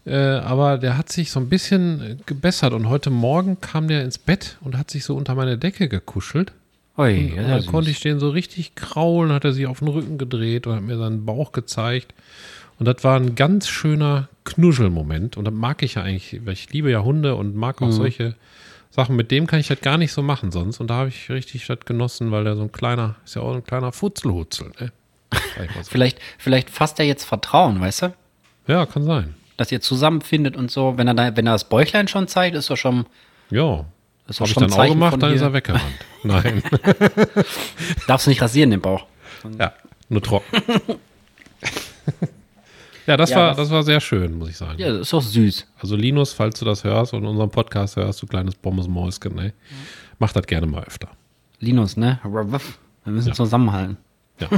[0.05, 2.73] Äh, aber der hat sich so ein bisschen gebessert.
[2.73, 6.53] Und heute Morgen kam der ins Bett und hat sich so unter meine Decke gekuschelt.
[6.97, 10.17] Ui, Und dann konnte ich den so richtig kraulen, hat er sich auf den Rücken
[10.17, 12.13] gedreht und hat mir seinen Bauch gezeigt.
[12.79, 15.37] Und das war ein ganz schöner Knuschelmoment.
[15.37, 17.87] Und das mag ich ja eigentlich, weil ich liebe ja Hunde und mag Mhm.
[17.87, 18.35] auch solche
[18.91, 19.15] Sachen.
[19.15, 20.79] Mit dem kann ich das gar nicht so machen sonst.
[20.79, 23.55] Und da habe ich richtig das genossen, weil der so ein kleiner, ist ja auch
[23.55, 24.71] ein kleiner Futzelhutzel.
[24.79, 24.91] Ne?
[25.89, 28.13] Vielleicht, vielleicht fasst er jetzt Vertrauen, weißt du?
[28.67, 29.35] ja, kann sein.
[29.57, 30.97] Dass ihr zusammenfindet und so.
[30.97, 33.05] Wenn er, da, wenn er das Bäuchlein schon zeigt, ist doch schon.
[33.49, 33.85] Ja.
[34.27, 35.49] Das ist Habe ich dann auch gemacht, dann ist hier.
[35.49, 35.83] er weggerannt.
[36.23, 36.63] Nein.
[38.07, 39.05] Darfst du nicht rasieren, den Bauch.
[39.59, 39.73] ja,
[40.09, 40.45] nur trocken.
[43.05, 44.79] ja, das, Ja, war, was- das war sehr schön, muss ich sagen.
[44.79, 45.67] Ja, das ist doch süß.
[45.79, 49.53] Also Linus, falls du das hörst und unseren Podcast hörst, du kleines Bombesmäuschen, ne?
[50.19, 51.09] mach das gerne mal öfter.
[51.59, 52.19] Linus, ne?
[52.23, 53.97] Wir müssen zusammenhalten.
[54.39, 54.49] Ja.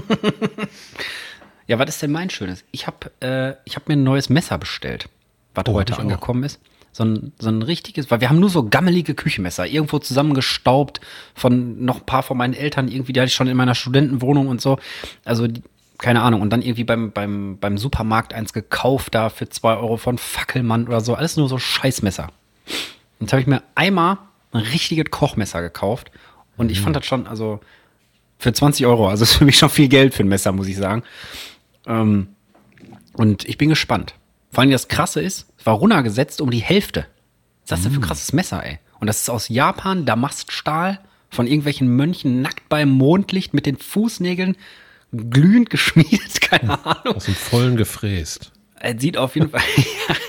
[1.67, 2.63] Ja, was ist denn mein Schönes?
[2.71, 5.09] Ich habe äh, ich hab mir ein neues Messer bestellt,
[5.53, 6.03] was Oh, heute ich auch.
[6.03, 6.59] angekommen ist.
[6.97, 10.99] So ein, so ein richtiges, weil wir haben nur so gammelige Küchenmesser, irgendwo zusammengestaubt
[11.35, 14.47] von noch ein paar von meinen Eltern, irgendwie, die hatte ich schon in meiner Studentenwohnung
[14.47, 14.79] und so.
[15.23, 15.61] Also, die,
[15.99, 16.41] keine Ahnung.
[16.41, 20.87] Und dann irgendwie beim, beim, beim Supermarkt eins gekauft, da für zwei Euro von Fackelmann
[20.87, 21.13] oder so.
[21.13, 22.31] Alles nur so Scheißmesser.
[23.19, 24.17] Und jetzt habe ich mir einmal
[24.51, 26.09] ein richtiges Kochmesser gekauft.
[26.55, 27.59] Und ich fand das schon, also
[28.39, 30.77] für 20 Euro, also ist für mich schon viel Geld für ein Messer, muss ich
[30.77, 31.03] sagen.
[31.85, 32.29] Ähm,
[33.13, 34.15] und ich bin gespannt.
[34.51, 37.01] Vor allem das Krasse ist, es war runtergesetzt um die Hälfte.
[37.01, 37.07] Was
[37.63, 38.79] ist das denn für ein krasses Messer, ey?
[38.99, 44.55] Und das ist aus Japan, Damaststahl, von irgendwelchen Mönchen nackt beim Mondlicht mit den Fußnägeln
[45.11, 47.15] glühend geschmiedet, keine Ahnung.
[47.15, 48.51] Aus dem Vollen gefräst.
[48.79, 49.61] Es sieht auf jeden Fall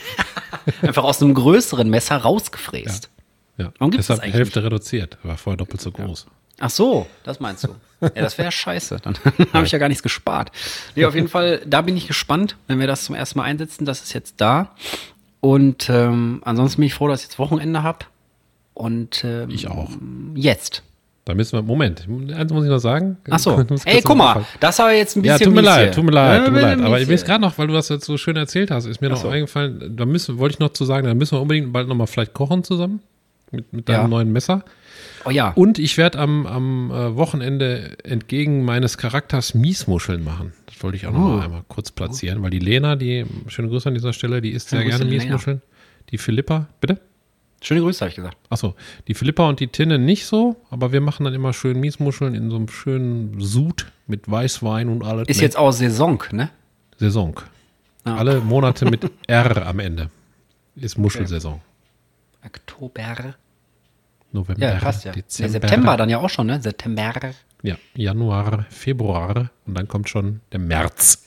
[0.83, 3.11] einfach aus einem größeren Messer rausgefräst.
[3.57, 3.73] Ja.
[3.79, 5.19] Warum gibt's Deshalb das eigentlich Hälfte reduziert.
[5.23, 6.27] War vorher doppelt so groß.
[6.61, 7.69] Ach so, das meinst du.
[8.01, 8.99] Ja, das wäre scheiße.
[9.03, 9.15] Dann
[9.53, 10.51] habe ich ja gar nichts gespart.
[10.95, 13.85] Nee, auf jeden Fall, da bin ich gespannt, wenn wir das zum ersten Mal einsetzen.
[13.85, 14.73] Das ist jetzt da.
[15.41, 18.07] Und ähm, ansonsten bin ich froh, dass ich jetzt Wochenende habe.
[18.75, 19.89] Und ähm, Ich auch.
[20.35, 20.83] jetzt.
[21.25, 23.19] Da müssen wir, Moment, eins muss ich noch sagen.
[23.31, 23.63] Ach so.
[23.71, 25.93] Ich Ey, guck mal, das war jetzt ein Ja, bisschen tut mir leid, hier.
[25.93, 26.81] tut mir leid, Ja, tut mir leid.
[26.81, 29.11] Aber mir ist gerade noch, weil du das jetzt so schön erzählt hast, ist mir
[29.11, 29.29] noch so.
[29.29, 32.33] eingefallen, da müssen, wollte ich noch zu sagen, da müssen wir unbedingt bald nochmal vielleicht
[32.35, 33.01] kochen zusammen.
[33.51, 34.09] Mit, mit deinem Ja.
[34.09, 34.63] neuen Messer.
[35.29, 35.51] Oh ja.
[35.51, 40.55] Und ich werde am, am äh, Wochenende entgegen meines Charakters Miesmuscheln machen.
[40.65, 41.29] Das wollte ich auch noch Oh.
[41.37, 44.71] mal einmal kurz platzieren, weil die Lena, die, schöne Grüße an dieser Stelle, die isst
[44.71, 45.25] sehr gerne Lena.
[45.25, 45.61] Miesmuscheln.
[46.11, 46.99] Die Philippa, bitte?
[47.61, 48.39] Schöne Grüße, habe ich gesagt.
[48.49, 48.75] Achso,
[49.07, 52.49] die Philippa und die Tinne nicht so, aber wir machen dann immer schön Miesmuscheln in
[52.49, 55.29] so einem schönen Sud mit Weißwein und alles.
[55.29, 56.49] Ist jetzt auch Saison, ne?
[56.97, 57.39] Saison.
[58.07, 58.17] Ja.
[58.17, 60.09] Alle Monate mit R am Ende.
[60.75, 61.61] Ist Muschelsaison.
[62.47, 63.35] Oktober.
[64.33, 65.13] November, Ja, passt ja.
[65.13, 65.49] Dezember.
[65.49, 66.61] Nee, September dann ja auch schon, ne?
[66.61, 67.13] September.
[67.63, 71.25] Ja, Januar, Februar und dann kommt schon der März.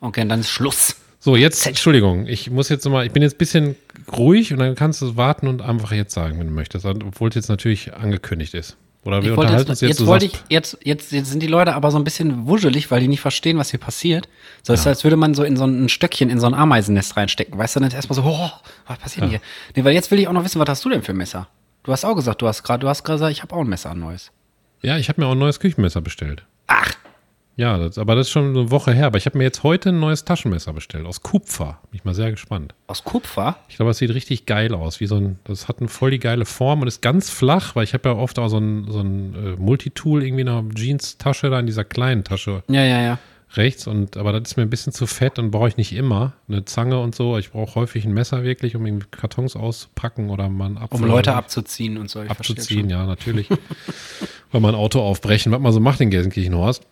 [0.00, 0.96] Okay, und dann ist Schluss.
[1.22, 3.76] So, jetzt, Entschuldigung, ich muss jetzt mal, ich bin jetzt ein bisschen
[4.10, 7.34] ruhig und dann kannst du warten und einfach jetzt sagen, wenn du möchtest, obwohl es
[7.34, 8.76] jetzt natürlich angekündigt ist.
[9.04, 11.74] Oder wir unterhalten jetzt, uns jetzt, jetzt wollte ich, jetzt, jetzt, jetzt sind die Leute
[11.74, 14.28] aber so ein bisschen wuschelig, weil die nicht verstehen, was hier passiert.
[14.62, 17.56] So ist, als würde man so in so ein Stöckchen in so ein Ameisennest reinstecken.
[17.56, 18.50] Weißt du, dann ist erstmal so, oh,
[18.86, 19.40] was passiert denn hier?
[19.74, 21.48] Nee, weil jetzt will ich auch noch wissen, was hast du denn für ein Messer?
[21.90, 23.68] Du hast auch gesagt, du hast gerade, du hast gerade gesagt, ich habe auch ein
[23.68, 24.30] Messer, ein neues.
[24.80, 26.44] ja, ich habe mir auch ein neues Küchenmesser bestellt.
[26.68, 26.92] Ach,
[27.56, 29.06] Ja, das, aber das ist schon eine Woche her.
[29.06, 31.80] Aber ich habe mir jetzt heute ein neues Taschenmesser bestellt aus Kupfer.
[31.90, 32.74] Bin ich mal sehr gespannt.
[32.86, 33.56] aus Kupfer?
[33.68, 35.00] Ich glaube, es sieht richtig geil aus.
[35.00, 37.82] Wie so ein, das hat eine voll die geile Form und ist ganz flach, weil
[37.82, 41.50] ich habe ja oft auch so ein, so ein äh, Multitool irgendwie in einer Jeans-Tasche
[41.50, 43.18] da in dieser kleinen Tasche Ja, ja, ja.
[43.54, 43.86] Rechts.
[43.86, 46.34] Und aber das ist mir ein bisschen zu fett und brauche ich nicht immer.
[46.48, 47.38] Eine Zange und so.
[47.38, 51.06] Ich brauche häufig ein Messer wirklich, um irgendwie Kartons auszupacken oder mal einen Apfel Um
[51.06, 52.20] Leute abzuziehen und so.
[52.20, 53.48] Abzuziehen, ja, natürlich.
[54.52, 56.82] Weil man ein Auto aufbrechen, was man so macht in Gelsenkirchenhorst.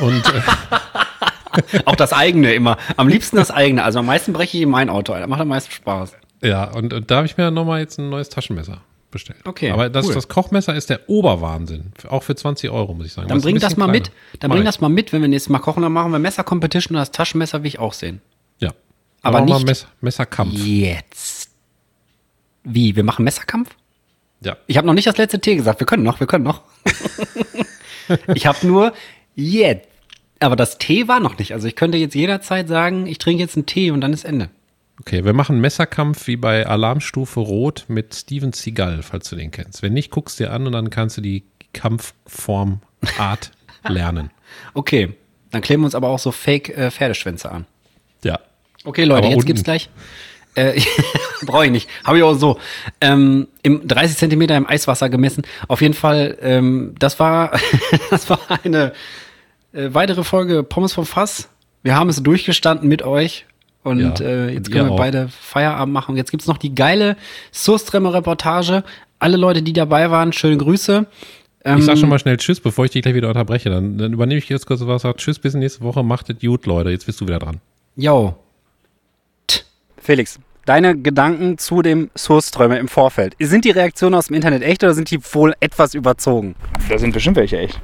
[0.00, 2.78] Und äh, Auch das eigene immer.
[2.96, 3.84] Am liebsten das eigene.
[3.84, 5.12] Also am meisten breche ich in mein Auto.
[5.12, 5.20] ein.
[5.20, 6.14] Das macht am meisten Spaß.
[6.42, 8.80] ja, und, und da habe ich mir nochmal jetzt ein neues Taschenmesser
[9.12, 9.38] bestellt.
[9.44, 10.14] Okay, Aber das, cool.
[10.14, 11.92] das Kochmesser ist der Oberwahnsinn.
[12.08, 13.28] Auch für 20 Euro, muss ich sagen.
[13.28, 13.92] Dann bring das mal kleiner.
[14.00, 14.10] mit.
[14.40, 14.68] Dann Mach bring ich.
[14.68, 15.82] das mal mit, wenn wir nächstes Mal kochen.
[15.84, 18.20] Dann machen wir Messer-Competition und das Taschenmesser will ich auch sehen.
[18.58, 18.72] Ja.
[19.22, 20.52] Aber Machen wir nicht- Messer, Messerkampf.
[20.54, 21.50] Jetzt.
[22.64, 22.96] Wie?
[22.96, 23.70] Wir machen Messerkampf?
[24.40, 24.56] Ja.
[24.66, 25.78] Ich habe noch nicht das letzte T gesagt.
[25.78, 26.62] Wir können noch, wir können noch.
[28.34, 28.92] ich habe nur
[29.36, 29.88] jetzt.
[30.40, 31.52] Aber das T war noch nicht.
[31.52, 34.50] Also ich könnte jetzt jederzeit sagen, ich trinke jetzt einen Tee und dann ist Ende.
[35.02, 39.82] Okay, wir machen Messerkampf wie bei Alarmstufe Rot mit Steven Seagal, falls du den kennst.
[39.82, 41.42] Wenn nicht, guckst dir an und dann kannst du die
[41.72, 42.82] Kampfform
[43.18, 43.50] Art
[43.88, 44.30] lernen.
[44.74, 45.14] Okay,
[45.50, 47.66] dann kleben wir uns aber auch so Fake-Pferdeschwänze an.
[48.22, 48.38] Ja.
[48.84, 49.46] Okay, Leute, Aber jetzt unten.
[49.48, 49.90] gibt's gleich.
[50.54, 50.80] Äh,
[51.46, 51.88] Brauche ich nicht.
[52.04, 52.60] Habe ich auch so.
[53.00, 55.42] Ähm, Im 30 Zentimeter im Eiswasser gemessen.
[55.66, 57.58] Auf jeden Fall, ähm, das war,
[58.10, 58.92] das war eine
[59.72, 61.48] äh, weitere Folge Pommes vom Fass.
[61.82, 63.46] Wir haben es durchgestanden mit euch.
[63.84, 64.96] Und Ja, äh, jetzt können wir auch.
[64.96, 66.16] beide Feierabend machen.
[66.16, 67.16] Jetzt gibt's noch die geile
[67.50, 68.84] Sostremmer-Reportage.
[69.18, 71.06] Alle Leute, die dabei waren, schöne Grüße.
[71.64, 73.70] Ähm, Ich sag schon mal schnell Tschüss, bevor ich dich gleich wieder unterbreche.
[73.70, 75.02] Dann, dann übernehme ich jetzt kurz was.
[75.02, 76.02] Sag Tschüss, bis nächste Woche.
[76.02, 76.90] Macht es gut, Leute.
[76.90, 77.60] Jetzt bist du wieder dran.
[77.96, 78.34] Yo.
[79.98, 83.34] Felix, deine Gedanken zu dem Source-Träumer im Vorfeld.
[83.38, 86.56] Sind die Reaktionen aus dem Internet echt oder sind die wohl etwas überzogen?
[86.88, 87.80] Da sind bestimmt welche echt.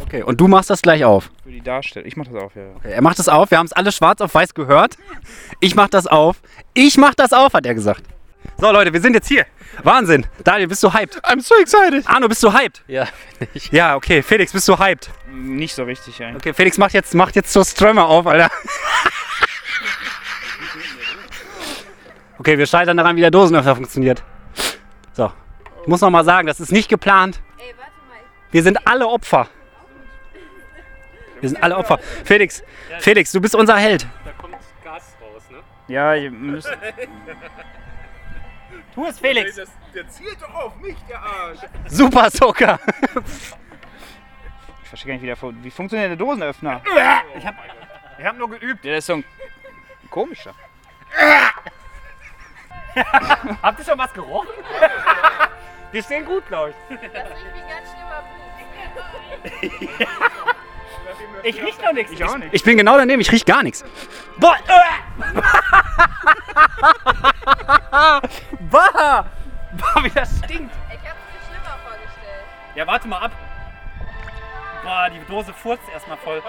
[0.00, 1.30] Okay, und du machst das gleich auf.
[1.44, 2.06] Für die Darsteller.
[2.06, 2.62] Ich mach das auf, ja.
[2.76, 4.96] Okay, er macht das auf, wir haben es alle schwarz auf weiß gehört.
[5.60, 6.36] Ich mach das auf.
[6.74, 8.02] Ich mach das auf, hat er gesagt.
[8.58, 9.46] So Leute, wir sind jetzt hier.
[9.82, 10.26] Wahnsinn.
[10.44, 11.24] Daniel, bist du hyped?
[11.24, 12.06] I'm so excited.
[12.06, 12.82] Arno, bist du hyped?
[12.86, 13.08] Ja,
[13.54, 13.70] ich.
[13.72, 14.22] Ja, okay.
[14.22, 15.10] Felix, bist du hyped?
[15.32, 16.34] Nicht so richtig, ey.
[16.36, 18.50] Okay, Felix macht jetzt, macht jetzt so Strömer auf, Alter.
[22.38, 24.22] Okay, wir scheitern daran, wie der Dosenöffner funktioniert.
[25.12, 25.32] So.
[25.82, 27.40] Ich muss noch mal sagen, das ist nicht geplant.
[27.56, 28.18] Ey, warte mal.
[28.50, 29.48] Wir sind alle Opfer.
[31.44, 31.98] Wir sind alle Opfer.
[32.24, 32.64] Felix,
[33.00, 34.06] Felix, du bist unser Held.
[34.24, 35.58] Da kommt Gas raus, ne?
[35.88, 36.66] Ja, ihr müsst.
[38.94, 39.54] Tu es, Felix.
[39.94, 41.58] Der zielt doch auf mich, der Arsch.
[41.86, 42.80] Super Zucker.
[44.84, 46.80] Ich verstehe gar nicht, wie, der, wie funktioniert der Dosenöffner?
[47.36, 47.56] Ich hab,
[48.18, 48.82] ich hab nur geübt.
[48.82, 49.24] Ja, der ist so ein
[50.08, 50.54] komischer.
[53.62, 54.48] Habt ihr schon was gerochen?
[55.92, 56.76] Die stehen gut, glaube ich.
[56.88, 57.12] Das riecht
[57.52, 58.22] wie ein ganz schlimmer
[60.00, 60.08] Blut.
[61.44, 62.12] Ich riech noch nichts.
[62.12, 62.52] Ich auch nicht.
[62.54, 63.84] Ich bin genau daneben, ich riech gar nichts.
[64.38, 64.56] Boah!
[64.66, 65.34] Äh.
[68.70, 69.26] Bah!
[69.72, 70.74] Boah, wie das stinkt.
[70.88, 72.44] Ich hab's mir schlimmer vorgestellt.
[72.74, 73.32] Ja, warte mal ab.
[74.82, 76.42] Boah, die Dose furzt erstmal voll.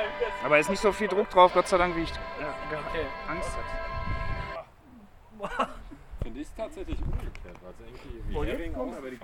[0.43, 2.15] Aber ist nicht so viel Druck drauf, Gott sei Dank, wie ich äh,
[2.93, 3.49] ge- Angst
[5.49, 5.69] hatte.
[6.35, 9.15] Finde ich tatsächlich umgekehrt, weil es irgendwie wie Hering auch über die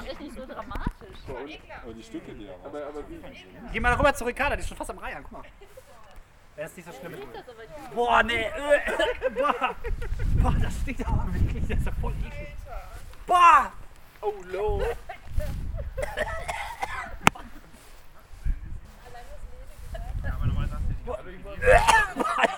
[0.08, 1.18] Echt nicht so dramatisch.
[1.82, 3.04] Aber die Stücke, die da raus.
[3.70, 5.22] Geh mal rüber zu Ricarda, die ist schon fast am Reihen.
[5.24, 5.42] Guck mal.
[6.56, 7.26] Wenn es nicht so schlimm ist.
[7.94, 8.44] Boah, nee.
[8.44, 8.80] Äh,
[9.34, 9.76] boah.
[10.42, 11.68] boah, das stinkt aber wirklich.
[11.68, 12.56] Das ist ja voll eklig.
[13.26, 13.74] Boah!
[14.22, 14.82] Oh, low.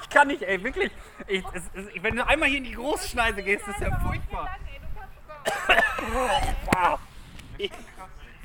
[0.03, 0.92] Ich kann nicht, ey, wirklich.
[1.26, 4.57] Ich, es, es, wenn du einmal hier in die Großschneise gehst, das ist ja furchtbar.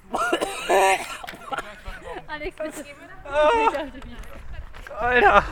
[2.28, 2.86] Alex, bitte.
[5.00, 5.44] Alter.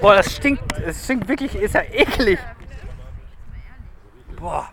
[0.00, 0.72] Boah, das stinkt.
[0.78, 2.38] Es stinkt wirklich, ist ja eklig.
[4.38, 4.70] Boah.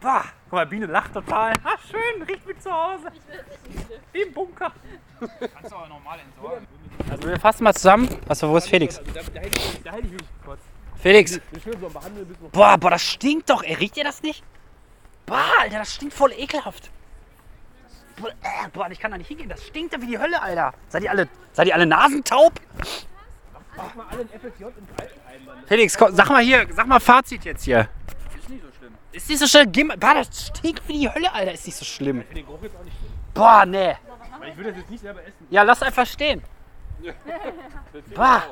[0.00, 0.24] Boah.
[0.44, 1.54] Guck mal, Biene lacht total.
[1.64, 3.10] Ah, schön, riecht wie zu Hause.
[4.12, 4.70] Wie im Bunker.
[5.18, 6.66] Kannst du aber normal entsorgen.
[7.10, 8.08] Also wir fassen mal zusammen.
[8.26, 9.00] Was, wo ist Felix?
[10.96, 11.40] Felix.
[12.52, 13.62] Boah, boah, das stinkt doch.
[13.62, 14.44] Ey, riecht ihr das nicht?
[15.26, 16.90] Boah, Alter, das stinkt voll ekelhaft.
[18.16, 19.48] Boah, äh, boah, ich kann da nicht hingehen.
[19.48, 20.74] Das stinkt ja wie die Hölle, Alter.
[20.88, 22.60] Seid ihr alle, seid ihr alle nasentaub?
[25.66, 27.88] Felix, komm, sag mal hier, sag mal Fazit jetzt hier.
[28.36, 28.94] Ist nicht so schlimm.
[29.12, 29.72] Ist nicht so schlimm.
[29.72, 31.52] Geh mal, boah, das stinkt wie die Hölle, Alter.
[31.52, 32.22] Ist nicht so schlimm.
[33.34, 33.96] Boah, nee.
[34.46, 35.46] Ich würde das jetzt nicht selber essen.
[35.50, 36.42] Ja, lass einfach stehen.
[38.14, 38.42] Bah.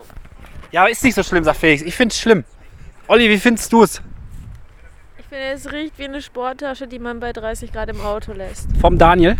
[0.71, 1.83] Ja, aber ist nicht so schlimm, sagt Felix.
[1.83, 2.45] Ich find's schlimm.
[3.09, 4.01] Olli, wie findest du's?
[5.19, 8.69] Ich finde, es riecht wie eine Sporttasche, die man bei 30 Grad im Auto lässt.
[8.81, 9.37] Vom Daniel.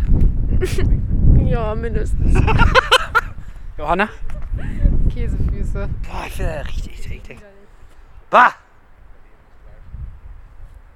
[1.51, 2.41] Ja, mindestens.
[3.77, 4.09] Johanna?
[5.13, 5.89] Käsefüße.
[6.09, 7.39] Boah, ich finde das richtig eklig.
[8.31, 8.55] Bah!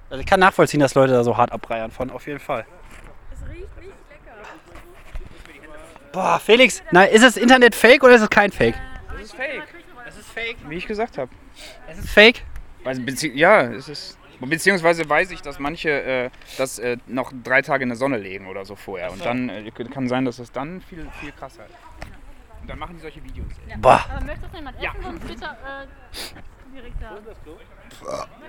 [0.09, 2.65] Also ich kann nachvollziehen, dass Leute da so hart abreiern von, auf jeden Fall.
[3.33, 4.37] Es riecht nicht lecker.
[6.15, 8.75] Boah, Felix, na, ist das Internet fake oder ist es kein Fake?
[9.11, 9.63] Das ist fake.
[10.07, 10.55] Es ist fake.
[10.69, 11.29] Wie ich gesagt habe.
[11.89, 12.41] Es ist fake?
[12.85, 14.17] Also, bezieh ja, es ist.
[14.39, 18.47] Beziehungsweise weiß ich, dass manche äh, das äh, noch drei Tage in der Sonne legen
[18.47, 19.11] oder so vorher.
[19.11, 21.75] Und dann äh, kann sein, dass es dann viel, viel krasser ist.
[22.61, 23.47] Und dann machen die solche Videos.
[23.79, 24.05] Boah.
[24.09, 25.03] Aber möchtest du jemand essen?
[25.03, 27.17] Sonst bitte, äh, Direkt da.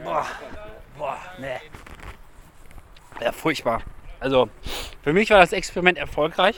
[0.05, 0.27] Boah,
[0.97, 1.57] boah, nee.
[3.21, 3.83] Ja, furchtbar.
[4.21, 4.51] Also,
[5.03, 6.57] für mich war das Experiment erfolgreich.